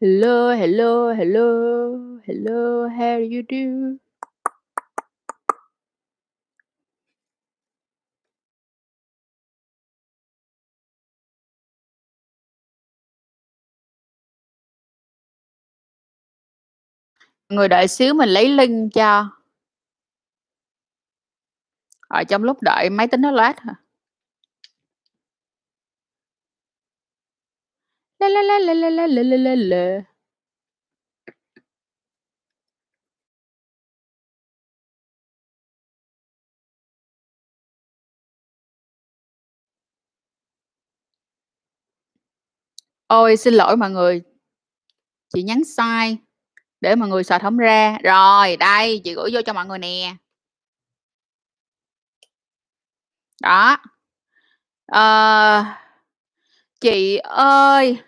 Hello, 0.00 0.50
hello, 0.52 1.12
hello, 1.14 2.20
hello, 2.26 2.88
how 2.88 3.18
do 3.18 3.24
you 3.24 3.42
do? 3.42 3.98
Người 17.50 17.68
đợi 17.68 17.88
xíu 17.88 18.14
mình 18.14 18.28
lấy 18.28 18.48
link 18.48 18.94
cho. 18.94 19.30
ở 22.10 22.24
trong 22.24 22.42
lúc 22.44 22.58
đợi 22.62 22.90
máy 22.90 23.08
tính 23.08 23.20
nó 23.20 23.30
loát 23.30 23.60
hả? 23.60 23.74
La 28.20 28.28
la 28.28 28.42
la 28.42 28.58
la 28.58 28.74
la 28.74 28.90
la 28.90 29.06
la 29.06 29.22
la 29.22 29.36
la 29.36 29.54
la. 29.56 30.02
Ôi, 43.06 43.36
xin 43.36 43.54
lỗi 43.54 43.76
mọi 43.76 43.90
người. 43.90 44.22
Chị 45.34 45.42
nhắn 45.42 45.64
sai, 45.64 46.18
để 46.80 46.94
mọi 46.96 47.08
người 47.08 47.24
search 47.24 47.42
hổng 47.44 47.56
ra. 47.56 47.98
Rồi, 48.04 48.56
đây, 48.56 49.00
chị 49.04 49.14
gửi 49.14 49.30
vô 49.32 49.40
cho 49.46 49.52
mọi 49.52 49.66
người 49.66 49.78
nè. 49.78 50.14
Đó. 53.42 53.76
à, 54.92 55.76
Chị 56.80 57.16
ơi 57.24 57.98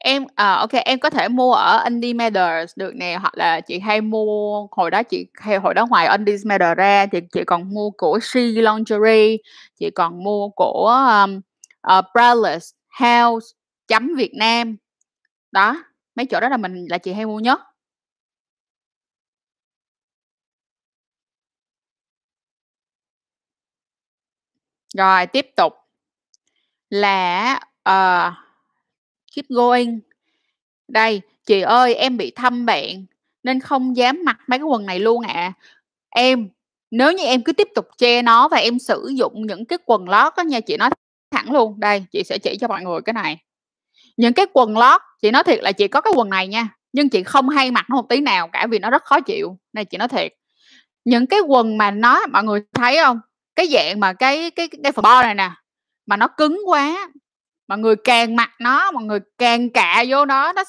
Em 0.00 0.24
à, 0.34 0.54
ok 0.54 0.70
em 0.84 0.98
có 1.00 1.10
thể 1.10 1.28
mua 1.28 1.52
ở 1.52 1.82
Indie 1.84 2.12
Matters 2.14 2.72
được 2.76 2.92
nè, 2.94 3.16
hoặc 3.20 3.34
là 3.38 3.60
chị 3.60 3.78
hay 3.78 4.00
mua 4.00 4.66
hồi 4.70 4.90
đó 4.90 5.02
chị 5.02 5.26
hay 5.34 5.56
hồi 5.58 5.74
đó 5.74 5.86
ngoài 5.86 6.08
Indie 6.08 6.36
Matters 6.44 6.78
ra 6.78 7.06
thì 7.12 7.20
chị 7.32 7.40
còn 7.46 7.74
mua 7.74 7.90
của 7.90 8.18
She 8.22 8.40
Lingerie, 8.40 9.36
chị 9.80 9.90
còn 9.90 10.24
mua 10.24 10.48
của, 10.48 10.88
um, 11.24 11.40
ờ, 11.80 11.98
uh, 11.98 12.04
Braless, 12.14 12.70
House, 13.00 13.46
chấm 13.88 14.14
Việt 14.16 14.32
Nam. 14.38 14.76
Đó, 15.52 15.84
mấy 16.16 16.26
chỗ 16.26 16.40
đó 16.40 16.48
là 16.48 16.56
mình 16.56 16.86
là 16.90 16.98
chị 16.98 17.12
hay 17.12 17.26
mua 17.26 17.38
nhất. 17.40 17.60
Rồi, 24.92 25.26
tiếp 25.26 25.46
tục. 25.56 25.72
Là 26.90 27.60
ờ 27.82 28.32
keep 29.36 29.46
going. 29.48 30.00
Đây, 30.88 31.22
"Chị 31.46 31.60
ơi, 31.62 31.94
em 31.94 32.16
bị 32.16 32.32
thâm 32.36 32.66
bạn 32.66 33.06
nên 33.44 33.60
không 33.60 33.96
dám 33.96 34.22
mặc 34.26 34.38
mấy 34.48 34.60
cái 34.60 34.64
quần 34.66 34.86
này 34.86 35.00
luôn 35.00 35.22
ạ." 35.24 35.52
Em, 36.10 36.48
nếu 36.90 37.12
như 37.12 37.24
em 37.24 37.42
cứ 37.44 37.52
tiếp 37.54 37.68
tục 37.74 37.86
che 37.98 38.22
nó 38.22 38.48
và 38.48 38.56
em 38.58 38.80
sử 38.80 39.08
dụng 39.16 39.46
những 39.48 39.66
cái 39.66 39.78
quần 39.86 40.10
lót 40.10 40.34
á 40.36 40.44
nha, 40.44 40.60
chị 40.60 40.76
nói 40.78 40.90
thẳng 41.32 41.52
luôn, 41.52 41.80
đây, 41.80 42.04
chị 42.12 42.24
sẽ 42.24 42.38
chỉ 42.38 42.56
cho 42.62 42.68
mọi 42.68 42.82
người 42.84 43.00
cái 43.06 43.14
này. 43.14 43.43
Những 44.16 44.32
cái 44.32 44.46
quần 44.52 44.78
lót, 44.78 45.00
chị 45.22 45.30
nói 45.30 45.44
thiệt 45.44 45.58
là 45.62 45.72
chị 45.72 45.88
có 45.88 46.00
cái 46.00 46.12
quần 46.16 46.30
này 46.30 46.48
nha, 46.48 46.68
nhưng 46.92 47.08
chị 47.08 47.22
không 47.22 47.48
hay 47.48 47.70
mặc 47.70 47.84
nó 47.90 47.96
một 47.96 48.08
tí 48.08 48.20
nào 48.20 48.48
cả 48.52 48.66
vì 48.70 48.78
nó 48.78 48.90
rất 48.90 49.04
khó 49.04 49.20
chịu, 49.20 49.58
này 49.72 49.84
chị 49.84 49.98
nói 49.98 50.08
thiệt. 50.08 50.32
Những 51.04 51.26
cái 51.26 51.40
quần 51.40 51.78
mà 51.78 51.90
nó 51.90 52.26
mọi 52.32 52.44
người 52.44 52.60
thấy 52.74 52.98
không 53.04 53.20
Cái 53.56 53.66
dạng 53.72 54.00
mà 54.00 54.12
cái 54.12 54.50
cái 54.50 54.68
cái 54.82 54.92
phần 54.92 55.02
bo 55.02 55.22
này 55.22 55.34
nè, 55.34 55.50
mà 56.06 56.16
nó 56.16 56.28
cứng 56.28 56.60
quá, 56.66 57.08
mọi 57.68 57.78
người 57.78 57.94
càng 58.04 58.36
mặc 58.36 58.50
nó, 58.60 58.90
mọi 58.90 59.04
người 59.04 59.18
càng 59.38 59.70
cạ 59.70 60.04
vô 60.08 60.24
nó, 60.24 60.52
nó 60.52 60.64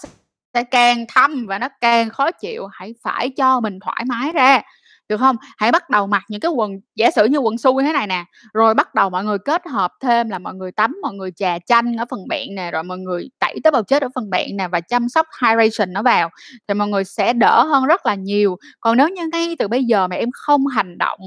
sẽ 0.54 0.64
càng 0.64 1.06
thâm 1.10 1.46
và 1.48 1.60
nó 1.60 1.70
càng 1.82 2.10
khó 2.10 2.32
chịu. 2.32 2.68
Hãy 2.74 2.96
phải 3.04 3.30
cho 3.38 3.60
mình 3.60 3.80
thoải 3.82 4.04
mái 4.08 4.32
ra, 4.34 4.62
được 5.10 5.18
không? 5.18 5.36
Hãy 5.58 5.72
bắt 5.72 5.90
đầu 5.90 6.08
mặc 6.08 6.24
những 6.30 6.42
cái 6.42 6.52
quần 6.52 6.72
giả 6.96 7.12
sử 7.16 7.26
như 7.26 7.38
quần 7.38 7.58
xui 7.58 7.84
thế 7.84 7.94
này 7.94 8.08
nè, 8.08 8.26
rồi 8.54 8.74
bắt 8.74 8.96
đầu 8.96 9.10
mọi 9.10 9.24
người 9.24 9.38
kết 9.40 9.62
hợp 9.68 9.92
thêm 10.02 10.30
là 10.30 10.40
mọi 10.40 10.54
người 10.54 10.72
tắm, 10.72 10.96
mọi 11.02 11.14
người 11.14 11.32
chà 11.36 11.60
chanh 11.66 11.98
ở 11.98 12.06
phần 12.10 12.20
bạn 12.30 12.48
nè, 12.56 12.72
rồi 12.72 12.84
mọi 12.84 12.98
người 12.98 13.30
tẩy 13.40 13.56
tế 13.64 13.72
bào 13.72 13.84
chết 13.84 14.02
ở 14.02 14.10
phần 14.16 14.30
bạn 14.30 14.48
nè 14.58 14.68
và 14.68 14.82
chăm 14.82 15.10
sóc 15.10 15.28
hydration 15.42 15.94
nó 15.94 16.02
vào, 16.04 16.30
thì 16.68 16.74
mọi 16.74 16.88
người 16.88 17.04
sẽ 17.04 17.34
đỡ 17.34 17.64
hơn 17.64 17.86
rất 17.86 18.06
là 18.06 18.16
nhiều. 18.16 18.58
Còn 18.80 18.98
nếu 18.98 19.10
như 19.10 19.28
ngay 19.32 19.56
từ 19.60 19.68
bây 19.68 19.84
giờ 19.84 20.08
mà 20.08 20.16
em 20.16 20.30
không 20.34 20.68
hành 20.68 20.98
động 20.98 21.20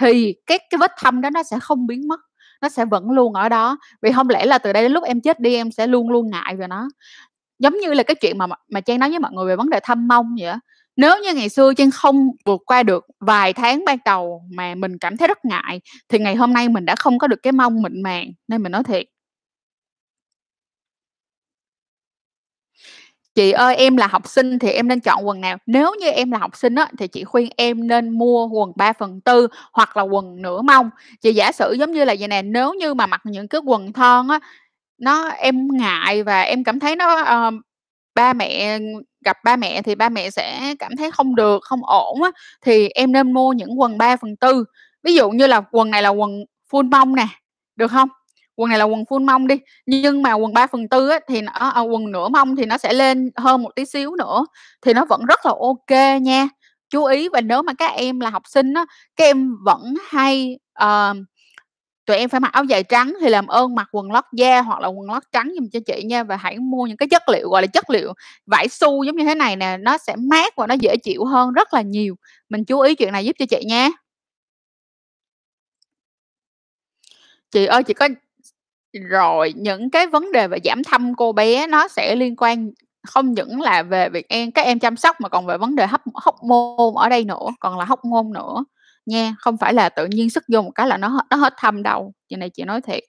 thì 0.00 0.34
cái 0.46 0.58
cái 0.70 0.78
vết 0.78 0.90
thâm 0.98 1.20
đó 1.20 1.30
nó 1.30 1.42
sẽ 1.42 1.58
không 1.62 1.86
biến 1.86 2.08
mất, 2.08 2.20
nó 2.62 2.68
sẽ 2.68 2.84
vẫn 2.84 3.10
luôn 3.10 3.34
ở 3.34 3.48
đó, 3.48 3.78
vì 4.02 4.12
không 4.12 4.28
lẽ 4.30 4.46
là 4.46 4.58
từ 4.58 4.72
đây 4.72 4.82
đến 4.82 4.92
lúc 4.92 5.04
em 5.04 5.20
chết 5.20 5.40
đi 5.40 5.54
em 5.54 5.70
sẽ 5.72 5.86
luôn 5.86 6.10
luôn 6.10 6.30
ngại 6.30 6.56
về 6.56 6.66
nó. 6.68 6.88
Giống 7.58 7.78
như 7.78 7.94
là 7.94 8.02
cái 8.02 8.14
chuyện 8.14 8.38
mà 8.38 8.46
mà 8.70 8.80
Trang 8.80 8.98
nói 9.00 9.10
với 9.10 9.18
mọi 9.18 9.32
người 9.34 9.46
về 9.48 9.56
vấn 9.56 9.70
đề 9.70 9.80
thâm 9.82 10.08
mông 10.08 10.36
vậy 10.40 10.54
nếu 10.96 11.16
như 11.22 11.34
ngày 11.34 11.48
xưa 11.48 11.74
Trang 11.74 11.90
không 11.90 12.28
vượt 12.44 12.60
qua 12.66 12.82
được 12.82 13.06
vài 13.20 13.52
tháng 13.52 13.84
ban 13.86 13.98
đầu 14.04 14.42
mà 14.56 14.74
mình 14.74 14.98
cảm 14.98 15.16
thấy 15.16 15.28
rất 15.28 15.44
ngại, 15.44 15.80
thì 16.08 16.18
ngày 16.18 16.34
hôm 16.36 16.52
nay 16.52 16.68
mình 16.68 16.84
đã 16.84 16.96
không 16.96 17.18
có 17.18 17.26
được 17.28 17.42
cái 17.42 17.52
mông 17.52 17.82
mịn 17.82 18.02
màng, 18.02 18.26
nên 18.48 18.62
mình 18.62 18.72
nói 18.72 18.82
thiệt. 18.84 19.06
"Chị 23.34 23.50
ơi, 23.52 23.76
em 23.76 23.96
là 23.96 24.06
học 24.06 24.28
sinh 24.28 24.58
thì 24.58 24.70
em 24.70 24.88
nên 24.88 25.00
chọn 25.00 25.26
quần 25.28 25.40
nào?" 25.40 25.56
Nếu 25.66 25.94
như 26.00 26.06
em 26.10 26.30
là 26.30 26.38
học 26.38 26.56
sinh 26.56 26.74
á, 26.74 26.86
thì 26.98 27.08
chị 27.08 27.24
khuyên 27.24 27.48
em 27.56 27.86
nên 27.86 28.08
mua 28.18 28.46
quần 28.48 28.72
3/4 28.76 29.46
hoặc 29.72 29.96
là 29.96 30.02
quần 30.02 30.42
nửa 30.42 30.62
mông. 30.62 30.90
Chị 31.20 31.32
giả 31.32 31.52
sử 31.52 31.72
giống 31.72 31.92
như 31.92 32.04
là 32.04 32.14
vậy 32.18 32.28
nè, 32.28 32.42
nếu 32.42 32.74
như 32.74 32.94
mà 32.94 33.06
mặc 33.06 33.20
những 33.24 33.48
cái 33.48 33.60
quần 33.64 33.92
thon 33.92 34.28
á, 34.28 34.38
nó 34.98 35.28
em 35.28 35.68
ngại 35.72 36.22
và 36.22 36.40
em 36.42 36.64
cảm 36.64 36.80
thấy 36.80 36.96
nó, 36.96 37.22
uh, 37.48 37.54
ba 38.14 38.32
mẹ 38.32 38.78
gặp 39.24 39.36
ba 39.44 39.56
mẹ 39.56 39.82
thì 39.82 39.94
ba 39.94 40.08
mẹ 40.08 40.30
sẽ 40.30 40.74
cảm 40.78 40.92
thấy 40.98 41.10
không 41.10 41.34
được, 41.36 41.60
không 41.64 41.80
ổn 41.86 42.22
á, 42.22 42.30
thì 42.62 42.88
em 42.88 43.12
nên 43.12 43.32
mua 43.32 43.52
những 43.52 43.80
quần 43.80 43.98
3/4. 43.98 44.64
Ví 45.02 45.14
dụ 45.14 45.30
như 45.30 45.46
là 45.46 45.60
quần 45.72 45.90
này 45.90 46.02
là 46.02 46.08
quần 46.08 46.30
full 46.72 46.90
mông 46.90 47.14
nè, 47.16 47.26
được 47.76 47.88
không 47.90 48.08
Quần 48.56 48.68
này 48.70 48.78
là 48.78 48.84
quần 48.84 49.02
full 49.04 49.24
mông 49.24 49.46
đi, 49.46 49.56
nhưng 49.86 50.22
mà 50.22 50.32
quần 50.32 50.54
3/4 50.54 51.08
á 51.08 51.18
thì 51.28 51.40
nó 51.40 51.52
à, 51.52 51.80
quần 51.80 52.12
nửa 52.12 52.28
mông 52.28 52.56
thì 52.56 52.64
nó 52.66 52.78
sẽ 52.78 52.92
lên 52.92 53.30
hơn 53.36 53.62
một 53.62 53.70
tí 53.76 53.84
xíu 53.84 54.16
nữa, 54.16 54.46
thì 54.82 54.92
nó 54.94 55.04
vẫn 55.04 55.24
rất 55.26 55.46
là 55.46 55.52
ok 55.60 56.20
nha. 56.22 56.48
Chú 56.90 57.04
ý 57.04 57.28
và 57.28 57.40
nếu 57.40 57.62
mà 57.62 57.72
các 57.78 57.86
em 57.96 58.20
là 58.20 58.30
học 58.30 58.42
sinh 58.46 58.74
á, 58.74 58.84
các 59.16 59.24
em 59.24 59.56
vẫn 59.64 59.94
hay, 60.08 60.58
uh, 60.84 61.16
tụi 62.06 62.16
em 62.16 62.28
phải 62.28 62.40
mặc 62.40 62.52
áo 62.52 62.64
dài 62.64 62.82
trắng 62.82 63.14
thì 63.20 63.28
làm 63.28 63.46
ơn 63.46 63.74
mặc 63.74 63.88
quần 63.92 64.12
lót 64.12 64.24
da 64.32 64.62
hoặc 64.62 64.80
là 64.80 64.88
quần 64.88 65.10
lót 65.10 65.22
trắng 65.32 65.52
giùm 65.54 65.68
cho 65.72 65.80
chị 65.86 66.02
nha, 66.04 66.22
và 66.24 66.36
hãy 66.36 66.58
mua 66.58 66.86
những 66.86 66.96
cái 66.96 67.08
chất 67.08 67.22
liệu, 67.28 67.48
gọi 67.50 67.62
là, 67.62 67.66
chất 67.66 67.90
liệu 67.90 68.12
vải 68.46 68.68
su 68.68 69.04
giống 69.04 69.16
như 69.16 69.24
thế 69.24 69.34
này 69.34 69.56
nè, 69.56 69.76
nó 69.80 69.98
sẽ 69.98 70.16
mát 70.16 70.56
và 70.56 70.66
nó 70.66 70.74
dễ 70.74 70.96
chịu 70.96 71.24
hơn 71.24 71.52
rất 71.52 71.74
là 71.74 71.82
nhiều. 71.82 72.14
Mình 72.48 72.64
chú 72.64 72.80
ý 72.80 72.94
chuyện 72.94 73.12
này 73.12 73.24
giúp 73.24 73.36
cho 73.38 73.46
chị 73.46 73.64
nha. 73.66 73.88
Chị 77.50 77.66
ơi, 77.66 77.82
chị 77.82 77.94
có 77.94 78.08
rồi, 79.10 79.52
những 79.56 79.90
cái 79.90 80.06
vấn 80.06 80.32
đề 80.32 80.48
về 80.48 80.58
giảm 80.64 80.84
thâm 80.84 81.14
cô 81.14 81.32
bé 81.32 81.66
nó 81.66 81.88
sẽ 81.88 82.16
liên 82.16 82.36
quan 82.36 82.70
không 83.08 83.32
những 83.34 83.60
là 83.60 83.82
về 83.82 84.08
việc 84.08 84.28
em 84.28 84.50
các 84.52 84.62
em 84.62 84.78
chăm 84.78 84.96
sóc 84.96 85.16
mà 85.20 85.28
còn 85.28 85.46
về 85.46 85.58
vấn 85.58 85.76
đề 85.76 85.86
hấp 85.86 86.02
hóc 86.14 86.36
môn 86.44 86.94
ở 86.96 87.08
đây 87.08 87.24
nữa, 87.24 87.46
còn 87.60 87.78
là 87.78 87.84
hormone 87.84 88.28
nữa 88.34 88.64
nha, 89.06 89.34
không 89.38 89.56
phải 89.58 89.74
là 89.74 89.88
tự 89.88 90.06
nhiên 90.06 90.30
sức 90.30 90.44
vô 90.48 90.62
một 90.62 90.70
cái 90.74 90.88
là 90.88 90.96
nó 90.96 91.20
nó 91.30 91.36
hết 91.36 91.54
thâm 91.56 91.82
đâu, 91.82 92.12
chuyện 92.28 92.40
này 92.40 92.50
chị 92.50 92.64
nói 92.64 92.80
thiệt. 92.80 93.04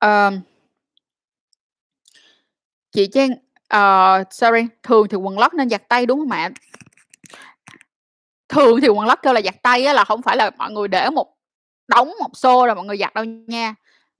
Ờm. 0.00 0.40
Chị 2.92 3.08
Trang 3.12 3.30
uh, 3.76 4.26
sorry, 4.32 4.60
thường 4.82 5.08
thì 5.10 5.16
quần 5.16 5.38
lót 5.38 5.54
nên 5.54 5.70
giặt 5.70 5.82
tay, 5.88 6.06
đúng 6.06 6.18
không 6.18 6.30
ạ? 6.30 6.50
Thường 8.48 8.80
thì 8.80 8.88
quần 8.88 9.06
lót 9.06 9.18
kêu 9.22 9.32
là 9.32 9.40
giặt 9.44 9.54
tay 9.62 9.84
á 9.84 9.92
là 9.92 10.04
không 10.04 10.22
phải 10.22 10.36
là 10.36 10.50
mọi 10.58 10.70
người 10.70 10.88
để 10.88 11.10
một 11.10 11.36
đóng 11.88 12.12
một 12.20 12.30
xô 12.34 12.66
rồi 12.66 12.74
mọi 12.74 12.84
người 12.84 12.98
giặt 12.98 13.14
đâu 13.14 13.24
nha, 13.24 13.74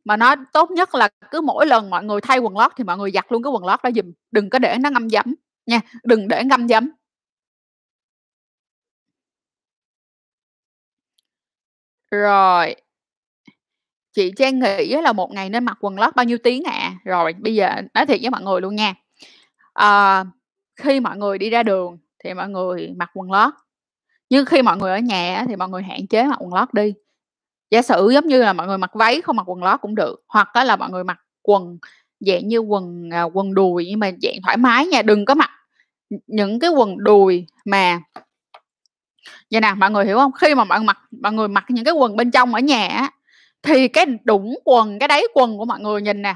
mà 0.04 0.16
nó 0.16 0.34
tốt 0.52 0.70
nhất 0.70 0.94
là 0.94 1.08
cứ 1.30 1.40
mỗi 1.40 1.66
lần 1.66 1.90
mọi 1.90 2.04
người 2.04 2.20
thay 2.20 2.38
quần 2.38 2.56
lót 2.58 2.72
thì 2.76 2.84
mọi 2.84 2.98
người 2.98 3.10
giặt 3.10 3.26
luôn 3.32 3.42
cái 3.42 3.50
quần 3.50 3.64
lót 3.64 3.82
đó 3.82 3.90
giùm, 3.96 4.12
đừng 4.32 4.50
có 4.50 4.58
để 4.58 4.76
nó 4.80 4.90
ngâm 4.90 5.10
giấm 5.10 5.34
nha, 5.66 5.80
đừng 6.04 6.28
để 6.28 6.44
ngâm 6.44 6.68
giấm. 6.68 6.90
Rồi. 12.10 12.74
Chị 14.12 14.32
Trang 14.36 14.60
nghĩ 14.60 14.96
là 15.02 15.12
một 15.12 15.32
ngày 15.32 15.50
nên 15.50 15.64
mặc 15.64 15.78
quần 15.80 15.98
lót 15.98 16.16
bao 16.16 16.24
nhiêu 16.24 16.38
tiếng 16.44 16.62
ạ? 16.64 16.92
Rồi, 17.04 17.32
bây 17.32 17.54
giờ 17.54 17.70
nói 17.94 18.06
thiệt 18.06 18.20
với 18.22 18.30
mọi 18.30 18.42
người 18.42 18.60
luôn 18.60 18.76
nha, 18.76 18.94
à, 19.74 20.24
khi 20.82 21.00
mọi 21.00 21.16
người 21.18 21.38
đi 21.38 21.50
ra 21.50 21.62
đường 21.62 21.98
thì 22.24 22.34
mọi 22.34 22.48
người 22.48 22.92
mặc 22.96 23.10
quần 23.14 23.32
lót, 23.32 23.54
nhưng 24.30 24.46
khi 24.46 24.62
mọi 24.62 24.76
người 24.76 24.92
ở 24.92 24.98
nhà 24.98 25.44
thì 25.48 25.56
mọi 25.56 25.68
người 25.68 25.82
hạn 25.82 26.06
chế 26.06 26.24
mặc 26.24 26.36
quần 26.40 26.54
lót 26.54 26.74
đi. 26.74 26.94
Giả 27.70 27.82
sử 27.82 28.10
giống 28.10 28.26
như 28.26 28.42
là 28.42 28.52
mọi 28.52 28.66
người 28.66 28.78
mặc 28.78 28.90
váy 28.94 29.20
không 29.22 29.36
mặc 29.36 29.50
quần 29.50 29.62
lót 29.62 29.80
cũng 29.80 29.94
được, 29.94 30.16
hoặc 30.28 30.48
đó 30.54 30.64
là 30.64 30.76
mọi 30.76 30.90
người 30.90 31.04
mặc 31.04 31.18
quần 31.42 31.78
dạng 32.20 32.48
như 32.48 32.58
quần, 32.58 33.10
à, 33.12 33.22
quần 33.22 33.54
đùi 33.54 33.86
nhưng 33.90 33.98
mà 34.00 34.10
dạng 34.22 34.34
thoải 34.44 34.56
mái 34.56 34.86
nha, 34.86 35.02
đừng 35.02 35.24
có 35.24 35.34
mặc, 35.34 35.50
những 36.26 36.58
cái 36.60 36.70
quần 36.70 36.98
đùi 36.98 37.46
mà 37.64 38.00
vậy 39.52 39.60
nè, 39.60 39.74
mọi 39.76 39.90
người 39.90 40.04
hiểu 40.06 40.18
không 40.18 40.32
Khi 40.32 40.54
mà 40.54 40.64
mọi 40.64 40.80
mặc 40.80 40.98
mọi 41.22 41.32
người 41.32 41.48
mặc 41.48 41.64
những 41.68 41.84
cái 41.84 41.94
quần 41.94 42.16
bên 42.16 42.30
trong 42.30 42.54
ở 42.54 42.60
nhà 42.60 42.88
á, 42.88 43.10
thì 43.62 43.88
cái 43.88 44.06
đũng 44.24 44.54
quần, 44.64 44.98
cái 44.98 45.08
đáy 45.08 45.22
quần 45.34 45.58
của 45.58 45.64
mọi 45.64 45.80
người 45.80 46.02
nhìn 46.02 46.22
nè, 46.22 46.34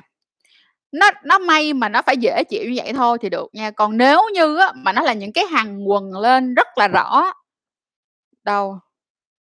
nó 0.92 1.10
nó 1.24 1.38
may 1.38 1.72
mà 1.74 1.88
nó 1.88 2.02
phải 2.02 2.16
dễ 2.16 2.44
chịu 2.44 2.64
như 2.64 2.74
vậy 2.76 2.92
thôi 2.94 3.18
thì 3.22 3.30
được 3.30 3.50
nha, 3.54 3.70
còn 3.70 3.96
nếu 3.96 4.22
như 4.34 4.56
á 4.58 4.72
mà 4.76 4.92
nó 4.92 5.02
là 5.02 5.12
những 5.12 5.32
cái 5.32 5.46
hàng 5.46 5.88
quần 5.90 6.12
lên 6.18 6.54
rất 6.54 6.68
là 6.78 6.88
rõ 6.88 7.32
đâu. 8.44 8.78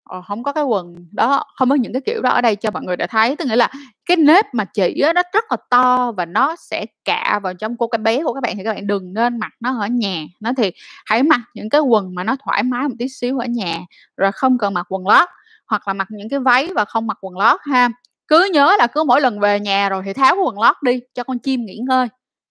Ờ, 0.09 0.21
có 0.43 0.51
cái 0.53 0.63
quần 0.63 0.95
đó, 1.11 1.43
không 1.57 1.69
có 1.69 1.75
những 1.75 1.93
cái 1.93 2.01
kiểu 2.05 2.21
đó 2.21 2.29
ở 2.29 2.41
đây 2.41 2.55
cho 2.55 2.71
mọi 2.71 2.83
người 2.83 2.97
đã 2.97 3.07
thấy. 3.07 3.35
Tức 3.35 3.45
nghĩa 3.47 3.55
là 3.55 3.69
cái 4.05 4.17
nếp 4.17 4.45
mà 4.53 4.65
chỉ 4.65 5.01
á 5.01 5.13
nó 5.13 5.21
rất 5.33 5.43
là 5.51 5.57
to 5.69 6.11
và 6.11 6.25
nó 6.25 6.55
sẽ 6.55 6.85
cạ 7.05 7.39
vào 7.43 7.53
trong 7.53 7.77
cô 7.77 7.87
cái 7.87 7.99
bé 7.99 8.23
của 8.23 8.33
các 8.33 8.41
bạn 8.43 8.53
thì 8.57 8.63
các 8.63 8.73
bạn 8.73 8.87
đừng 8.87 9.13
nên 9.13 9.39
mặc 9.39 9.51
nó 9.61 9.79
ở 9.81 9.87
nhà, 9.87 10.23
nó 10.39 10.51
thì 10.57 10.71
Hãy 11.05 11.23
mặc 11.23 11.41
những 11.53 11.69
cái 11.69 11.81
quần 11.81 12.15
mà 12.15 12.23
nó 12.23 12.35
thoải 12.45 12.63
mái 12.63 12.87
một 12.87 12.95
tí 12.99 13.07
xíu 13.09 13.39
ở 13.39 13.45
nhà, 13.45 13.79
rồi 14.17 14.31
không 14.31 14.57
cần 14.57 14.73
mặc 14.73 14.85
quần 14.89 15.07
lót, 15.07 15.29
hoặc 15.67 15.87
là 15.87 15.93
mặc 15.93 16.07
những 16.11 16.29
cái 16.29 16.39
váy 16.39 16.69
và 16.75 16.85
không 16.85 17.07
mặc 17.07 17.17
quần 17.21 17.37
lót 17.37 17.59
ha. 17.71 17.89
Cứ 18.27 18.49
nhớ 18.53 18.75
là 18.79 18.87
cứ 18.87 19.03
mỗi 19.03 19.21
lần 19.21 19.39
về 19.39 19.59
nhà 19.59 19.89
rồi 19.89 20.01
thì 20.05 20.13
tháo 20.13 20.35
quần 20.45 20.59
lót 20.59 20.75
đi 20.83 20.99
cho 21.13 21.23
con 21.23 21.39
chim 21.39 21.65
nghỉ 21.65 21.77
ngơi, 21.87 22.07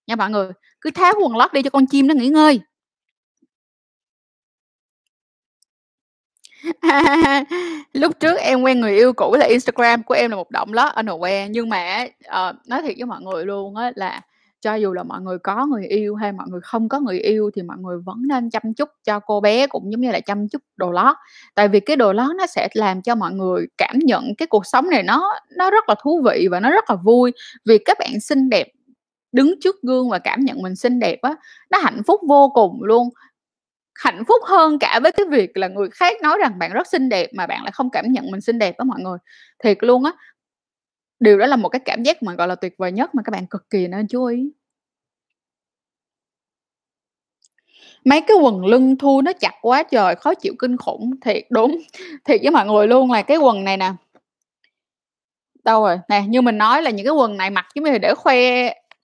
nha 0.06 0.16
mọi 0.16 0.30
người. 0.30 0.52
Cứ 0.80 0.90
tháo 0.90 1.12
quần 1.22 1.36
lót 1.36 1.52
đi 1.52 1.62
cho 1.62 1.70
con 1.70 1.86
chim 1.86 2.06
nó 2.08 2.14
nghỉ 2.14 2.28
ngơi. 2.28 2.60
Lúc 7.92 8.20
trước 8.20 8.36
em 8.38 8.62
quen 8.62 8.80
người 8.80 8.96
yêu 8.96 9.12
cũ 9.12 9.36
là 9.38 9.46
Instagram 9.46 10.02
của 10.02 10.14
em 10.14 10.30
là 10.30 10.36
một 10.36 10.50
động 10.50 10.72
lót 10.72 10.92
underwear, 10.94 11.48
nhưng 11.50 11.68
mà 11.68 11.76
á, 11.76 12.06
ờ, 12.24 12.52
nói 12.68 12.82
thiệt 12.82 12.94
với 12.96 13.06
mọi 13.06 13.20
người 13.22 13.44
luôn 13.44 13.76
á 13.76 13.92
là 13.94 14.20
cho 14.60 14.74
dù 14.74 14.92
là 14.92 15.02
mọi 15.02 15.20
người 15.20 15.38
có 15.38 15.66
người 15.66 15.86
yêu 15.86 16.14
hay 16.14 16.32
mọi 16.32 16.46
người 16.48 16.60
không 16.62 16.88
có 16.88 17.00
người 17.00 17.18
yêu 17.18 17.50
thì 17.56 17.62
mọi 17.62 17.76
người 17.78 17.98
vẫn 18.04 18.22
nên 18.28 18.50
chăm 18.50 18.62
chút 18.76 18.88
cho 19.04 19.20
cô 19.20 19.40
bé 19.40 19.66
cũng 19.66 19.92
giống 19.92 20.00
như 20.00 20.10
là 20.10 20.20
chăm 20.20 20.48
chút 20.48 20.62
đồ 20.76 20.90
lót. 20.92 21.16
Tại 21.54 21.68
vì 21.68 21.80
cái 21.80 21.96
đồ 21.96 22.12
lót 22.12 22.36
nó 22.36 22.46
sẽ 22.46 22.68
làm 22.74 23.02
cho 23.02 23.14
mọi 23.14 23.32
người 23.32 23.66
cảm 23.78 23.98
nhận 23.98 24.34
cái 24.38 24.46
cuộc 24.46 24.66
sống 24.66 24.90
này 24.90 25.02
nó 25.02 25.28
nó 25.56 25.70
rất 25.70 25.88
là 25.88 25.94
thú 26.02 26.22
vị 26.24 26.48
và 26.50 26.60
nó 26.60 26.70
rất 26.70 26.90
là 26.90 26.96
vui. 26.96 27.32
Vì 27.64 27.78
các 27.78 27.96
bạn 28.00 28.20
xinh 28.20 28.48
đẹp 28.48 28.68
đứng 29.32 29.54
trước 29.60 29.76
gương 29.82 30.10
và 30.10 30.18
cảm 30.18 30.40
nhận 30.40 30.62
mình 30.62 30.76
xinh 30.76 30.98
đẹp 30.98 31.18
á, 31.22 31.34
nó 31.70 31.78
hạnh 31.78 32.02
phúc 32.06 32.20
vô 32.28 32.50
cùng 32.54 32.82
luôn. 32.82 33.08
Hạnh 33.94 34.24
phúc 34.28 34.42
hơn 34.46 34.78
cả 34.78 35.00
với 35.02 35.12
cái 35.12 35.26
việc 35.30 35.56
là 35.56 35.68
người 35.68 35.88
khác 35.90 36.16
nói 36.22 36.38
rằng 36.40 36.58
bạn 36.58 36.72
rất 36.72 36.86
xinh 36.86 37.08
đẹp 37.08 37.30
mà 37.34 37.46
bạn 37.46 37.62
lại 37.62 37.72
không 37.72 37.90
cảm 37.90 38.12
nhận 38.12 38.30
mình 38.30 38.40
xinh 38.40 38.58
đẹp 38.58 38.74
đó 38.78 38.84
mọi 38.84 39.00
người. 39.00 39.18
Thiệt 39.64 39.78
luôn 39.80 40.04
á. 40.04 40.12
Điều 41.20 41.38
đó 41.38 41.46
là 41.46 41.56
một 41.56 41.68
cái 41.68 41.80
cảm 41.84 42.02
giác 42.02 42.22
mà, 42.22 42.34
gọi 42.34 42.48
là, 42.48 42.54
tuyệt 42.54 42.74
vời 42.78 42.92
nhất 42.92 43.14
mà 43.14 43.22
các 43.26 43.30
bạn 43.30 43.46
cực 43.46 43.70
kỳ 43.70 43.86
nên 43.88 44.06
chú 44.08 44.24
ý. 44.24 44.50
Mấy 48.04 48.20
cái 48.20 48.36
quần 48.42 48.66
lưng 48.66 48.96
thun 48.98 49.24
nó 49.24 49.32
chặt 49.40 49.52
quá 49.62 49.82
trời, 49.82 50.14
khó 50.14 50.34
chịu 50.34 50.54
kinh 50.58 50.76
khủng, 50.76 51.10
thiệt, 51.24 51.44
đúng, 51.50 51.78
thiệt 52.24 52.40
với 52.42 52.50
mọi 52.50 52.66
người 52.66 52.86
luôn 52.88 53.10
là 53.12 53.22
cái 53.22 53.36
quần 53.36 53.64
này 53.64 53.76
nè. 53.76 53.92
Đâu 55.64 55.82
rồi? 55.82 55.98
Nè, 56.08 56.22
như 56.28 56.40
mình 56.42 56.58
nói 56.58 56.82
là 56.82 56.90
những 56.90 57.06
cái 57.06 57.14
quần 57.14 57.36
này 57.36 57.50
mặc 57.50 57.66
giống 57.74 57.84
như 57.84 57.98
để 57.98 58.14
khoe 58.14 58.36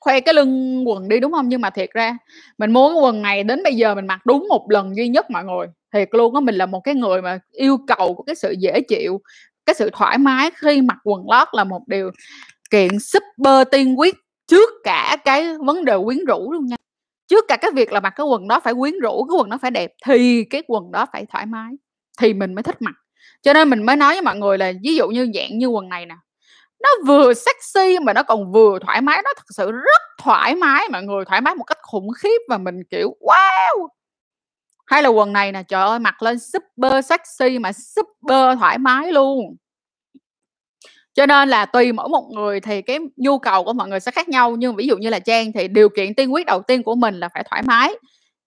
khoe 0.01 0.20
cái 0.20 0.34
lưng 0.34 0.84
quần 0.88 1.09
đi, 1.09 1.20
đúng 1.20 1.32
không 1.32 1.48
Nhưng 1.48 1.61
mà 1.61 1.70
thiệt 1.70 1.90
ra 1.94 2.18
mình 2.59 2.72
mua 2.72 2.88
cái 2.88 2.98
quần 3.03 3.22
này 3.22 3.44
đến 3.44 3.62
bây 3.64 3.74
giờ 3.74 3.94
mình 3.94 4.07
mặc 4.07 4.26
đúng 4.26 4.46
một 4.48 4.66
lần 4.70 4.96
duy 4.96 5.09
nhất 5.09 5.30
mọi 5.30 5.44
người, 5.44 5.66
thiệt 5.94 6.09
luôn 6.12 6.34
á. 6.34 6.40
Mình 6.40 6.55
là 6.55 6.66
một 6.66 6.80
cái 6.80 6.94
người 6.94 7.22
mà 7.22 7.38
yêu 7.53 7.78
cầu 7.86 8.14
của 8.14 8.22
cái 8.22 8.34
sự 8.34 8.55
dễ 8.59 8.80
chịu, 8.80 9.20
cái 9.66 9.74
sự 9.74 9.90
thoải 9.92 10.18
mái 10.18 10.51
khi 10.55 10.82
mặc 10.82 10.98
quần 11.05 11.22
lót 11.30 11.48
là 11.53 11.64
một 11.64 11.88
điều 11.88 12.11
kiện 12.70 12.98
super 13.01 13.68
tiên 13.72 13.98
quyết 13.98 14.14
trước 14.48 14.70
cả 14.84 15.16
cái 15.24 15.59
vấn 15.59 15.84
đề 15.84 15.94
quyến 16.05 16.24
rũ 16.24 16.53
luôn 16.53 16.66
nha. 16.66 16.76
Trước 17.28 17.44
cả 17.48 17.57
cái 17.57 17.70
việc 17.74 17.92
là 17.92 18.01
mặc 18.01 18.11
cái 18.16 18.26
quần 18.26 18.48
đó 18.48 18.61
phải 18.61 18.74
quyến 18.74 18.94
rũ, 19.01 19.24
cái 19.30 19.36
quần 19.38 19.51
đó 19.51 19.59
phải 19.62 19.70
đẹp 19.70 19.92
thì 20.07 20.44
cái 20.44 20.62
quần 20.68 20.92
đó 20.92 21.07
phải 21.12 21.26
thoải 21.32 21.46
mái, 21.46 21.72
thì 22.20 22.34
mình 22.34 22.55
mới 22.55 22.62
thích 22.62 22.82
mặc. 22.82 22.94
Cho 23.42 23.53
nên 23.53 23.70
mình 23.70 23.82
mới 23.86 23.96
nói 23.96 24.14
với 24.14 24.22
mọi 24.22 24.36
người 24.36 24.59
là 24.59 24.72
ví 24.82 24.94
dụ 24.96 25.09
như 25.09 25.30
dạng 25.34 25.59
như 25.59 25.66
quần 25.66 25.88
này 25.88 26.07
nè, 26.07 26.14
nó 26.83 26.89
vừa 27.07 27.35
sexy 27.35 27.99
mà 28.03 28.12
nó 28.12 28.22
còn 28.22 28.53
vừa 28.53 28.78
thoải 28.78 29.01
mái, 29.01 29.22
nó 29.24 29.31
thực 29.37 29.47
sự 29.57 29.70
rất 29.72 30.03
thoải 30.22 30.55
mái 30.55 30.89
mọi 30.93 31.03
người, 31.03 31.24
thoải 31.24 31.41
mái 31.41 31.55
một 31.55 31.64
cách 31.64 31.78
khủng 31.83 32.09
khiếp 32.18 32.39
và 32.49 32.59
mình, 32.59 32.76
kiểu, 32.91 33.16
wow! 33.20 33.89
Hay 34.87 35.03
là 35.03 35.09
quần 35.09 35.33
này 35.33 35.53
nè, 35.53 35.62
trời 35.68 35.83
ơi, 35.83 35.99
mặc 35.99 36.22
lên 36.22 36.39
super 36.39 37.07
sexy 37.07 37.59
mà 37.59 37.72
super 37.72 38.59
thoải 38.59 38.78
mái 38.78 39.12
luôn. 39.12 39.57
Cho 41.14 41.26
nên 41.26 41.49
là 41.49 41.66
tùy 41.66 41.93
mỗi 41.93 42.09
một 42.09 42.31
người 42.35 42.61
thì 42.61 42.83
cái 42.83 42.99
nhu 43.16 43.39
cầu 43.39 43.64
của 43.64 43.72
mọi 43.72 43.89
người 43.89 44.01
sẽ 44.01 44.11
khác 44.11 44.28
nhau, 44.28 44.57
nhưng 44.59 44.76
ví 44.76 44.87
dụ 44.87 44.97
như 44.97 45.09
là 45.11 45.18
Trang 45.18 45.53
thì 45.53 45.68
điều 45.68 45.89
kiện 45.89 46.14
tiên 46.14 46.33
quyết 46.35 46.47
đầu 46.47 46.62
tiên 46.62 46.83
của 46.83 46.95
mình 46.95 47.20
là 47.20 47.28
phải 47.35 47.45
thoải 47.51 47.62
mái, 47.62 47.95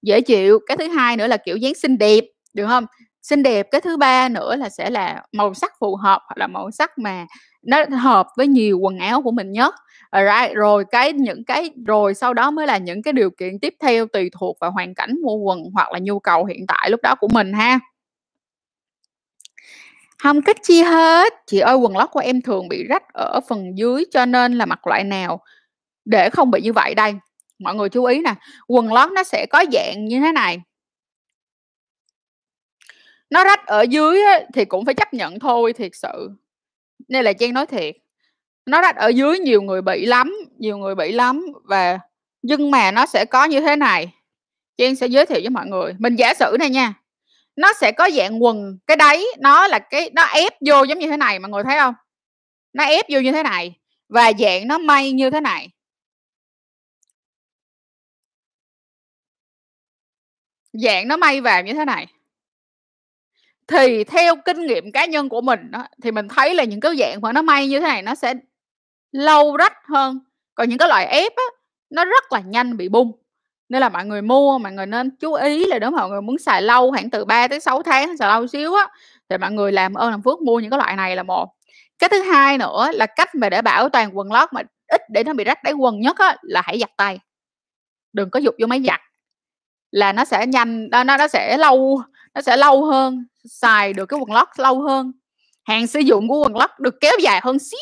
dễ 0.01 0.21
chịu, 0.21 0.59
cái 0.67 0.77
thứ 0.77 0.87
hai 0.87 1.17
nữa 1.17 1.27
là 1.27 1.37
kiểu 1.37 1.57
dáng 1.57 1.73
xinh 1.73 1.97
đẹp, 1.97 2.23
được 2.53 2.67
không 2.67 2.85
Xinh 3.21 3.43
đẹp, 3.43 3.67
cái 3.71 3.81
thứ 3.81 3.97
ba 3.97 4.29
nữa 4.29 4.55
là 4.55 4.69
sẽ 4.69 4.89
là 4.89 5.23
màu 5.31 5.53
sắc 5.53 5.71
phù 5.79 5.95
hợp 5.95 6.21
hoặc 6.25 6.37
là 6.37 6.47
màu 6.47 6.71
sắc 6.71 6.97
mà 6.97 7.25
nó 7.63 7.85
hợp 7.85 8.27
với 8.37 8.47
nhiều 8.47 8.79
quần 8.79 8.97
áo 8.97 9.21
của 9.21 9.31
mình 9.31 9.51
nhất. 9.51 9.75
Alright, 10.09 10.55
rồi 10.55 10.85
cái 10.91 11.13
những 11.13 11.43
cái 11.43 11.69
rồi 11.85 12.13
sau 12.13 12.33
đó 12.33 12.51
mới 12.51 12.67
là 12.67 12.77
những 12.77 13.01
cái 13.01 13.13
điều 13.13 13.29
kiện 13.29 13.59
tiếp 13.59 13.75
theo 13.79 14.07
tùy 14.07 14.29
thuộc 14.33 14.57
vào 14.59 14.71
hoàn 14.71 14.93
cảnh 14.93 15.15
mua 15.23 15.35
quần 15.35 15.59
hoặc 15.73 15.91
là 15.91 15.99
nhu 15.99 16.19
cầu 16.19 16.45
hiện 16.45 16.67
tại 16.67 16.89
lúc 16.89 16.99
đó 17.03 17.15
của 17.15 17.27
mình 17.27 17.53
ha. 17.53 17.79
không 20.17 20.41
cách 20.41 20.57
chi 20.63 20.81
hết. 20.81 21.33
Chị 21.47 21.59
ơi, 21.59 21.75
quần 21.75 21.97
lót 21.97 22.09
của 22.11 22.19
em 22.19 22.41
thường 22.41 22.67
bị 22.67 22.83
rách 22.89 23.03
ở 23.13 23.39
phần 23.49 23.77
dưới 23.77 24.05
cho 24.11 24.25
nên 24.25 24.53
là 24.57 24.65
mặc 24.65 24.87
loại 24.87 25.03
nào 25.03 25.41
để 26.05 26.29
không 26.29 26.51
bị 26.51 26.61
như 26.61 26.73
vậy 26.73 26.95
đây? 26.95 27.13
Mọi 27.59 27.75
người 27.75 27.89
chú 27.89 28.05
ý 28.05 28.21
nè, 28.21 28.35
quần 28.67 28.93
lót 28.93 29.11
nó 29.11 29.23
sẽ 29.23 29.45
có 29.49 29.65
dạng 29.73 30.05
như 30.05 30.19
thế 30.19 30.31
này. 30.31 30.61
Nó 33.29 33.43
rách 33.43 33.65
ở 33.67 33.81
dưới 33.81 34.19
thì 34.53 34.65
cũng 34.65 34.85
phải 34.85 34.93
chấp 34.93 35.13
nhận 35.13 35.39
thôi, 35.39 35.73
thiệt 35.73 35.91
sự. 35.93 36.31
Nên 37.07 37.25
là 37.25 37.33
Trang 37.33 37.53
nói 37.53 37.65
thiệt, 37.65 37.95
nó 38.65 38.81
đặt 38.81 38.95
ở 38.95 39.07
dưới 39.07 39.39
nhiều 39.39 39.61
người 39.61 39.81
bị 39.81 40.05
lắm, 40.05 40.35
nhiều 40.57 40.77
người 40.77 40.95
bị 40.95 41.11
lắm 41.11 41.45
và 41.63 41.99
nhưng 42.41 42.71
mà 42.71 42.91
nó 42.91 43.05
sẽ 43.05 43.25
có 43.25 43.45
như 43.45 43.59
thế 43.61 43.75
này, 43.75 44.13
Trang 44.77 44.95
sẽ 44.95 45.07
giới 45.07 45.25
thiệu 45.25 45.39
với 45.41 45.49
mọi 45.49 45.67
người. 45.67 45.93
Mình 45.99 46.15
giả 46.15 46.33
sử 46.33 46.57
này 46.59 46.69
nha, 46.69 46.93
nó 47.55 47.73
sẽ 47.73 47.91
có 47.91 48.09
dạng 48.09 48.43
quần, 48.43 48.77
cái 48.87 48.97
đáy 48.97 49.23
nó 49.39 49.67
là 49.67 49.79
cái 49.79 50.09
nó 50.13 50.23
ép 50.23 50.53
vô 50.67 50.83
giống 50.83 50.99
như 50.99 51.09
thế 51.09 51.17
này, 51.17 51.39
mọi 51.39 51.51
người 51.51 51.63
thấy 51.63 51.77
không 51.79 51.93
Nó 52.73 52.83
ép 52.85 53.05
vô 53.09 53.19
như 53.19 53.31
thế 53.31 53.43
này 53.43 53.75
và 54.09 54.31
dạng 54.39 54.67
nó 54.67 54.77
may 54.77 55.11
như 55.11 55.29
thế 55.29 55.41
này. 55.41 55.69
Dạng 60.73 61.07
nó 61.07 61.17
may 61.17 61.41
vào 61.41 61.63
như 61.63 61.73
thế 61.73 61.85
này. 61.85 62.07
Thì 63.67 64.03
theo 64.03 64.35
kinh 64.45 64.65
nghiệm 64.65 64.91
cá 64.91 65.05
nhân 65.05 65.29
của 65.29 65.41
mình 65.41 65.71
đó, 65.71 65.85
thì 66.03 66.11
mình 66.11 66.27
thấy 66.27 66.55
là 66.55 66.63
những 66.63 66.79
cái 66.79 66.95
dạng 66.99 67.21
mà 67.21 67.31
nó 67.33 67.41
may 67.41 67.67
như 67.67 67.79
thế 67.79 67.87
này 67.87 68.01
nó 68.01 68.15
sẽ 68.15 68.33
lâu 69.11 69.57
rách 69.57 69.73
hơn, 69.85 70.19
còn 70.55 70.69
những 70.69 70.77
cái 70.77 70.89
loại 70.89 71.05
ép 71.05 71.33
á, 71.35 71.43
nó 71.89 72.05
rất 72.05 72.31
là 72.31 72.39
nhanh 72.39 72.77
bị 72.77 72.89
bung. 72.89 73.11
Nên 73.69 73.81
là 73.81 73.89
mọi 73.89 74.05
người 74.05 74.21
mua, 74.21 74.57
mọi 74.57 74.71
người 74.71 74.85
nên 74.85 75.15
chú 75.19 75.33
ý 75.33 75.65
là 75.65 75.79
nếu 75.79 75.91
mà 75.91 75.97
mọi 75.99 76.09
người 76.09 76.21
muốn 76.21 76.37
xài 76.37 76.61
lâu 76.61 76.91
khoảng 76.91 77.09
từ 77.09 77.25
3 77.25 77.47
tới 77.47 77.59
6 77.59 77.83
tháng, 77.83 78.17
xài 78.17 78.29
lâu 78.29 78.47
xíu 78.47 78.73
á, 78.75 78.87
thì 79.29 79.37
mọi 79.37 79.51
người 79.51 79.71
làm 79.71 79.93
ơn 79.93 80.11
làm 80.11 80.23
phước 80.23 80.41
mua 80.41 80.59
những 80.59 80.69
cái 80.71 80.77
loại 80.77 80.95
này 80.95 81.15
là 81.15 81.23
một. 81.23 81.49
Cái 81.99 82.09
thứ 82.09 82.21
hai 82.21 82.57
nữa 82.57 82.91
là 82.93 83.05
cách 83.05 83.35
mà 83.35 83.49
để 83.49 83.61
bảo 83.61 83.89
toàn 83.89 84.17
quần 84.17 84.31
lót 84.31 84.53
mà 84.53 84.61
ít 84.87 85.01
để 85.09 85.23
nó 85.23 85.33
bị 85.33 85.43
rách 85.43 85.63
đáy 85.63 85.73
quần 85.73 85.99
nhất 85.99 86.17
á, 86.19 86.37
là 86.41 86.61
hãy 86.65 86.79
giặt 86.79 86.91
tay. 86.97 87.19
Đừng 88.13 88.29
có 88.29 88.39
giục 88.39 88.55
vô 88.59 88.67
máy 88.67 88.81
giặt, 88.87 88.99
là 89.91 90.13
nó 90.13 90.25
sẽ 90.25 90.47
nhanh 90.47 90.89
nó 90.89 91.03
nó 91.03 91.27
sẽ 91.27 91.57
lâu 91.57 92.01
nó 92.35 92.41
sẽ 92.41 92.57
lâu 92.57 92.85
hơn, 92.85 93.25
xài 93.45 93.93
được 93.93 94.05
cái 94.05 94.19
quần 94.19 94.31
lót 94.31 94.47
lâu 94.57 94.81
hơn. 94.81 95.11
hàng 95.63 95.87
sử 95.87 95.99
dụng 95.99 96.27
của 96.27 96.43
quần 96.43 96.55
lót 96.57 96.69
được 96.79 96.95
kéo 97.01 97.13
dài 97.23 97.39
hơn 97.43 97.59
xíu. 97.59 97.79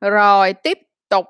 Rồi 0.00 0.52
tiếp 0.52 0.78
tục. 1.08 1.26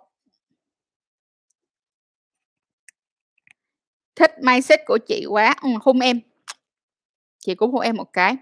Thích 4.16 4.32
mindset 4.42 4.80
của 4.86 4.98
chị 4.98 5.26
quá, 5.28 5.54
ừ, 5.62 5.68
hun 5.82 6.00
em. 6.00 6.20
Chị 7.38 7.54
cũng 7.54 7.72
hôn 7.72 7.80
em 7.82 7.96
một 7.96 8.12
cái. 8.12 8.36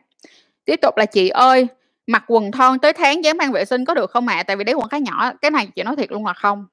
Tiếp 0.65 0.77
tục 0.83 0.97
là 0.97 1.07
"Chị 1.07 1.29
ơi, 1.29 1.67
mặc 2.07 2.25
quần 2.29 2.53
thon 2.53 2.79
tới 2.79 2.93
tháng 2.93 3.25
dám 3.25 3.37
mang 3.39 3.53
vệ 3.53 3.65
sinh 3.65 3.85
có 3.85 3.95
được 3.95 4.11
không 4.11 4.29
ạ? 4.29 4.43
Tại 4.43 4.57
vì 4.57 4.65
đấy 4.65 4.75
quần 4.75 4.89
khá 4.89 4.99
nhỏ." 4.99 5.33
Cái 5.43 5.51
này 5.51 5.69
chị 5.77 5.83
nói 5.83 5.97
thiệt 5.97 6.13
luôn 6.13 6.27
là 6.27 6.33
không. 6.33 6.67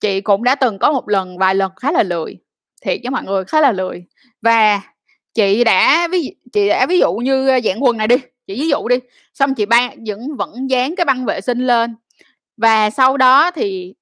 Chị 0.00 0.20
cũng 0.20 0.44
đã 0.44 0.54
từng 0.54 0.78
có 0.78 0.92
một 0.92 1.08
lần, 1.08 1.38
vài 1.38 1.54
lần 1.54 1.72
khá 1.76 1.92
là 1.92 2.02
lười, 2.02 2.38
thiệt 2.82 2.98
với 3.02 3.10
mọi 3.10 3.22
người, 3.24 3.44
khá 3.44 3.60
là 3.60 3.72
lười. 3.72 4.06
Và 4.42 4.80
chị 5.34 5.64
đã 5.64 6.08
ví 6.12 6.34
chị 6.52 6.68
đã 6.68 6.86
ví 6.86 6.98
dụ 6.98 7.12
như, 7.14 7.48
ờ, 7.48 7.60
dạng 7.64 7.82
quần 7.84 7.96
này 7.96 8.06
đi, 8.06 8.16
chị 8.46 8.54
ví 8.60 8.68
dụ 8.68 8.88
đi, 8.88 8.96
xong 9.34 9.54
chị 9.54 9.66
ba 9.66 9.90
vẫn 10.06 10.36
vẫn 10.36 10.70
dán 10.70 10.96
cái 10.96 11.04
băng 11.04 11.24
vệ 11.24 11.40
sinh 11.40 11.58
lên. 11.66 11.96
Và 12.56 12.90
sau 12.90 13.16
đó 13.16 13.50
thì 13.50 13.94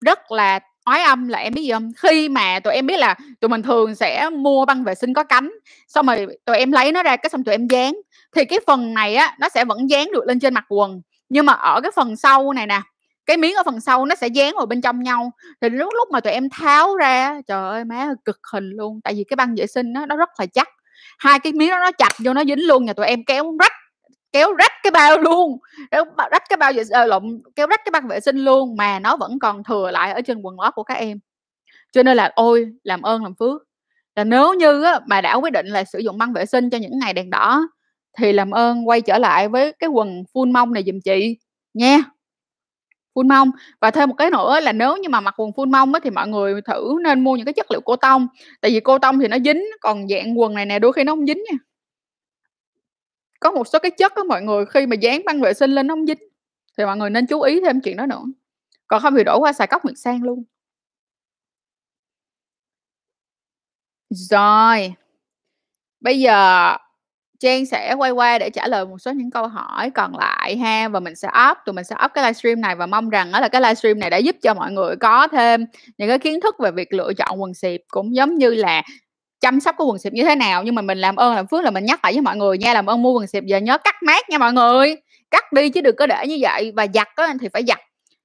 rất 0.00 0.32
là 0.32 0.60
ói 0.84 1.00
âm 1.02 1.28
là 1.28 1.38
em 1.38 1.54
biết 1.54 1.62
gì 1.62 1.72
không? 1.72 1.90
Khi 1.96 2.28
mà 2.28 2.60
tụi 2.60 2.74
em 2.74 2.86
biết 2.86 2.98
là 2.98 3.14
tụi 3.40 3.48
mình 3.48 3.62
thường 3.62 3.94
sẽ 3.94 4.30
mua 4.32 4.64
băng 4.64 4.84
vệ 4.84 4.94
sinh 4.94 5.14
có 5.14 5.24
cánh, 5.24 5.50
xong 5.88 6.06
rồi 6.06 6.26
tụi 6.44 6.58
em 6.58 6.72
lấy 6.72 6.92
nó 6.92 7.02
ra 7.02 7.16
cái 7.16 7.30
xong 7.30 7.44
tụi 7.44 7.54
em 7.54 7.68
dán, 7.68 7.94
thì 8.36 8.44
cái 8.44 8.58
phần 8.66 8.94
này 8.94 9.14
á, 9.14 9.36
nó 9.40 9.48
sẽ 9.48 9.64
vẫn 9.64 9.90
dán 9.90 10.08
được 10.12 10.26
lên 10.26 10.40
trên 10.40 10.54
mặt 10.54 10.64
quần, 10.68 11.00
nhưng 11.28 11.46
mà 11.46 11.52
ở 11.52 11.80
cái 11.80 11.90
phần 11.96 12.16
sau 12.16 12.52
này 12.52 12.66
nè, 12.66 12.80
cái 13.28 13.36
miếng 13.36 13.54
ở 13.56 13.62
phần 13.66 13.80
sau 13.80 14.06
nó 14.06 14.14
sẽ 14.14 14.28
dán 14.28 14.54
vào 14.56 14.66
bên 14.66 14.80
trong 14.80 15.00
nhau. 15.02 15.32
Thì 15.60 15.68
lúc 15.70 15.94
lúc 15.98 16.08
mà 16.12 16.20
tụi 16.20 16.32
em 16.32 16.48
tháo 16.50 16.96
ra 16.96 17.40
trời 17.48 17.70
ơi, 17.70 17.84
má 17.84 17.96
ơi, 17.96 18.14
cực 18.24 18.40
hình 18.52 18.70
luôn, 18.70 19.00
tại 19.04 19.14
vì 19.14 19.24
cái 19.30 19.36
băng 19.36 19.54
vệ 19.56 19.66
sinh 19.66 19.94
á, 19.94 20.06
nó 20.06 20.16
rất 20.16 20.30
là 20.38 20.46
chắc, 20.46 20.68
hai 21.18 21.38
cái 21.40 21.52
miếng 21.52 21.70
đó 21.70 21.78
nó 21.80 21.92
chặt 21.92 22.12
vô 22.24 22.34
nó 22.34 22.44
dính 22.44 22.66
luôn, 22.68 22.84
nhà 22.84 22.92
tụi 22.92 23.06
em 23.06 23.24
kéo 23.26 23.56
rách 23.60 23.72
kéo 24.32 24.54
rách 24.54 24.72
cái 24.84 24.90
bao 24.90 25.18
luôn, 25.22 25.58
kéo 25.90 26.04
rách 26.32 26.42
cái 26.48 26.56
bao 26.56 26.72
vệ 26.72 26.84
s 26.84 26.92
lộn, 27.08 27.42
kéo 27.56 27.66
rách 27.66 27.80
cái 27.84 27.90
băng 27.90 28.08
vệ 28.08 28.20
sinh 28.20 28.38
luôn 28.38 28.76
mà 28.76 28.98
nó 29.00 29.16
vẫn 29.16 29.38
còn 29.40 29.64
thừa 29.64 29.90
lại 29.90 30.12
ở 30.12 30.20
trên 30.22 30.42
quần 30.42 30.60
lót 30.60 30.74
của 30.74 30.82
các 30.84 30.94
em. 30.94 31.18
Cho 31.92 32.04
nên 32.04 32.16
là 32.18 32.32
ôi, 32.36 32.66
làm 32.84 33.02
ơn 33.02 33.24
làm 33.24 33.34
phước, 33.40 33.62
là 34.16 34.24
nếu 34.24 34.54
như 34.54 34.82
á 34.84 35.00
mà 35.08 35.20
đã 35.22 35.34
quyết 35.36 35.52
định 35.52 35.66
là 35.66 35.84
sử 35.84 35.98
dụng 35.98 36.18
băng 36.18 36.32
vệ 36.32 36.46
sinh 36.46 36.70
cho 36.70 36.78
những 36.78 36.98
ngày 37.00 37.14
đèn 37.14 37.30
đỏ 37.30 37.60
thì 38.18 38.32
làm 38.32 38.50
ơn 38.50 38.88
quay 38.88 39.00
trở 39.02 39.18
lại 39.18 39.48
với 39.48 39.72
cái 39.78 39.90
quần 39.90 40.24
full 40.34 40.52
mông 40.52 40.72
này 40.74 40.84
giùm 40.86 41.00
chị 41.04 41.38
nha. 41.74 41.98
Full 43.18 43.28
mông. 43.28 43.50
Và 43.80 43.90
thêm 43.90 44.08
một 44.08 44.14
cái 44.18 44.30
nữa 44.30 44.60
là 44.60 44.72
nếu 44.72 44.96
như 44.96 45.08
mà 45.08 45.20
mặc 45.20 45.34
quần 45.40 45.50
full 45.50 45.70
mông 45.70 45.94
á 45.94 46.00
thì 46.04 46.10
mọi 46.10 46.28
người 46.28 46.62
thử 46.62 46.98
nên 47.04 47.24
mua 47.24 47.36
những 47.36 47.44
cái 47.46 47.52
chất 47.52 47.70
liệu 47.70 47.80
cô 47.80 47.96
tông, 47.96 48.28
tại 48.60 48.70
vì 48.70 48.80
cô 48.80 48.98
tông 48.98 49.18
thì 49.18 49.28
nó 49.28 49.36
dính, 49.44 49.64
còn 49.80 50.08
dạng 50.08 50.40
quần 50.40 50.54
này 50.54 50.66
nè 50.66 50.78
đôi 50.78 50.92
khi 50.92 51.04
nó 51.04 51.12
không 51.12 51.26
dính 51.26 51.44
nha. 51.50 51.58
Có 53.40 53.50
một 53.50 53.68
số 53.68 53.78
cái 53.78 53.90
chất 53.90 54.12
đó 54.16 54.24
mọi 54.24 54.42
người 54.42 54.64
khi 54.66 54.86
mà 54.86 54.96
dán 54.96 55.22
băng 55.26 55.40
vệ 55.40 55.54
sinh 55.54 55.70
lên 55.70 55.86
nó 55.86 55.94
không 55.94 56.06
dính, 56.06 56.18
thì 56.78 56.84
mọi 56.84 56.96
người 56.96 57.10
nên 57.10 57.26
chú 57.26 57.40
ý 57.40 57.60
thêm 57.60 57.80
chuyện 57.80 57.96
đó 57.96 58.06
nữa. 58.06 58.22
Còn 58.86 59.02
không 59.02 59.14
thì 59.16 59.24
đổ 59.24 59.38
qua 59.40 59.52
xài 59.52 59.66
cốc 59.66 59.84
Nguyệt 59.84 59.98
Sang 59.98 60.22
luôn. 60.22 60.44
Rồi. 64.10 64.94
Bây 66.00 66.20
giờ 66.20 66.76
Trang 67.40 67.66
sẽ 67.66 67.94
quay 67.98 68.10
qua 68.10 68.38
để 68.38 68.50
trả 68.50 68.66
lời 68.68 68.86
một 68.86 68.98
số 68.98 69.12
những 69.12 69.30
câu 69.30 69.46
hỏi 69.48 69.90
còn 69.90 70.16
lại 70.16 70.56
ha, 70.56 70.88
và 70.88 71.00
mình 71.00 71.16
sẽ 71.16 71.28
up 71.50 71.58
tụi 71.66 71.72
mình 71.72 71.84
sẽ 71.84 71.96
up 72.04 72.10
cái 72.14 72.24
livestream 72.24 72.60
này 72.60 72.74
và 72.74 72.86
mong 72.86 73.10
rằng 73.10 73.32
đó 73.32 73.40
là 73.40 73.48
cái 73.48 73.60
livestream 73.60 73.98
này 73.98 74.10
đã 74.10 74.16
giúp 74.16 74.36
cho 74.42 74.54
mọi 74.54 74.72
người 74.72 74.96
có 74.96 75.28
thêm 75.28 75.66
những 75.98 76.08
cái 76.08 76.18
kiến 76.18 76.40
thức 76.40 76.56
về 76.60 76.70
việc 76.70 76.92
lựa 76.92 77.12
chọn 77.12 77.42
quần 77.42 77.54
xịp, 77.54 77.80
cũng 77.90 78.14
giống 78.16 78.34
như 78.38 78.50
là 78.54 78.82
chăm 79.40 79.60
sóc 79.60 79.74
cái 79.78 79.86
quần 79.86 79.98
xịp 79.98 80.12
như 80.12 80.24
thế 80.24 80.34
nào. 80.34 80.62
Nhưng 80.62 80.74
mà 80.74 80.82
mình 80.82 80.98
làm 80.98 81.16
ơn 81.16 81.34
làm 81.34 81.46
phước 81.46 81.64
là 81.64 81.70
mình 81.70 81.84
nhắc 81.84 82.00
lại 82.04 82.12
với 82.12 82.22
mọi 82.22 82.36
người 82.36 82.58
nha, 82.58 82.74
làm 82.74 82.86
ơn 82.86 83.02
mua 83.02 83.12
quần 83.12 83.26
xịp 83.26 83.44
giờ 83.46 83.58
nhớ 83.58 83.78
cắt 83.78 83.96
mát 84.02 84.30
nha 84.30 84.38
mọi 84.38 84.52
người, 84.52 84.96
cắt 85.30 85.52
đi 85.52 85.68
chứ 85.70 85.80
đừng 85.80 85.96
có 85.96 86.06
để 86.06 86.26
như 86.28 86.38
vậy. 86.40 86.72
Và 86.76 86.86
giặt 86.94 87.08
á 87.16 87.34
thì 87.40 87.48
phải 87.52 87.64
giặt, 87.68 87.78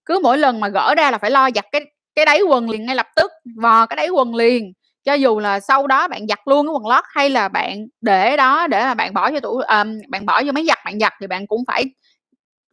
cứ 0.06 0.20
mỗi 0.24 0.38
lần 0.38 0.60
mà 0.60 0.68
gỡ 0.70 0.96
ra 0.98 1.12
là 1.12 1.18
phải 1.18 1.32
lo 1.32 1.50
giặt 1.56 1.66
cái 1.72 1.82
cái 2.16 2.26
đáy 2.26 2.42
quần 2.42 2.70
liền 2.70 2.86
ngay 2.86 2.96
lập 2.96 3.08
tức, 3.16 3.32
vò 3.62 3.86
cái 3.86 3.96
đáy 3.98 4.10
quần 4.10 4.36
liền. 4.36 4.74
Cho 5.06 5.14
dù 5.14 5.40
là 5.40 5.60
sau 5.60 5.88
đó 5.88 6.08
bạn 6.08 6.28
giặt 6.28 6.40
luôn 6.46 6.68
cái 6.68 6.72
quần 6.74 6.88
lót 6.88 7.04
hay 7.10 7.30
là 7.30 7.48
bạn 7.50 7.88
để 8.02 8.38
đó 8.38 8.68
để 8.68 8.82
mà 8.84 8.94
bạn 8.94 9.14
bỏ 9.14 9.32
vô 9.32 9.40
tủ 9.40 9.50
um, 9.60 9.98
bạn 10.10 10.26
bỏ 10.26 10.42
vô 10.46 10.52
máy 10.52 10.66
giặt 10.68 10.78
bạn 10.86 11.00
giặt 11.00 11.14
thì 11.22 11.28
bạn 11.28 11.48
cũng 11.48 11.64
phải 11.68 11.86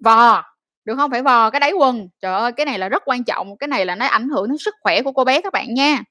vò, 0.05 0.43
được 0.85 0.97
không 0.97 1.11
Phải 1.11 1.23
vò 1.23 1.51
cái 1.51 1.61
đáy 1.61 1.73
quần. 1.73 2.09
Trời 2.23 2.35
ơi, 2.35 2.53
cái 2.53 2.67
này 2.67 2.79
là 2.79 2.89
rất 2.89 3.03
quan 3.07 3.25
trọng, 3.25 3.59
cái 3.59 3.69
này 3.69 3.87
là 3.87 3.95
nó 3.95 4.07
ảnh 4.07 4.29
hưởng 4.29 4.49
đến 4.49 4.59
sức 4.59 4.75
khỏe 4.83 5.03
của 5.03 5.13
cô 5.13 5.25
bé 5.25 5.41
các 5.43 5.53
bạn 5.53 5.75
nha. 5.75 6.03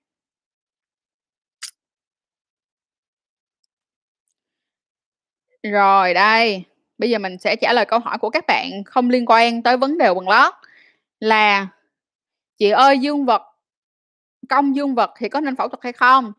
Rồi 5.64 6.14
đây, 6.14 6.64
bây 6.98 7.10
giờ 7.10 7.20
mình 7.20 7.38
sẽ 7.38 7.56
trả 7.56 7.74
lời 7.74 7.86
câu 7.86 8.00
hỏi 8.00 8.18
của 8.18 8.30
các 8.30 8.44
bạn 8.48 8.84
không 8.86 9.10
liên 9.10 9.26
quan 9.28 9.64
tới 9.64 9.78
vấn 9.78 9.98
đề 9.98 10.10
quần 10.10 10.30
lót 10.30 10.54
là 11.20 11.68
"Chị 12.60 12.70
ơi, 12.72 13.00
dương 13.00 13.26
vật 13.26 13.42
cong 14.50 14.76
dương 14.76 14.96
vật 14.96 15.12
thì 15.18 15.30
có 15.30 15.42
nên 15.42 15.56
phẫu 15.56 15.68
thuật 15.68 15.84
hay 15.84 15.94
không? 15.94 16.34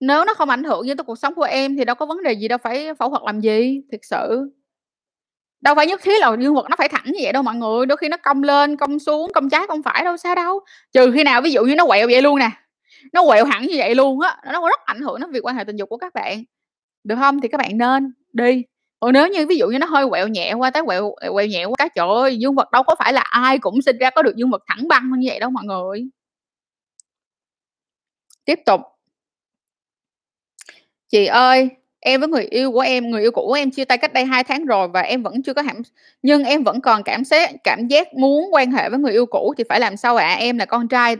Nếu 0.00 0.24
nó 0.24 0.34
không 0.34 0.50
ảnh 0.50 0.64
hưởng 0.64 0.86
gì 0.86 0.94
tới 0.94 1.04
cuộc 1.04 1.18
sống 1.18 1.34
của 1.34 1.42
em 1.42 1.76
thì 1.76 1.84
đâu 1.84 1.96
có 1.96 2.06
vấn 2.06 2.22
đề 2.22 2.32
gì 2.32 2.48
đâu 2.48 2.58
phải 2.58 2.94
phẫu 2.94 3.10
thuật 3.10 3.22
làm 3.26 3.40
gì, 3.40 3.82
thực 3.92 4.04
sự." 4.04 4.50
Đâu 5.60 5.74
phải 5.74 5.86
nhất 5.86 6.00
thiết 6.02 6.20
là 6.20 6.36
dương 6.40 6.54
vật 6.54 6.66
nó 6.70 6.76
phải 6.78 6.88
thẳng 6.88 7.04
như 7.06 7.18
vậy 7.22 7.32
đâu 7.32 7.42
mọi 7.42 7.54
người, 7.54 7.86
đôi 7.86 7.96
khi 7.96 8.08
nó 8.08 8.16
cong 8.16 8.42
lên, 8.42 8.76
cong 8.76 8.98
xuống, 8.98 9.32
cong 9.34 9.48
trái, 9.50 9.66
cong 9.68 9.82
phải 9.82 10.04
đâu 10.04 10.16
sao 10.16 10.34
đâu. 10.34 10.60
Trừ 10.92 11.12
khi 11.14 11.24
nào 11.24 11.40
ví 11.42 11.52
dụ 11.52 11.64
như 11.64 11.74
nó 11.74 11.86
quẹo 11.86 12.06
vậy 12.10 12.22
luôn 12.22 12.38
nè, 12.38 12.50
nó 13.12 13.24
quẹo 13.26 13.44
hẳn 13.44 13.62
như 13.62 13.74
vậy 13.76 13.94
luôn 13.94 14.20
á, 14.20 14.36
nó 14.52 14.68
rất 14.68 14.80
ảnh 14.84 15.00
hưởng 15.00 15.20
đến 15.20 15.30
việc 15.32 15.46
quan 15.46 15.56
hệ 15.56 15.64
tình 15.64 15.76
dục 15.76 15.88
của 15.88 15.96
các 15.96 16.14
bạn, 16.14 16.44
được 17.04 17.16
không? 17.18 17.40
Thì 17.40 17.48
các 17.48 17.58
bạn 17.58 17.78
nên 17.78 18.12
đi. 18.32 18.64
Còn 19.00 19.12
nếu 19.12 19.28
như 19.28 19.46
ví 19.46 19.56
dụ 19.56 19.68
như 19.68 19.78
nó 19.78 19.86
hơi 19.86 20.06
quẹo 20.10 20.28
nhẹ 20.28 20.52
qua 20.54 20.70
tới 20.70 20.82
quẹo 20.86 21.14
quẹo 21.32 21.46
nhẹ 21.46 21.64
qua 21.64 21.74
cái, 21.78 21.88
trời 21.94 22.08
ơi, 22.08 22.36
dương 22.38 22.54
vật 22.54 22.70
đâu 22.70 22.82
có 22.82 22.94
phải 22.98 23.12
là 23.12 23.20
ai 23.20 23.58
cũng 23.58 23.82
sinh 23.82 23.98
ra 23.98 24.10
có 24.10 24.22
được 24.22 24.36
dương 24.36 24.50
vật 24.50 24.62
thẳng 24.66 24.88
băng 24.88 25.10
như 25.18 25.28
vậy 25.30 25.40
đâu 25.40 25.50
mọi 25.50 25.64
người. 25.64 26.08
Tiếp 28.46 28.60
tục. 28.66 28.80
"Chị 31.12 31.26
ơi, 31.26 31.68
em 32.00 32.20
với 32.20 32.28
người 32.28 32.44
yêu 32.44 32.72
của 32.72 32.80
em 32.80 33.10
người 33.10 33.20
yêu 33.22 33.30
cũ 33.30 33.42
của 33.46 33.52
em 33.54 33.70
chia 33.70 33.84
tay 33.84 33.98
cách 33.98 34.12
đây 34.12 34.24
2 34.24 34.44
tháng 34.44 34.66
rồi 34.66 34.88
và 34.88 35.00
em 35.00 35.22
vẫn 35.22 35.42
chưa 35.42 35.54
có 35.54 35.62
hãm 35.62 35.76
nhưng 36.22 36.44
em 36.44 36.62
vẫn 36.64 36.80
còn 36.80 37.02
cảm 37.02 37.24
giác 37.24 37.50
cảm 37.64 37.86
giác 37.88 38.14
muốn 38.14 38.44
quan 38.54 38.70
hệ 38.72 38.88
với 38.90 38.98
người 38.98 39.12
yêu 39.12 39.26
cũ 39.26 39.54
thì 39.58 39.64
phải 39.68 39.80
làm 39.80 39.96
sao 39.96 40.16
ạ? 40.16 40.34
Em 40.38 40.58
là 40.58 40.64
con 40.64 40.88
trai." 40.88 41.16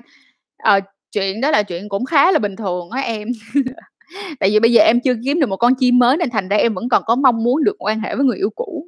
à, 0.58 0.80
chuyện 1.12 1.40
đó 1.40 1.50
là 1.50 1.62
chuyện 1.62 1.88
cũng 1.88 2.04
khá 2.04 2.32
là 2.32 2.38
bình 2.38 2.56
thường 2.56 2.90
á 2.90 3.00
em. 3.00 3.28
Tại 4.40 4.50
vì 4.50 4.60
bây 4.60 4.72
giờ 4.72 4.82
em 4.82 5.00
chưa 5.00 5.14
kiếm 5.24 5.40
được 5.40 5.48
một 5.48 5.56
con 5.58 5.74
chim 5.74 5.98
mới 6.00 6.16
nên 6.16 6.30
thành 6.30 6.48
ra 6.48 6.56
em 6.58 6.74
vẫn 6.74 6.88
còn 6.90 7.02
có 7.06 7.16
mong 7.16 7.44
muốn 7.44 7.64
được 7.64 7.76
quan 7.78 8.00
hệ 8.00 8.16
với 8.16 8.26
người 8.26 8.38
yêu 8.38 8.50
cũ. 8.56 8.86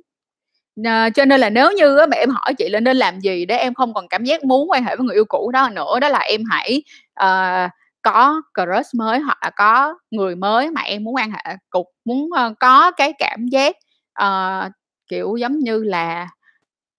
à, 0.84 1.11
cho 1.11 1.24
nên 1.26 1.41
là 1.41 1.51
nếu 1.51 1.72
như 1.72 1.99
á 1.99 2.07
mà 2.07 2.16
em 2.16 2.30
hỏi 2.30 2.55
chị 2.59 2.68
là 2.70 2.80
nên 2.80 2.99
làm 2.99 3.20
gì 3.20 3.47
để 3.47 3.57
em 3.59 3.74
không 3.74 3.95
còn 3.95 4.09
cảm 4.09 4.24
giác 4.24 4.45
muốn 4.45 4.70
quan 4.70 4.84
hệ 4.84 4.97
với 4.97 5.07
người 5.07 5.16
yêu 5.16 5.24
cũ 5.28 5.51
đó 5.55 5.70
nữa, 5.74 6.01
đó 6.01 6.09
là 6.11 6.18
em 6.20 6.43
hãy, 6.51 6.82
uh, 7.24 7.70
có 8.07 8.42
crush 8.54 8.94
mới 8.94 9.18
hoặc 9.20 9.38
là 9.42 9.50
có 9.57 9.98
người 10.11 10.36
mới 10.36 10.70
mà 10.70 10.80
em 10.82 11.04
muốn 11.04 11.14
quan 11.14 11.30
hệ 11.30 11.57
cục 11.70 11.86
muốn, 12.04 12.30
uh, 12.32 12.59
có 12.61 12.90
cái 12.92 13.12
cảm 13.18 13.46
giác, 13.48 13.76
uh, 14.22 14.72
kiểu, 15.09 15.36
giống 15.36 15.59
như 15.59 15.82
là, 15.84 16.28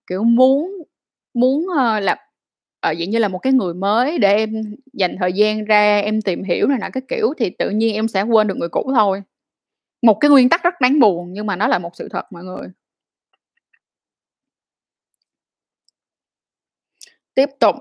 kiểu, 0.08 0.24
muốn 0.24 0.72
muốn, 1.34 1.66
uh, 1.68 2.04
là, 2.04 2.16
ở 2.82 2.96
dạng 3.00 3.10
như 3.10 3.20
là 3.20 3.28
một 3.28 3.40
cái 3.40 3.54
người 3.54 3.74
mới 3.74 4.18
để 4.20 4.36
em 4.38 4.76
dành 4.94 5.16
thời 5.20 5.34
gian 5.34 5.66
ra 5.66 6.00
em 6.00 6.22
tìm 6.22 6.44
hiểu 6.44 6.68
này 6.68 6.80
nọ 6.80 6.88
cái 6.94 7.04
kiểu 7.08 7.34
thì 7.38 7.50
tự 7.50 7.70
nhiên 7.70 7.96
em 7.96 8.08
sẽ 8.08 8.22
quên 8.24 8.48
được 8.48 8.58
người 8.58 8.70
cũ 8.70 8.92
thôi. 8.96 9.24
Một 10.02 10.16
cái 10.22 10.32
nguyên 10.32 10.50
tắc 10.50 10.64
rất 10.64 10.74
đáng 10.82 11.00
buồn 11.00 11.34
nhưng 11.34 11.46
mà 11.48 11.56
nó 11.56 11.68
là 11.68 11.80
một 11.80 11.96
sự 11.96 12.10
thật 12.10 12.26
mọi 12.32 12.44
người. 12.44 12.68
Tiếp 17.36 17.50
tục. 17.60 17.76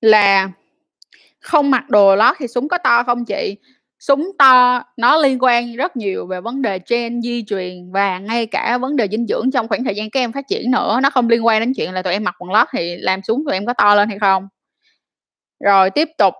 Là 0.00 0.50
"Không 1.46 1.70
mặc 1.70 1.90
đồ 1.90 2.16
lót 2.16 2.36
thì 2.38 2.48
súng 2.48 2.68
có 2.68 2.78
to 2.78 3.02
không 3.02 3.24
chị?" 3.24 3.56
Súng 4.00 4.30
to 4.38 4.82
nó 4.96 5.16
liên 5.16 5.38
quan 5.42 5.76
rất 5.76 5.96
nhiều 5.96 6.26
về 6.26 6.40
vấn 6.40 6.62
đề 6.62 6.80
gen, 6.90 7.22
di 7.22 7.44
truyền 7.48 7.92
và 7.92 8.18
ngay 8.18 8.46
cả 8.46 8.78
vấn 8.78 8.96
đề 8.96 9.08
dinh 9.10 9.26
dưỡng 9.26 9.50
trong 9.52 9.68
khoảng 9.68 9.84
thời 9.84 9.94
gian 9.94 10.10
các 10.10 10.20
em 10.20 10.32
phát 10.32 10.48
triển 10.48 10.70
nữa, 10.70 11.00
nó 11.02 11.10
không 11.10 11.28
liên 11.28 11.46
quan 11.46 11.60
đến 11.60 11.72
chuyện 11.76 11.92
là 11.92 12.02
tụi 12.02 12.12
em 12.12 12.24
mặc 12.24 12.34
quần 12.38 12.52
lót 12.52 12.68
thì 12.72 12.96
làm 12.96 13.20
súng 13.22 13.44
tụi 13.46 13.54
em 13.54 13.66
có 13.66 13.72
to 13.74 13.94
lên 13.94 14.08
hay 14.08 14.18
không. 14.18 14.48
Rồi 15.60 15.90
tiếp 15.90 16.08
tục. 16.18 16.34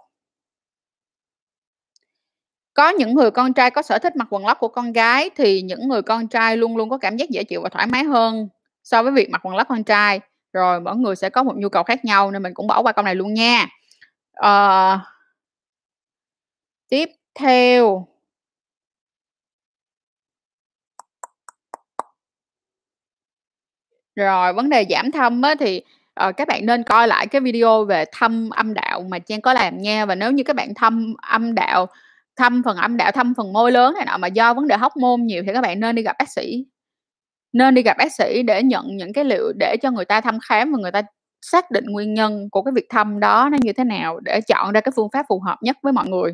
"Có 2.75 2.89
những 2.89 3.15
người 3.15 3.31
con 3.31 3.53
trai 3.55 3.71
có 3.71 3.83
sở 3.83 3.99
thích 3.99 4.17
mặc 4.17 4.29
quần 4.31 4.47
lót 4.47 4.59
của 4.61 4.69
con 4.69 4.93
gái 4.93 5.31
thì 5.37 5.63
những 5.63 5.89
người 5.89 6.03
con 6.03 6.29
trai 6.29 6.57
luôn 6.57 6.77
luôn 6.77 6.91
có 6.91 6.99
cảm 6.99 7.17
giác 7.17 7.31
dễ 7.31 7.45
chịu 7.45 7.61
và 7.63 7.69
thoải 7.69 7.87
mái 7.87 8.05
hơn 8.05 8.49
so 8.85 9.03
với 9.03 9.13
việc 9.13 9.31
mặc 9.31 9.47
quần 9.47 9.57
lót 9.57 9.69
con 9.69 9.85
trai. 9.85 10.21
Rồi 10.53 10.81
mỗi 10.81 10.97
người 10.97 11.17
sẽ 11.17 11.31
có 11.31 11.43
một 11.43 11.57
nhu 11.57 11.69
cầu 11.69 11.83
khác 11.83 12.05
nhau 12.05 12.31
nên 12.31 12.43
mình 12.43 12.55
cũng 12.55 12.67
bỏ 12.67 12.83
qua 12.83 12.93
câu 12.93 13.05
này 13.05 13.15
luôn 13.15 13.35
nha." 13.35 13.67
Ờ. 14.37 14.99
Tiếp 16.91 17.09
theo. 17.35 18.07
Rồi, 24.15 24.53
vấn 24.53 24.71
đề 24.71 24.85
giảm 24.91 25.11
thâm 25.13 25.43
á 25.43 25.55
thì, 25.61 25.83
ờ, 26.15 26.33
các 26.33 26.49
bạn 26.49 26.67
nên 26.67 26.83
coi 26.83 27.09
lại 27.09 27.27
cái 27.27 27.41
video 27.41 27.85
về 27.85 28.05
thâm 28.13 28.51
âm 28.51 28.75
đạo 28.75 29.03
mà 29.11 29.19
Trang 29.19 29.41
có 29.41 29.53
làm 29.55 29.79
nha. 29.79 30.07
Và 30.07 30.15
nếu 30.15 30.33
như 30.33 30.43
các 30.43 30.57
bạn 30.57 30.75
thâm 30.75 31.15
âm 31.23 31.55
đạo, 31.55 31.87
thâm 32.37 32.63
phần 32.65 32.77
âm 32.77 32.97
đạo, 32.97 33.13
thâm 33.13 33.35
phần 33.37 33.53
môi 33.53 33.73
lớn 33.73 33.95
này 33.95 34.05
nọ 34.07 34.17
mà 34.17 34.29
do 34.29 34.55
vấn 34.55 34.69
đề 34.69 34.77
hormone 34.77 35.17
nhiều 35.25 35.43
thì 35.47 35.53
các 35.55 35.61
bạn 35.61 35.81
nên 35.81 35.95
đi 35.97 36.03
gặp 36.03 36.17
bác 36.19 36.29
sĩ. 36.31 36.65
Nên 37.53 37.75
đi 37.75 37.83
gặp 37.83 37.99
bác 37.99 38.13
sĩ 38.13 38.43
để 38.43 38.65
nhận 38.65 38.85
những 38.97 39.13
cái 39.13 39.25
liệu 39.25 39.53
để 39.61 39.77
cho 39.83 39.91
người 39.91 40.07
ta 40.07 40.21
thăm 40.21 40.39
khám 40.49 40.73
và 40.73 40.79
người 40.81 40.93
ta 40.93 41.03
xác 41.43 41.71
định 41.71 41.85
nguyên 41.87 42.15
nhân 42.15 42.49
của 42.51 42.63
cái 42.63 42.73
việc 42.73 42.87
thâm 42.91 43.21
đó 43.21 43.49
nó 43.53 43.59
như 43.61 43.73
thế 43.73 43.85
nào 43.85 44.21
để 44.21 44.41
chọn 44.41 44.73
ra 44.73 44.81
cái 44.81 44.93
phương 44.97 45.09
pháp 45.13 45.27
phù 45.29 45.41
hợp 45.41 45.57
nhất 45.63 45.77
với 45.83 45.93
mọi 45.93 46.09
người. 46.09 46.33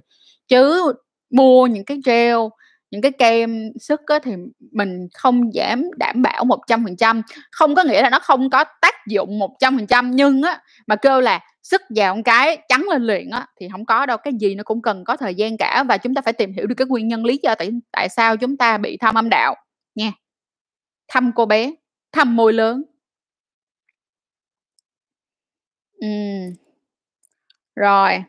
Chứ 0.48 0.92
mua 1.30 1.66
những 1.66 1.84
cái 1.84 2.00
gel, 2.05 2.36
những 2.90 3.03
cái 3.03 3.12
kem 3.12 3.70
sức 3.80 4.00
á 4.07 4.18
thì 4.22 4.32
mình 4.72 5.09
không 5.14 5.55
dám 5.55 5.84
đảm 5.96 6.22
bảo 6.22 6.44
100%, 6.44 7.22
không 7.50 7.74
có 7.74 7.84
nghĩa 7.84 8.03
là 8.03 8.11
nó 8.11 8.18
không 8.18 8.50
có 8.50 8.64
tác 8.80 8.94
dụng 9.09 9.38
100% 9.38 10.11
nhưng 10.12 10.42
á, 10.42 10.62
mà 10.86 10.96
kêu 10.96 11.20
là 11.20 11.40
sức 11.62 11.82
vào 11.96 12.16
một 12.16 12.22
cái 12.24 12.59
trắng 12.68 12.86
lên 12.90 13.03
liền 13.03 13.30
á 13.30 13.46
thì 13.61 13.68
không 13.72 13.86
có 13.86 14.07
đâu, 14.07 14.16
cái 14.16 14.32
gì 14.40 14.55
nó 14.55 14.62
cũng 14.62 14.82
cần 14.82 15.05
có 15.05 15.16
thời 15.16 15.34
gian 15.34 15.57
cả 15.57 15.84
và 15.88 15.98
chúng 15.98 16.14
ta 16.14 16.22
phải 16.22 16.32
tìm 16.32 16.53
hiểu 16.53 16.66
được 16.66 16.74
cái 16.74 16.86
nguyên 16.86 17.09
nhân 17.09 17.24
lý 17.24 17.40
do 17.42 17.55
tại 17.55 17.70
tại 17.92 18.09
sao 18.09 18.36
chúng 18.36 18.57
ta 18.57 18.78
bị 18.78 18.96
thâm 18.96 19.14
âm 19.14 19.28
đạo 19.28 19.55
nha. 19.94 20.12
Thâm 21.09 21.32
cô 21.34 21.46
bé, 21.46 21.72
thâm 22.12 22.36
môi 22.36 22.53
lớn. 22.53 22.82
Ừm. 26.03 26.55
Rồi. 27.76 28.24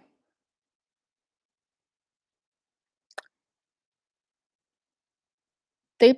Tiếp. 6.00 6.14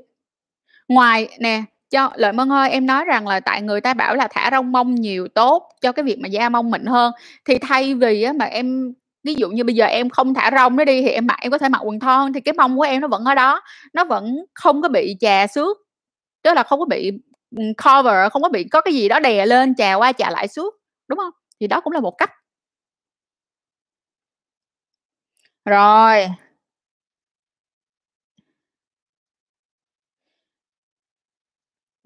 Ngoài 0.90 1.30
nè, 1.40 1.64
cho 1.92 2.12
Lợi 2.16 2.34
Mân 2.34 2.50
ơi, 2.54 2.70
em 2.72 2.86
nói 2.88 3.06
rằng 3.06 3.28
là 3.30 3.42
tại 3.42 3.62
người 3.62 3.82
ta 3.82 3.96
bảo 3.96 4.16
là 4.16 4.28
thả 4.32 4.50
rông 4.52 4.74
mông 4.74 4.96
nhiều 4.96 5.30
tốt 5.36 5.70
cho 5.82 5.92
cái 5.92 6.04
việc 6.06 6.20
mà 6.20 6.28
da 6.30 6.50
mông 6.50 6.72
mịn 6.72 6.86
hơn, 6.88 7.14
thì 7.46 7.60
thay 7.60 7.96
vì 7.96 8.24
á 8.24 8.34
mà 8.34 8.46
em 8.46 8.94
ví 9.24 9.36
dụ 9.36 9.50
như 9.50 9.64
bây 9.64 9.76
giờ 9.76 9.86
em 9.86 10.10
không 10.10 10.36
thả 10.36 10.52
rông 10.58 10.78
nó 10.78 10.86
đi 10.86 11.04
thì 11.04 11.10
em 11.10 11.28
mặc 11.28 11.38
em 11.42 11.52
có 11.52 11.58
thể 11.60 11.70
mặc 11.70 11.82
quần 11.86 12.02
thon 12.02 12.34
thì 12.34 12.42
cái 12.42 12.54
mông 12.54 12.78
của 12.78 12.84
em 12.84 13.02
nó 13.02 13.10
vẫn 13.10 13.26
ở 13.26 13.36
đó, 13.36 13.62
nó 13.94 14.06
vẫn 14.06 14.46
không 14.56 14.84
có 14.84 14.90
bị 14.90 15.18
chà 15.20 15.48
xước, 15.48 15.78
tức 16.44 16.54
là 16.56 16.64
không 16.64 16.80
có 16.80 16.86
bị, 16.86 17.12
ừm, 17.58 17.66
cover, 17.86 18.32
không 18.34 18.44
có 18.44 18.50
bị 18.50 18.66
có 18.66 18.82
cái 18.82 18.96
gì 18.96 19.10
đó 19.10 19.20
đè 19.22 19.46
lên 19.46 19.76
chà 19.76 19.96
qua 19.96 20.14
chà 20.14 20.32
lại 20.32 20.50
suốt, 20.50 20.76
đúng 21.10 21.20
hông? 21.20 21.32
Thì 21.60 21.68
đó 21.68 21.82
cũng 21.82 21.94
là 21.94 22.00
một 22.00 22.12
cách. 22.18 22.32
Rồi. 25.66 26.28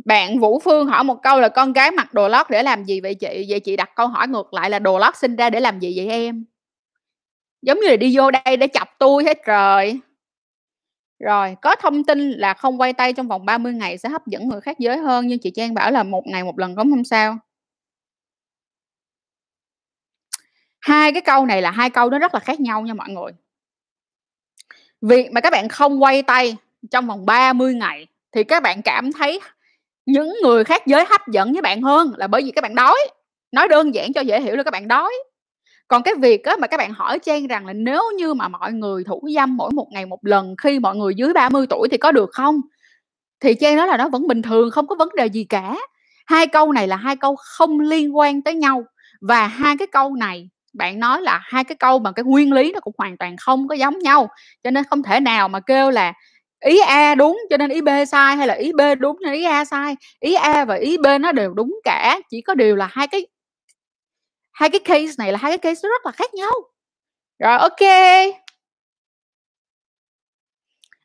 Bạn 0.06 0.40
Vũ 0.40 0.60
Phương 0.60 0.88
hỏi 0.88 1.04
một 1.04 1.24
câu 1.24 1.40
là 1.40 1.50
"Con 1.50 1.74
gái 1.74 1.92
mặc 1.92 2.14
đồ 2.14 2.28
lót 2.28 2.50
để 2.50 2.64
làm 2.64 2.84
gì 2.84 3.02
vậy 3.02 3.16
chị?" 3.16 3.46
Vậy 3.50 3.60
chị 3.60 3.76
đặt 3.76 3.90
câu 3.96 4.08
hỏi 4.08 4.28
ngược 4.28 4.54
lại 4.54 4.70
là 4.70 4.80
"Đồ 4.80 5.00
lót 5.00 5.16
sinh 5.18 5.36
ra 5.36 5.50
để 5.50 5.60
làm 5.60 5.80
gì 5.80 5.94
vậy 5.98 6.08
em?" 6.08 6.46
Giống 7.62 7.80
như 7.80 7.88
là 7.90 7.96
đi 7.96 8.18
vô 8.18 8.32
đây 8.32 8.58
để 8.58 8.68
chọc 8.74 8.88
tôi 9.00 9.24
hết 9.24 9.38
trời? 9.46 10.00
Rồi, 11.20 11.56
có 11.62 11.76
thông 11.76 12.04
tin 12.04 12.32
là 12.32 12.54
không 12.54 12.82
quay 12.82 12.94
tay 12.94 13.14
trong 13.14 13.28
vòng 13.28 13.46
30 13.46 13.74
ngày 13.74 13.98
sẽ 13.98 14.10
hấp 14.10 14.28
dẫn 14.28 14.48
người 14.50 14.62
khác 14.62 14.80
giới 14.80 14.98
hơn, 14.98 15.28
nhưng 15.28 15.40
chị 15.40 15.52
Trang 15.56 15.74
bảo 15.74 15.92
là 15.92 16.04
một 16.04 16.28
ngày 16.28 16.44
một 16.44 16.60
lần 16.60 16.76
cũng 16.76 16.90
không 16.92 17.04
sao. 17.04 17.38
Hai 20.90 21.12
cái 21.12 21.22
câu 21.22 21.46
này 21.46 21.62
là 21.62 21.72
hai 21.72 21.90
câu 21.90 22.10
nó 22.10 22.20
rất 22.20 22.34
là 22.34 22.40
khác 22.40 22.60
nhau 22.60 22.82
nha 22.82 22.94
mọi 22.94 23.10
người. 23.10 23.32
Việc 25.02 25.32
mà 25.32 25.42
các 25.42 25.50
bạn 25.50 25.70
không 25.70 26.04
quay 26.04 26.22
tay 26.22 26.56
trong 26.92 27.08
vòng 27.08 27.26
30 27.26 27.74
ngày 27.74 28.08
thì 28.32 28.44
các 28.44 28.64
bạn 28.64 28.82
cảm 28.82 29.14
thấy 29.14 29.40
những 30.06 30.34
người 30.44 30.64
khác 30.64 30.88
giới 30.88 31.06
hấp 31.06 31.22
dẫn 31.28 31.54
với 31.54 31.62
bạn 31.62 31.82
hơn 31.82 32.14
là 32.18 32.28
bởi 32.28 32.42
vì 32.42 32.52
các 32.52 32.62
bạn 32.62 32.76
đói. 32.76 32.98
Nói 33.52 33.68
đơn 33.68 33.94
giản 33.94 34.14
cho 34.14 34.22
dễ 34.22 34.42
hiểu 34.42 34.56
là 34.56 34.64
các 34.64 34.72
bạn 34.72 34.88
đói. 34.88 35.14
Còn 35.88 36.04
cái 36.04 36.16
việc 36.16 36.44
á 36.44 36.56
mà 36.60 36.68
các 36.68 36.78
bạn 36.78 36.94
hỏi 36.94 37.20
Trang 37.20 37.48
rằng 37.48 37.66
là 37.66 37.74
nếu 37.74 38.04
như 38.18 38.34
mà 38.34 38.48
mọi 38.48 38.74
người 38.74 39.04
thủ 39.04 39.28
dâm 39.36 39.58
mỗi 39.58 39.72
một 39.72 39.88
ngày 39.92 40.06
một 40.06 40.26
lần 40.26 40.56
khi 40.58 40.80
mọi 40.80 40.96
người 40.96 41.16
dưới 41.16 41.34
30 41.34 41.66
tuổi 41.70 41.88
thì 41.92 41.98
có 41.98 42.12
được 42.12 42.30
không? 42.34 42.62
Thì 43.40 43.54
Trang 43.54 43.76
nói 43.76 43.88
là 43.88 43.98
nó 43.98 44.10
vẫn 44.10 44.28
bình 44.28 44.42
thường, 44.42 44.72
không 44.72 44.88
có 44.88 44.96
vấn 44.96 45.10
đề 45.16 45.26
gì 45.26 45.44
cả. 45.44 45.76
Hai 46.26 46.48
câu 46.48 46.72
này 46.72 46.88
là 46.88 46.96
hai 46.96 47.16
câu 47.16 47.36
không 47.36 47.80
liên 47.80 48.18
quan 48.18 48.42
tới 48.42 48.56
nhau 48.56 48.84
và 49.22 49.48
hai 49.48 49.78
cái 49.78 49.88
câu 49.88 50.16
này 50.16 50.50
bạn 50.80 51.00
nói 51.00 51.22
là 51.22 51.40
hai 51.44 51.64
cái 51.64 51.76
câu 51.76 52.00
mà 52.00 52.12
cái 52.12 52.24
nguyên 52.24 52.54
lý 52.54 52.72
nó 52.74 52.80
cũng 52.80 52.96
hoàn 52.98 53.18
toàn 53.18 53.38
không 53.38 53.68
có 53.68 53.76
giống 53.76 54.00
nhau, 54.00 54.30
cho 54.64 54.72
nên 54.72 54.86
không 54.86 55.04
thể 55.04 55.20
nào 55.20 55.50
mà 55.50 55.60
kêu 55.60 55.92
là 55.92 56.14
ý 56.66 56.80
A 56.80 57.16
đúng 57.16 57.40
cho 57.50 57.58
nên 57.58 57.70
ý 57.70 57.82
B 57.82 57.90
sai, 58.12 58.36
hay 58.36 58.48
là 58.48 58.54
ý 58.54 58.72
B 58.78 58.82
đúng 59.00 59.18
nên 59.24 59.34
ý 59.34 59.44
A 59.46 59.66
sai. 59.66 59.96
Ý 60.20 60.34
A 60.34 60.66
và 60.66 60.76
ý 60.76 60.98
B 60.98 61.06
nó 61.22 61.32
đều 61.32 61.54
đúng 61.54 61.80
cả, 61.84 62.20
chỉ 62.32 62.42
có 62.42 62.56
điều 62.56 62.76
là 62.76 62.90
hai 62.92 63.08
cái 63.08 63.28
hai 64.52 64.70
cái 64.70 64.80
case 64.80 65.14
này 65.18 65.32
là 65.32 65.38
hai 65.42 65.52
cái 65.52 65.58
case 65.58 65.90
rất 65.90 66.06
là 66.06 66.12
khác 66.12 66.34
nhau. 66.34 66.54
Rồi, 67.40 67.58
ok 67.58 67.82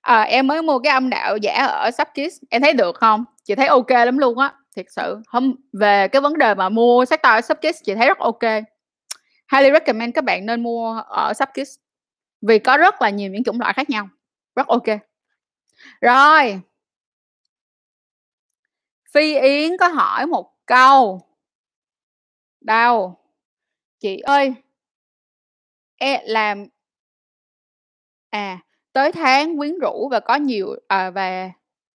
à, 0.02 0.22
em 0.22 0.46
mới 0.46 0.62
mua 0.62 0.78
cái 0.78 0.92
âm 0.92 1.10
đạo 1.10 1.36
giả 1.36 1.54
ở 1.66 1.90
Shopkids, 1.90 2.36
em 2.50 2.62
thấy 2.62 2.72
được 2.72 2.96
không 2.96 3.24
Chị 3.44 3.54
thấy 3.54 3.66
ok 3.66 3.90
lắm 3.90 4.18
luôn 4.18 4.38
á, 4.38 4.52
thiệt 4.76 4.86
sự. 4.88 5.18
hôm 5.28 5.54
về 5.72 6.08
cái 6.08 6.20
vấn 6.22 6.38
đề 6.38 6.54
mà 6.54 6.68
mua 6.68 7.04
sách 7.04 7.22
tai 7.22 7.40
ở 7.48 7.54
kiss 7.54 7.82
chị 7.84 7.94
thấy 7.94 8.06
rất 8.08 8.18
ok. 8.18 8.40
Highly 9.52 9.70
recommend 9.72 10.14
các 10.14 10.24
bạn 10.24 10.46
nên 10.46 10.62
mua 10.62 11.00
ở 11.08 11.32
Shopkids, 11.34 11.76
vì 12.42 12.58
có 12.58 12.76
rất 12.76 13.02
là 13.02 13.10
nhiều 13.10 13.30
những 13.30 13.44
chủng 13.44 13.60
loại 13.60 13.72
khác 13.72 13.90
nhau, 13.90 14.08
rất 14.56 14.66
ok. 14.66 14.84
Rồi. 16.00 16.60
Phi 19.12 19.38
Yến 19.40 19.76
có 19.80 19.88
hỏi 19.88 20.26
một 20.26 20.52
câu. 20.66 21.20
Đâu? 22.60 23.18
Chị 24.00 24.18
ơi 24.18 24.54
E 26.00 26.22
làm 26.26 26.66
À, 28.30 28.58
tới 28.92 29.12
tháng 29.12 29.58
quyến 29.58 29.78
rũ 29.78 30.08
và 30.10 30.20
có 30.20 30.34
nhiều 30.34 30.76
à, 30.88 31.10
và 31.10 31.50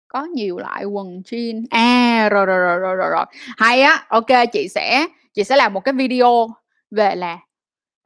có 0.08 0.24
nhiều 0.24 0.58
loại 0.58 0.86
quần 0.86 1.22
jean. 1.26 1.66
À, 1.70 2.30
rồi, 2.32 2.46
rồi, 2.46 2.58
rồi, 2.60 2.80
rồi, 2.80 2.96
rồi, 2.96 3.10
rồi. 3.10 3.26
Hay 3.58 3.82
á, 3.82 4.06
ok 4.10 4.26
chị 4.54 4.68
sẽ 4.70 5.08
chị 5.34 5.44
sẽ 5.44 5.56
làm 5.56 5.74
một 5.74 5.80
cái 5.80 5.94
video 5.94 6.48
về 6.92 7.16
là, 7.16 7.40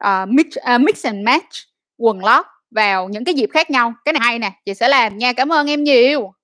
uh, 0.04 0.28
mix 0.28 0.46
uh, 0.74 0.80
mix 0.80 1.06
and 1.06 1.24
match 1.24 1.50
quần 1.96 2.24
lót 2.24 2.46
vào 2.70 3.08
những 3.08 3.24
cái 3.24 3.34
dịp 3.34 3.50
khác 3.52 3.70
nhau. 3.70 3.94
Cái 4.04 4.12
này 4.12 4.20
hay 4.22 4.38
nè, 4.38 4.52
chị 4.64 4.74
sẽ 4.74 4.88
làm 4.88 5.18
nha, 5.18 5.32
cảm 5.32 5.52
ơn 5.52 5.66
em 5.66 5.84
nhiều. 5.84 6.34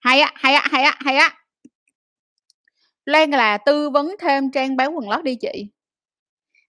Hay 0.00 0.20
á, 0.20 0.32
hay 0.34 0.54
á, 0.54 0.68
hay 0.70 0.82
á, 0.82 0.96
hay 1.00 1.16
á. 1.16 1.34
Lan 3.04 3.30
là 3.30 3.58
tư 3.58 3.90
vấn 3.90 4.16
thêm 4.20 4.50
trang 4.50 4.76
bán 4.76 4.96
quần 4.96 5.08
lót 5.10 5.24
đi 5.24 5.34
chị. 5.34 5.66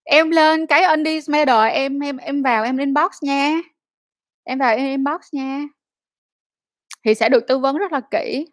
Em 0.04 0.32
lên 0.32 0.66
cái 0.68 0.84
Undies 0.84 1.30
Medal 1.30 1.70
em 1.72 2.00
em 2.00 2.18
em 2.18 2.43
vào 2.43 2.64
em 2.64 2.78
inbox 2.78 3.12
nha. 3.22 3.54
Em 4.43 4.58
vào 4.58 4.76
em 4.76 4.86
inbox 4.86 5.22
nha. 5.32 5.64
Thì 7.06 7.16
sẽ 7.16 7.30
được 7.30 7.47
tư 7.47 7.58
vấn 7.60 7.78
rất 7.78 7.91
là 7.91 8.02
kỹ. 8.12 8.45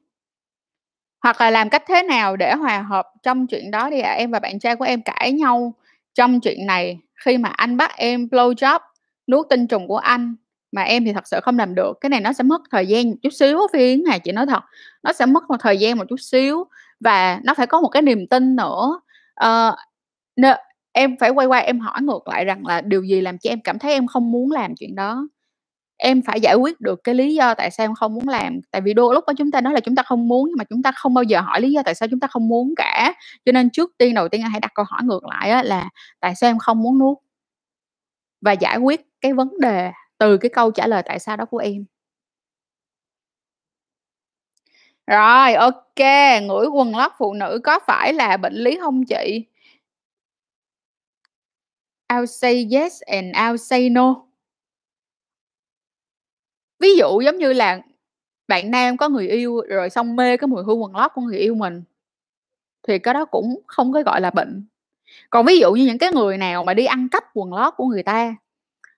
Hoặc 1.22 1.40
là 1.40 1.50
làm 1.50 1.68
cách 1.68 1.82
thế 1.86 2.02
nào 2.02 2.36
để 2.36 2.54
hòa 2.54 2.78
hợp 2.82 3.06
trong 3.22 3.46
chuyện 3.46 3.70
đó 3.70 3.90
đi 3.90 4.00
ạ? 4.00 4.12
Em 4.12 4.30
và 4.30 4.38
bạn 4.38 4.58
trai 4.58 4.76
của 4.76 4.84
em 4.84 5.02
cãi 5.02 5.32
nhau 5.32 5.74
trong 6.16 6.40
chuyện 6.40 6.66
này 6.66 6.98
khi 7.26 7.38
mà 7.38 7.50
anh 7.50 7.78
bắt 7.78 7.92
em 7.98 8.26
blow 8.32 8.54
job, 8.54 8.80
nuốt 9.28 9.46
tinh 9.50 9.68
trùng 9.68 9.88
của 9.88 9.98
anh, 9.98 10.36
mà 10.72 10.82
em 10.82 11.06
thì 11.06 11.14
thật 11.14 11.28
sự 11.28 11.40
không 11.42 11.58
làm 11.58 11.76
được. 11.76 11.98
Cái 12.02 12.10
này 12.10 12.20
nó 12.20 12.34
sẽ 12.34 12.44
mất 12.44 12.62
thời 12.72 12.86
gian 12.88 13.10
một 13.10 13.16
chút 13.22 13.30
xíu 13.34 13.58
Phi 13.74 13.80
Yến 13.80 14.04
này 14.04 14.20
chị 14.20 14.32
nói 14.32 14.46
thật. 14.46 14.64
Nó 15.04 15.12
sẽ 15.14 15.26
mất 15.26 15.44
một 15.50 15.56
thời 15.60 15.78
gian 15.78 15.98
một 15.98 16.04
chút 16.08 16.20
xíu 16.20 16.64
và 17.00 17.40
nó 17.44 17.54
phải 17.54 17.68
có 17.68 17.82
một 17.82 17.88
cái 17.88 18.02
niềm 18.02 18.28
tin 18.30 18.56
nữa. 18.56 19.00
Ờ, 19.36 19.76
n 20.42 20.44
em 20.92 21.16
phải 21.20 21.30
quay 21.30 21.46
qua 21.48 21.58
em 21.58 21.80
hỏi 21.80 22.02
ngược 22.02 22.28
lại 22.28 22.44
rằng 22.46 22.66
là 22.66 22.80
điều 22.80 23.02
gì 23.04 23.20
làm 23.20 23.38
cho 23.38 23.50
em 23.50 23.60
cảm 23.64 23.78
thấy 23.78 23.92
em 23.92 24.06
không 24.06 24.32
muốn 24.32 24.52
làm 24.52 24.74
chuyện 24.76 24.94
đó? 24.96 25.28
Em 25.98 26.22
phải 26.26 26.40
giải 26.40 26.54
quyết 26.54 26.80
được 26.80 27.00
cái 27.04 27.14
lý 27.14 27.34
do 27.34 27.54
tại 27.54 27.70
sao 27.70 27.84
em 27.84 27.94
không 27.94 28.14
muốn 28.14 28.28
làm, 28.28 28.60
tại 28.70 28.80
vì 28.80 28.94
đôi 28.94 29.14
lúc 29.14 29.24
đó 29.26 29.32
chúng 29.38 29.50
ta 29.50 29.60
nói 29.60 29.72
là 29.72 29.80
chúng 29.80 29.94
ta 29.96 30.02
không 30.02 30.28
muốn 30.28 30.48
nhưng 30.48 30.56
mà 30.58 30.64
chúng 30.70 30.82
ta 30.82 30.92
không 30.92 31.14
bao 31.14 31.22
giờ 31.24 31.40
hỏi 31.40 31.60
lý 31.60 31.72
do 31.72 31.82
tại 31.84 31.94
sao 31.94 32.08
chúng 32.10 32.20
ta 32.20 32.26
không 32.28 32.48
muốn 32.48 32.74
cả. 32.76 33.14
Cho 33.44 33.52
nên 33.52 33.70
trước 33.70 33.90
tiên 33.98 34.14
đầu 34.14 34.28
tiên 34.28 34.42
hãy 34.42 34.60
đặt 34.60 34.70
câu 34.74 34.84
hỏi 34.88 35.00
ngược 35.04 35.24
lại 35.26 35.50
á 35.50 35.62
là 35.62 35.88
"Tại 36.20 36.34
sao 36.34 36.50
em 36.50 36.58
không 36.58 36.82
muốn 36.82 36.98
nuốt?" 36.98 37.18
Và 38.40 38.52
giải 38.52 38.78
quyết 38.78 39.00
cái 39.20 39.32
vấn 39.32 39.60
đề 39.60 39.92
từ 40.18 40.36
cái 40.38 40.50
câu 40.54 40.70
trả 40.70 40.86
lời 40.86 41.02
tại 41.06 41.18
sao 41.18 41.36
đó 41.36 41.44
của 41.44 41.58
em. 41.58 41.86
Rồi, 45.06 45.54
ok, 45.54 45.98
ngửi 46.42 46.66
quần 46.66 46.96
lót 46.96 47.12
phụ 47.18 47.32
nữ 47.34 47.60
có 47.64 47.78
phải 47.86 48.12
là 48.12 48.36
bệnh 48.36 48.54
lý 48.54 48.78
không 48.80 49.04
chị? 49.04 49.46
I'll 52.10 52.26
say 52.26 52.64
yes 52.70 53.00
and 53.06 53.34
I'll 53.34 53.56
say 53.56 53.88
no. 53.88 54.25
Ví 56.80 56.96
dụ 56.98 57.20
giống 57.20 57.38
như 57.38 57.52
là 57.52 57.80
bạn 58.48 58.70
nam 58.70 58.96
có 58.96 59.08
người 59.08 59.28
yêu 59.28 59.60
rồi 59.68 59.90
xong 59.90 60.16
mê 60.16 60.36
cái 60.36 60.48
mùi 60.48 60.64
hương 60.64 60.82
quần 60.82 60.96
lót 60.96 61.10
của 61.14 61.22
người 61.22 61.38
yêu 61.38 61.54
mình 61.54 61.82
thì 62.88 62.98
cái 62.98 63.14
đó 63.14 63.24
cũng 63.24 63.60
không 63.66 63.92
có 63.92 64.02
gọi 64.02 64.20
là 64.20 64.30
bệnh. 64.30 64.66
Còn 65.30 65.46
ví 65.46 65.58
dụ 65.58 65.72
như 65.72 65.86
những 65.86 65.98
cái 65.98 66.12
người 66.12 66.38
nào 66.38 66.64
mà 66.64 66.74
đi 66.74 66.86
ăn 66.86 67.08
cắp 67.10 67.24
quần 67.34 67.54
lót 67.54 67.74
của 67.78 67.86
người 67.86 68.02
ta, 68.04 68.36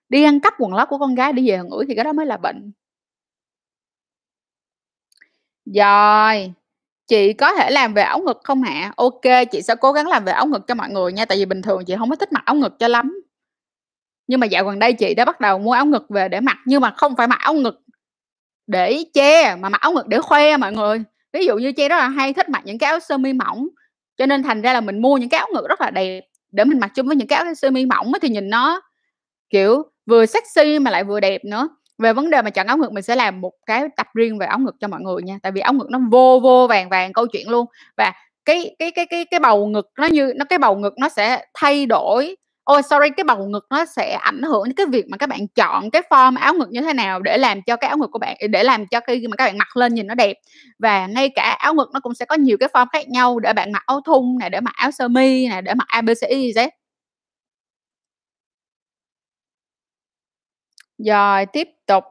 đi 0.09 0.25
ăn 0.25 0.41
cắp 0.41 0.55
quần 0.59 0.75
lót 0.75 0.89
của 0.91 0.99
con 0.99 1.15
gái 1.15 1.35
đi 1.35 1.51
về 1.51 1.61
ngửi 1.71 1.87
thì 1.89 1.95
cái 1.95 2.05
đó 2.05 2.13
mới 2.13 2.27
là 2.27 2.39
bệnh. 2.39 2.73
Rồi, 5.67 6.53
chị 7.09 7.33
có 7.33 7.55
thể 7.55 7.71
làm 7.71 7.95
về 7.95 8.03
áo 8.03 8.21
ngực 8.21 8.41
không 8.45 8.63
hả 8.63 8.93
ok 8.97 9.23
chị 9.53 9.63
sẽ 9.63 9.75
cố 9.81 9.93
gắng 9.93 10.09
làm 10.09 10.25
về 10.25 10.33
áo 10.33 10.47
ngực 10.47 10.67
cho 10.69 10.75
mọi 10.75 10.91
người 10.91 11.13
nha, 11.13 11.25
tại 11.25 11.39
vì 11.39 11.45
bình 11.47 11.63
thường 11.63 11.85
chị 11.87 11.97
không 11.99 12.11
có 12.11 12.17
thích 12.17 12.33
mặc 12.33 12.43
áo 12.47 12.57
ngực 12.57 12.79
cho 12.79 12.89
lắm. 12.89 13.18
Nhưng 14.29 14.41
mà 14.41 14.47
dạo 14.47 14.65
gần 14.65 14.79
đây 14.79 14.93
chị 14.93 15.15
đã 15.15 15.25
bắt 15.25 15.41
đầu 15.41 15.59
mua 15.59 15.73
áo 15.73 15.87
ngực 15.87 16.07
về 16.11 16.29
để 16.29 16.41
mặc, 16.41 16.59
nhưng 16.67 16.81
mà 16.83 16.95
không 16.97 17.17
phải 17.17 17.29
mặc 17.29 17.41
áo 17.41 17.55
ngực 17.55 17.81
để 18.69 19.05
che, 19.15 19.57
mà 19.57 19.71
mặc 19.71 19.83
áo 19.83 19.93
ngực 19.93 20.09
để 20.09 20.21
khoe 20.21 20.59
mọi 20.59 20.73
người. 20.73 21.03
Ví 21.33 21.47
dụ 21.47 21.57
như 21.59 21.73
che 21.73 21.89
rất 21.89 21.97
là 21.99 22.09
hay 22.09 22.33
thích 22.35 22.49
mặc 22.49 22.63
những 22.67 22.79
cái 22.79 22.91
áo 22.91 23.01
sơ 23.01 23.19
mi 23.19 23.33
mỏng, 23.33 23.69
cho 24.19 24.27
nên 24.27 24.43
thành 24.43 24.63
ra 24.63 24.73
là 24.73 24.81
mình 24.81 25.03
mua 25.03 25.19
những 25.19 25.29
cái 25.29 25.39
áo 25.39 25.49
ngực 25.55 25.69
rất 25.69 25.81
là 25.81 25.91
đẹp 25.91 26.21
để 26.53 26.65
mình 26.65 26.81
mặc 26.81 26.93
chung 26.97 27.07
với 27.07 27.17
những 27.17 27.29
cái 27.29 27.39
áo 27.45 27.55
sơ 27.55 27.71
mi 27.71 27.87
mỏng 27.87 28.13
thì 28.23 28.29
nhìn 28.29 28.51
nó, 28.51 28.83
kiểu, 29.51 29.83
vừa 30.07 30.27
sexy 30.27 30.79
mà 30.79 30.91
lại 30.91 31.05
vừa 31.05 31.21
đẹp 31.21 31.45
nữa. 31.45 31.69
Về 31.99 32.13
vấn 32.13 32.31
đề 32.31 32.43
mà 32.43 32.51
chọn 32.51 32.67
áo 32.67 32.79
ngực 32.79 32.93
mình 32.93 33.05
sẽ 33.05 33.17
làm 33.17 33.41
một 33.41 33.53
cái 33.67 33.85
tập 33.97 34.07
riêng 34.15 34.39
về 34.39 34.47
áo 34.47 34.59
ngực 34.59 34.77
cho 34.81 34.89
mọi 34.89 35.01
người 35.01 35.23
nha, 35.23 35.39
tại 35.43 35.53
vì 35.53 35.61
áo 35.63 35.73
ngực 35.73 35.91
nó 35.91 35.99
vô 36.13 36.41
vô 36.43 36.67
vàng 36.71 36.89
vàng 36.91 37.13
câu 37.13 37.27
chuyện 37.27 37.51
luôn. 37.51 37.67
Và 37.97 38.13
cái 38.45 38.77
cái 38.79 38.91
cái 38.91 39.07
cái 39.07 39.25
cái 39.31 39.41
bầu 39.41 39.67
ngực 39.67 39.87
nó 39.99 40.07
như 40.07 40.33
nó 40.37 40.45
cái 40.45 40.59
bầu 40.59 40.77
ngực 40.77 40.95
nó 40.99 41.09
sẽ 41.09 41.45
thay 41.55 41.87
đổi 41.87 42.37
ôi, 42.69 42.83
sorry, 42.83 43.09
cái 43.17 43.25
bầu 43.25 43.47
ngực 43.47 43.67
nó 43.71 43.85
sẽ 43.85 44.13
ảnh 44.15 44.43
hưởng 44.43 44.65
đến 44.65 44.75
cái 44.75 44.87
việc 44.87 45.05
mà 45.09 45.17
các 45.17 45.29
bạn 45.29 45.49
chọn 45.55 45.91
cái 45.91 46.03
form 46.11 46.37
áo 46.39 46.55
ngực 46.55 46.69
như 46.71 46.81
thế 46.81 46.93
nào 46.93 47.21
để 47.21 47.39
làm 47.39 47.63
cho 47.63 47.77
cái 47.77 47.89
áo 47.89 47.99
ngực 47.99 48.11
của 48.13 48.19
bạn 48.19 48.37
để 48.51 48.63
làm 48.65 48.87
cho 48.87 49.01
khi 49.07 49.27
mà 49.29 49.37
các 49.37 49.45
bạn 49.45 49.59
mặc 49.59 49.77
lên 49.77 49.95
nhìn 49.95 50.07
nó 50.07 50.15
đẹp. 50.15 50.37
Và 50.79 51.07
ngay 51.07 51.29
cả 51.35 51.43
áo 51.59 51.75
ngực 51.75 51.91
nó 51.95 52.01
cũng 52.01 52.15
sẽ 52.15 52.25
có 52.25 52.35
nhiều 52.37 52.57
cái 52.61 52.69
form 52.73 52.87
khác 52.93 53.09
nhau 53.09 53.39
để 53.39 53.53
bạn 53.53 53.73
mặc 53.73 53.83
áo 53.87 54.01
thun 54.01 54.39
này, 54.41 54.51
để 54.51 54.61
mặc 54.61 54.75
áo 54.77 54.91
sơ 54.91 55.09
mi 55.09 55.49
này, 55.49 55.63
để 55.63 55.75
mặc 55.75 55.87
abc 55.89 56.07
B, 56.07 56.11
C, 56.11 56.57
Z. 56.57 56.69
Rồi, 60.99 61.47
tiếp 61.47 61.69
tục. 61.87 62.05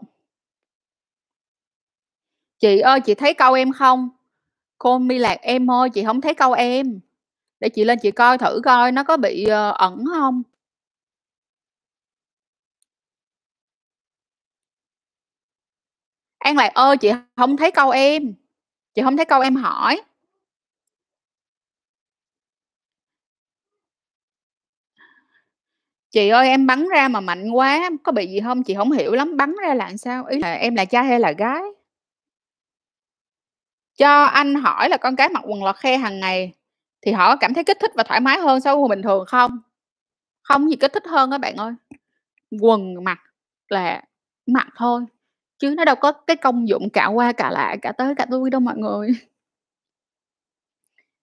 Chị 2.59 2.79
ơi, 2.79 2.99
chị 3.01 3.13
thấy 3.13 3.33
câu 3.33 3.53
em 3.53 3.71
không? 3.71 4.09
Cô 4.77 4.99
mi 4.99 5.17
lạc 5.17 5.37
em 5.41 5.71
ơi, 5.71 5.89
chị 5.89 6.03
không 6.05 6.21
thấy 6.21 6.33
câu 6.35 6.53
em. 6.53 6.99
Để 7.59 7.69
chị 7.69 7.83
lên 7.83 7.99
chị 8.01 8.11
coi 8.11 8.37
thử 8.37 8.61
coi 8.65 8.91
nó 8.91 9.03
có 9.03 9.17
bị, 9.17 9.45
ờ, 9.45 9.71
ẩn 9.71 10.05
hông? 10.05 10.43
An 16.39 16.55
Lạc 16.57 16.73
ơi, 16.73 16.97
chị 16.97 17.11
hông 17.35 17.57
thấy 17.57 17.71
câu 17.71 17.89
em, 17.89 18.33
chị 18.95 19.01
hông 19.01 19.17
thấy 19.17 19.25
câu 19.25 19.41
em 19.41 19.55
hỏi. 19.55 20.01
Chị 26.11 26.29
ơi, 26.29 26.47
em 26.49 26.67
bắn 26.67 26.87
ra 26.89 27.07
mà 27.07 27.19
mạnh 27.19 27.49
quá, 27.51 27.89
có 28.03 28.11
bị 28.11 28.27
gì 28.27 28.39
hông? 28.39 28.63
Chị 28.63 28.73
hổng 28.73 28.91
hiểu 28.91 29.11
lắm, 29.11 29.37
bắn 29.37 29.55
ra 29.67 29.73
là 29.73 29.91
sao? 29.97 30.25
Ý 30.25 30.39
là 30.39 30.53
em 30.53 30.75
là 30.75 30.85
trai 30.85 31.03
hay 31.05 31.19
là 31.19 31.31
gái? 31.31 31.61
Cho 33.95 34.23
anh 34.23 34.55
hỏi 34.55 34.89
là 34.89 34.97
con 34.97 35.15
cái 35.15 35.29
mặc 35.29 35.43
quần 35.47 35.63
lọt 35.63 35.75
khe 35.77 35.97
hàng 35.97 36.19
ngày 36.19 36.51
thì 37.01 37.11
họ 37.11 37.29
có 37.29 37.35
cảm 37.35 37.53
thấy 37.53 37.63
kích 37.63 37.77
thích 37.81 37.91
và 37.95 38.03
thoải 38.03 38.19
mái 38.19 38.39
hơn 38.39 38.61
so 38.61 38.75
với 38.75 38.89
bình 38.89 39.01
thường 39.01 39.25
không? 39.27 39.59
Không 40.43 40.69
gì 40.69 40.75
kích 40.75 40.93
thích 40.93 41.05
hơn 41.07 41.31
á 41.31 41.37
bạn 41.37 41.55
ơi. 41.55 41.73
Quần 42.61 43.03
mặc 43.03 43.19
là 43.69 44.01
mặc 44.45 44.67
thôi, 44.77 45.05
chứ 45.59 45.69
nó 45.77 45.85
đâu 45.85 45.95
có 45.95 46.11
cái 46.11 46.37
công 46.37 46.67
dụng 46.67 46.89
cả 46.93 47.07
qua 47.07 47.31
cả 47.31 47.51
lại, 47.51 47.77
cả 47.81 47.91
tới 47.91 48.15
cả 48.15 48.25
tôi 48.31 48.49
đâu 48.49 48.61
mọi 48.61 48.77
người. 48.77 49.09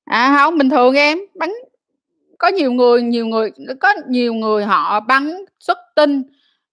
À, 0.05 0.37
không 0.39 0.59
bình 0.59 0.71
thường 0.71 0.95
em, 0.95 1.19
bắn 1.35 1.51
có 2.39 2.49
nhiều 2.49 2.73
người 2.73 3.03
nhiều 3.03 3.27
người 3.27 3.51
có 3.81 3.95
nhiều 4.09 4.35
người 4.35 4.65
họ 4.65 5.01
bắn 5.01 5.45
xuất 5.61 5.79
tinh 5.97 6.23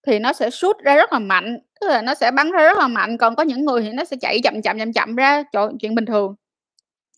thì 0.07 0.19
nó 0.19 0.33
sẽ 0.33 0.49
sút 0.49 0.77
ra 0.83 0.95
rất 0.95 1.13
là 1.13 1.19
mạnh, 1.19 1.59
tức 1.81 1.87
là 1.87 2.01
nó 2.01 2.13
sẽ 2.15 2.31
bắn 2.31 2.51
ra 2.51 2.59
rất 2.63 2.77
là 2.77 2.87
mạnh, 2.87 3.17
còn 3.17 3.35
có 3.35 3.43
những 3.43 3.65
người 3.65 3.81
thì 3.81 3.89
nó 3.93 4.05
sẽ 4.05 4.17
chạy 4.21 4.39
chậm 4.43 4.61
chậm, 4.61 4.79
chậm 4.79 4.93
chậm 4.93 5.15
ra, 5.15 5.43
trời 5.53 5.67
chuyện 5.79 5.95
bình 5.95 6.05
thường. 6.05 6.35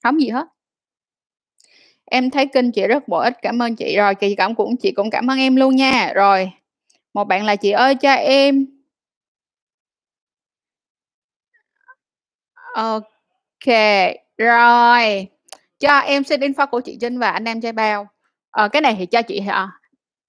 không 0.03 0.21
gì 0.21 0.29
hết. 0.29 0.47
Em 2.12 2.30
thấy 2.30 2.45
kênh 2.45 2.72
chị 2.72 2.88
rất 2.88 3.08
bổ 3.08 3.18
ích, 3.18 3.34
cảm 3.41 3.62
ơn 3.62 3.76
chị. 3.76 3.95
Rồi, 3.97 4.16
kỳ 4.16 4.36
cảm 4.36 4.56
cũng 4.56 4.78
chị 4.78 4.91
cũng 4.91 5.10
cảm 5.10 5.28
ơn 5.32 5.39
em 5.39 5.56
luôn 5.56 5.76
nha. 5.76 6.12
Rồi, 6.16 6.51
một 7.14 7.24
bạn 7.26 7.45
là 7.45 7.56
"Chị 7.56 7.72
ơi 7.72 7.95
cho 7.95 8.12
em" 8.14 8.66
ok 12.76 13.06
rồi, 14.38 15.28
cho 15.80 15.97
em 15.99 16.24
xin 16.24 16.39
info 16.41 16.68
của 16.68 16.80
chị 16.82 16.97
Trinh 17.01 17.20
và 17.20 17.32
anh 17.32 17.45
em 17.45 17.62
Trai 17.62 17.72
Bao. 17.72 18.08
Ờ, 18.51 18.68
cái 18.70 18.82
này 18.82 18.95
thì 18.99 19.06
cho 19.06 19.22
chị 19.22 19.41
ờ, 19.51 19.68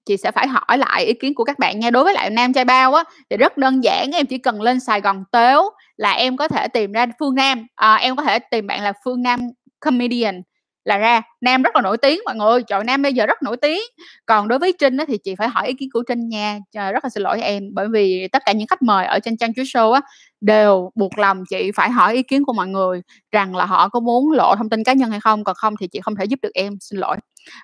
chị 0.07 0.17
sẽ 0.17 0.31
phải 0.33 0.47
hỏi 0.49 0.79
lại 0.79 1.05
ý 1.07 1.15
kiến 1.15 1.35
của 1.35 1.45
các 1.45 1.59
bạn 1.59 1.81
nha. 1.81 1.91
Đối 1.91 2.05
với 2.05 2.15
lại 2.15 2.31
Nam 2.31 2.53
Trai 2.53 2.65
Bao 2.65 2.95
á, 2.95 3.05
thì 3.31 3.37
rất 3.37 3.59
đơn 3.59 3.85
giản, 3.85 4.11
em 4.13 4.27
chỉ 4.27 4.39
cần 4.39 4.63
lên 4.63 4.81
Sài 4.81 5.01
Gòn 5.01 5.25
Tếu 5.33 5.63
là 5.97 6.13
em 6.13 6.37
có 6.37 6.49
thể 6.49 6.69
tìm 6.69 6.93
ra 6.93 7.07
Phương 7.21 7.35
Nam, 7.35 7.67
à, 7.77 7.97
em 7.97 8.17
có 8.17 8.23
thể 8.25 8.39
tìm 8.39 8.67
bạn 8.67 8.83
là 8.83 8.93
Phương 9.05 9.23
Nam 9.23 9.41
Comedian 9.81 10.43
là 10.85 10.99
ra. 10.99 11.23
Nam 11.41 11.63
rất 11.63 11.77
là 11.77 11.83
nổi 11.83 11.99
tiếng 11.99 12.21
mọi 12.25 12.35
người, 12.35 12.63
trời 12.63 12.85
Nam 12.85 13.03
bây 13.03 13.13
giờ 13.13 13.27
rất 13.27 13.43
nổi 13.43 13.57
tiếng. 13.57 13.81
Còn 14.27 14.49
đối 14.49 14.59
với 14.59 14.73
Trinh 14.79 14.97
á, 14.97 15.05
thì 15.09 15.19
chị 15.19 15.35
phải 15.35 15.49
hỏi 15.49 15.69
ý 15.69 15.75
kiến 15.75 15.89
của 15.93 16.03
Trinh 16.09 16.29
nha, 16.29 16.59
rất 16.73 17.05
là 17.05 17.11
xin 17.11 17.23
lỗi 17.23 17.41
em, 17.43 17.63
bởi 17.73 17.89
vì 17.93 18.29
tất 18.33 18.43
cả 18.47 18.53
những 18.53 18.67
khách 18.67 18.83
mời 18.83 19.07
ở 19.07 19.19
trên 19.19 19.37
Trang 19.37 19.55
Chuối 19.55 19.65
Show 19.65 19.93
á, 19.93 20.01
đều 20.41 20.91
buộc 20.95 21.19
lòng 21.19 21.45
chị 21.51 21.71
phải 21.75 21.91
hỏi 21.91 22.15
ý 22.15 22.23
kiến 22.23 22.45
của 22.45 22.53
mọi 22.53 22.67
người 22.67 23.03
rằng 23.33 23.57
là 23.57 23.65
họ 23.65 23.89
có 23.89 24.01
muốn 24.01 24.33
lộ 24.33 24.55
thông 24.57 24.71
tin 24.71 24.85
cá 24.85 24.93
nhân 24.93 25.11
hay 25.11 25.21
không, 25.21 25.45
còn 25.45 25.55
không 25.55 25.75
thì 25.81 25.89
chị 25.89 26.01
không 26.01 26.17
thể 26.17 26.25
giúp 26.25 26.39
được 26.43 26.55
em, 26.55 26.77
xin 26.81 27.01
lỗi. 27.01 27.17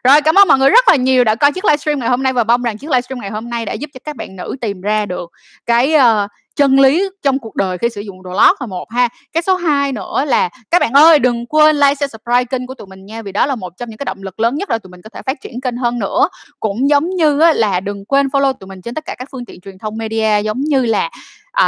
Rồi, 0.04 0.20
cảm 0.20 0.34
ơn 0.34 0.48
mọi 0.48 0.58
người 0.58 0.70
rất 0.70 0.88
là 0.88 0.96
nhiều 0.96 1.24
đã 1.24 1.34
coi 1.34 1.52
chiếc 1.52 1.64
livestream 1.64 1.98
ngày 1.98 2.08
hôm 2.08 2.22
nay 2.22 2.32
và 2.32 2.44
mong 2.44 2.62
rằng 2.62 2.78
chiếc 2.78 2.90
livestream 2.90 3.20
ngày 3.20 3.30
hôm 3.30 3.50
nay 3.50 3.66
đã 3.66 3.72
giúp 3.72 3.90
cho 3.94 4.00
các 4.04 4.16
bạn 4.16 4.36
nữ 4.36 4.56
tìm 4.60 4.80
ra 4.80 5.06
được 5.06 5.30
cái, 5.66 5.94
uh, 5.94 6.30
chân 6.60 6.80
lý 6.80 7.08
trong 7.22 7.38
cuộc 7.38 7.56
đời 7.56 7.78
khi 7.78 7.88
sử 7.88 8.00
dụng 8.00 8.22
đồ 8.22 8.30
lót 8.30 8.56
là 8.60 8.66
một 8.66 8.90
ha. 8.90 9.08
Cái 9.32 9.42
số 9.42 9.56
2 9.56 9.92
nữa 9.92 10.24
là 10.24 10.48
các 10.70 10.78
bạn 10.80 10.92
ơi, 10.92 11.18
đừng 11.18 11.46
quên 11.46 11.76
like, 11.76 11.94
share, 11.94 12.06
subscribe 12.06 12.44
kênh 12.44 12.66
của 12.66 12.74
tụi 12.74 12.86
mình 12.86 13.06
nha, 13.06 13.22
vì 13.22 13.32
đó 13.32 13.46
là 13.46 13.54
một 13.54 13.76
trong 13.76 13.88
những 13.88 13.98
cái 13.98 14.04
động 14.04 14.22
lực 14.22 14.40
lớn 14.40 14.54
nhất 14.54 14.68
để 14.68 14.78
tụi 14.78 14.90
mình 14.90 15.02
có 15.02 15.10
thể 15.10 15.22
phát 15.26 15.40
triển 15.40 15.60
kênh 15.60 15.76
hơn 15.76 15.98
nữa. 15.98 16.28
Cũng 16.60 16.88
giống 16.90 17.10
như 17.10 17.36
là 17.54 17.80
đừng 17.80 18.04
quên 18.04 18.26
follow 18.26 18.52
tụi 18.52 18.68
mình 18.68 18.82
trên 18.82 18.94
tất 18.94 19.04
cả 19.04 19.14
các 19.18 19.28
phương 19.32 19.44
tiện 19.44 19.60
truyền 19.60 19.78
thông 19.78 19.96
media 19.96 20.40
giống 20.42 20.60
như 20.60 20.86
là, 20.86 21.10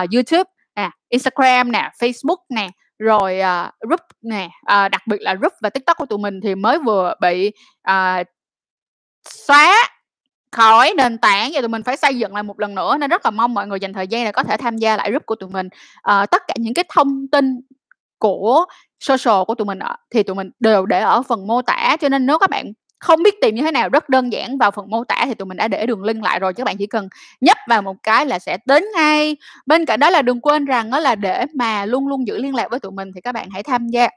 uh, 0.03 0.11
YouTube 0.15 0.51
nè, 0.77 0.91
Instagram 1.09 1.73
nè, 1.73 1.91
Facebook 2.01 2.37
nè, 2.49 2.69
rồi, 2.99 3.39
uh, 3.41 3.89
group 3.89 4.01
nè, 4.23 4.45
uh, 4.63 4.91
đặc 4.91 5.07
biệt 5.07 5.21
là 5.21 5.35
group 5.35 5.53
và 5.63 5.71
TikTok 5.71 5.97
của 5.97 6.07
tụi 6.07 6.19
mình 6.19 6.41
thì 6.41 6.55
mới 6.55 6.79
vừa 6.79 7.15
bị, 7.21 7.51
uh, 7.91 8.27
xóa 9.29 9.89
khỏi 10.53 10.95
nền 10.97 11.19
tảng, 11.19 11.51
và 11.55 11.61
tụi 11.61 11.69
mình 11.69 11.83
phải 11.83 11.97
xây 11.97 12.19
dựng 12.19 12.35
lại 12.35 12.43
một 12.43 12.61
lần 12.61 12.75
nữa 12.75 12.97
nên 13.01 13.11
rất 13.11 13.25
là 13.25 13.31
mong 13.31 13.55
mọi 13.55 13.67
người 13.67 13.81
dành 13.81 13.93
thời 13.93 14.07
gian 14.09 14.25
để 14.25 14.33
có 14.33 14.43
thể 14.45 14.57
tham 14.57 14.77
gia 14.77 14.97
lại 14.97 15.11
group 15.11 15.27
của 15.27 15.35
tụi 15.35 15.51
mình. 15.51 15.69
à, 16.03 16.27
tất 16.27 16.43
cả 16.49 16.55
những 16.59 16.75
cái 16.75 16.85
thông 16.95 17.29
tin 17.33 17.61
của 18.19 18.65
social 19.01 19.45
của 19.47 19.55
tụi 19.55 19.67
mình, 19.67 19.79
thì 20.15 20.23
tụi 20.23 20.37
mình 20.37 20.51
đều 20.61 20.87
để 20.87 21.01
ở 21.01 21.23
phần 21.23 21.47
mô 21.47 21.63
tả, 21.63 21.97
cho 22.01 22.09
nên 22.09 22.27
nếu 22.27 22.39
các 22.39 22.51
bạn 22.51 22.73
không 23.01 23.23
biết 23.23 23.35
tìm 23.43 23.55
như 23.55 23.63
thế 23.63 23.71
nào, 23.71 23.89
rất 23.89 24.09
đơn 24.09 24.33
giản, 24.33 24.59
vào 24.59 24.71
phần 24.71 24.91
mô 24.91 25.05
tả 25.05 25.23
thì 25.27 25.35
tụi 25.35 25.47
mình 25.47 25.57
đã 25.57 25.69
để 25.69 25.87
đường 25.87 26.03
link 26.05 26.25
lại 26.25 26.39
rồi, 26.41 26.55
các 26.55 26.65
bạn 26.65 26.77
chỉ 26.79 26.87
cần 26.87 27.09
nhấp 27.41 27.57
vào 27.69 27.83
một 27.83 27.97
cái 28.03 28.27
là 28.27 28.39
sẽ 28.39 28.59
đến 28.67 28.85
ngay. 28.97 29.37
Bên 29.67 29.87
cạnh 29.87 30.01
đó 30.01 30.11
là 30.11 30.23
đừng 30.23 30.41
quên 30.41 30.65
rằng 30.65 30.91
đó 30.91 31.01
là 31.01 31.15
để 31.15 31.47
mà 31.55 31.87
luôn 31.87 32.09
luôn 32.09 32.27
giữ 32.27 32.39
liên 32.39 32.55
lạc 32.55 32.71
với 32.71 32.81
tụi 32.81 32.93
mình 32.93 33.11
thì 33.15 33.21
các 33.21 33.33
bạn 33.33 33.49
hãy 33.51 33.63
tham 33.63 33.89
gia 33.89 34.09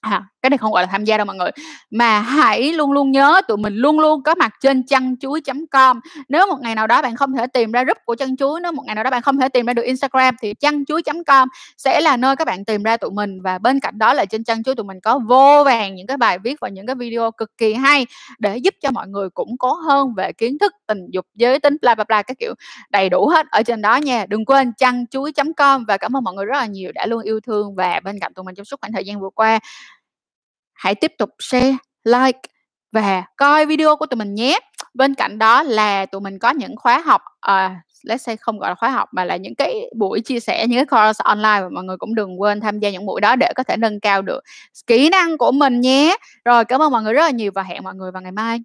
à, 0.00 0.22
cái 0.42 0.50
này 0.50 0.58
không 0.58 0.72
gọi 0.72 0.82
là 0.82 0.88
tham 0.92 1.04
gia 1.04 1.16
đâu 1.16 1.24
mọi 1.26 1.36
người, 1.36 1.50
mà 1.90 2.20
hãy 2.20 2.72
luôn 2.72 2.92
luôn 2.92 3.10
nhớ 3.10 3.40
tụi 3.48 3.56
mình 3.56 3.74
luôn 3.74 4.00
luôn 4.00 4.22
có 4.22 4.34
mặt 4.34 4.54
trên 4.60 4.86
chăn 4.86 5.16
chuối.com. 5.20 6.00
Nếu 6.28 6.46
một 6.46 6.60
ngày 6.60 6.74
nào 6.74 6.86
đó 6.86 7.02
bạn 7.02 7.16
không 7.16 7.32
thể 7.32 7.46
tìm 7.46 7.72
ra 7.72 7.84
group 7.84 7.96
của 8.04 8.14
Chăn 8.14 8.36
Chuối, 8.36 8.60
nếu 8.60 8.72
một 8.72 8.82
ngày 8.86 8.94
nào 8.94 9.04
đó 9.04 9.10
bạn 9.10 9.22
không 9.22 9.38
thể 9.38 9.48
tìm 9.48 9.66
ra 9.66 9.72
được 9.72 9.82
Instagram 9.82 10.36
thì 10.42 10.54
chăn 10.54 10.84
chuối.com 10.84 11.48
sẽ 11.76 12.00
là 12.00 12.16
nơi 12.16 12.36
các 12.36 12.46
bạn 12.46 12.64
tìm 12.64 12.82
ra 12.82 12.96
tụi 12.96 13.10
mình. 13.10 13.42
Và 13.42 13.58
bên 13.58 13.80
cạnh 13.80 13.98
đó 13.98 14.14
là 14.14 14.24
trên 14.24 14.44
Chăn 14.44 14.62
Chuối 14.62 14.74
tụi 14.74 14.84
mình 14.84 15.00
có 15.00 15.18
vô 15.18 15.62
vàng 15.64 15.94
những 15.94 16.06
cái 16.06 16.16
bài 16.16 16.38
viết 16.38 16.56
và 16.60 16.68
những 16.68 16.86
cái 16.86 16.94
video 16.96 17.30
cực 17.30 17.56
kỳ 17.56 17.74
hay 17.74 18.06
để 18.38 18.56
giúp 18.56 18.74
cho 18.82 18.90
mọi 18.90 19.08
người 19.08 19.30
củng 19.30 19.58
cố 19.58 19.72
hơn 19.72 20.14
về 20.16 20.32
kiến 20.32 20.58
thức 20.58 20.72
tình 20.86 21.06
dục, 21.10 21.26
giới 21.34 21.60
tính, 21.60 21.76
bla, 21.82 21.94
bla, 21.94 22.04
bla 22.04 22.22
các 22.22 22.38
kiểu, 22.38 22.54
đầy 22.90 23.08
đủ 23.08 23.28
hết 23.28 23.46
ở 23.50 23.62
trên 23.62 23.82
đó 23.82 23.96
nha. 23.96 24.26
Đừng 24.28 24.44
quên 24.44 24.72
chăn 24.78 25.06
chuối.com 25.10 25.84
và 25.84 25.96
cảm 25.96 26.16
ơn 26.16 26.24
mọi 26.24 26.34
người 26.34 26.44
rất 26.44 26.58
là 26.58 26.66
nhiều 26.66 26.92
đã 26.94 27.06
luôn 27.06 27.22
yêu 27.22 27.40
thương 27.40 27.74
và 27.74 28.00
bên 28.04 28.18
cạnh 28.20 28.34
tụi 28.34 28.44
mình 28.44 28.54
trong 28.54 28.64
suốt 28.64 28.80
khoảng 28.80 28.92
thời 28.92 29.04
gian 29.04 29.20
vừa 29.20 29.30
qua. 29.34 29.58
Hãy 30.80 30.94
tiếp 30.94 31.12
tục 31.18 31.30
share, 31.38 31.76
like 32.04 32.40
và 32.92 33.24
coi 33.36 33.66
video 33.66 33.96
của 33.96 34.06
tụi 34.06 34.16
mình 34.16 34.34
nhé. 34.34 34.58
Bên 34.94 35.14
cạnh 35.14 35.38
đó 35.38 35.62
là 35.62 36.06
tụi 36.06 36.20
mình 36.20 36.38
có 36.38 36.50
những 36.50 36.76
khóa 36.76 36.98
học, 36.98 37.22
uh, 37.50 37.72
let's 38.04 38.16
say 38.16 38.36
không 38.36 38.58
gọi 38.58 38.70
là 38.70 38.74
khóa 38.74 38.90
học 38.90 39.08
mà 39.12 39.24
là 39.24 39.36
những 39.36 39.54
cái 39.54 39.90
buổi 39.96 40.20
chia 40.20 40.40
sẻ, 40.40 40.66
những 40.66 40.78
cái 40.78 40.86
course 40.86 41.22
online 41.24 41.60
và 41.60 41.68
mọi 41.68 41.84
người 41.84 41.96
cũng 41.96 42.14
đừng 42.14 42.40
quên 42.40 42.60
tham 42.60 42.78
gia 42.78 42.90
những 42.90 43.06
buổi 43.06 43.20
đó 43.20 43.36
để 43.36 43.52
có 43.56 43.62
thể 43.62 43.76
nâng 43.76 44.00
cao 44.00 44.22
được 44.22 44.40
kỹ 44.86 45.08
năng 45.08 45.38
của 45.38 45.52
mình 45.52 45.80
nhé. 45.80 46.16
Rồi, 46.44 46.64
cảm 46.64 46.82
ơn 46.82 46.92
mọi 46.92 47.02
người 47.02 47.12
rất 47.12 47.22
là 47.22 47.30
nhiều 47.30 47.50
và 47.54 47.62
hẹn 47.62 47.84
mọi 47.84 47.94
người 47.94 48.12
vào 48.12 48.22
ngày 48.22 48.32
mai. 48.32 48.58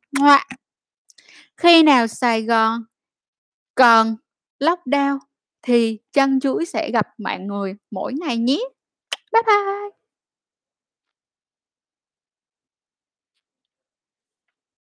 Khi 1.57 1.84
nào 1.84 2.07
Sài 2.07 2.41
Gòn 2.41 2.84
còn 3.76 4.16
lockdown 4.59 5.18
thì 5.61 5.99
chân 6.13 6.39
Chuối 6.39 6.66
sẽ 6.66 6.91
gặp 6.91 7.07
mọi 7.18 7.39
người 7.39 7.76
mỗi 7.91 8.13
ngày 8.13 8.38
nhé. 8.38 8.59
Bye 9.34 9.41
bye. 9.47 10.05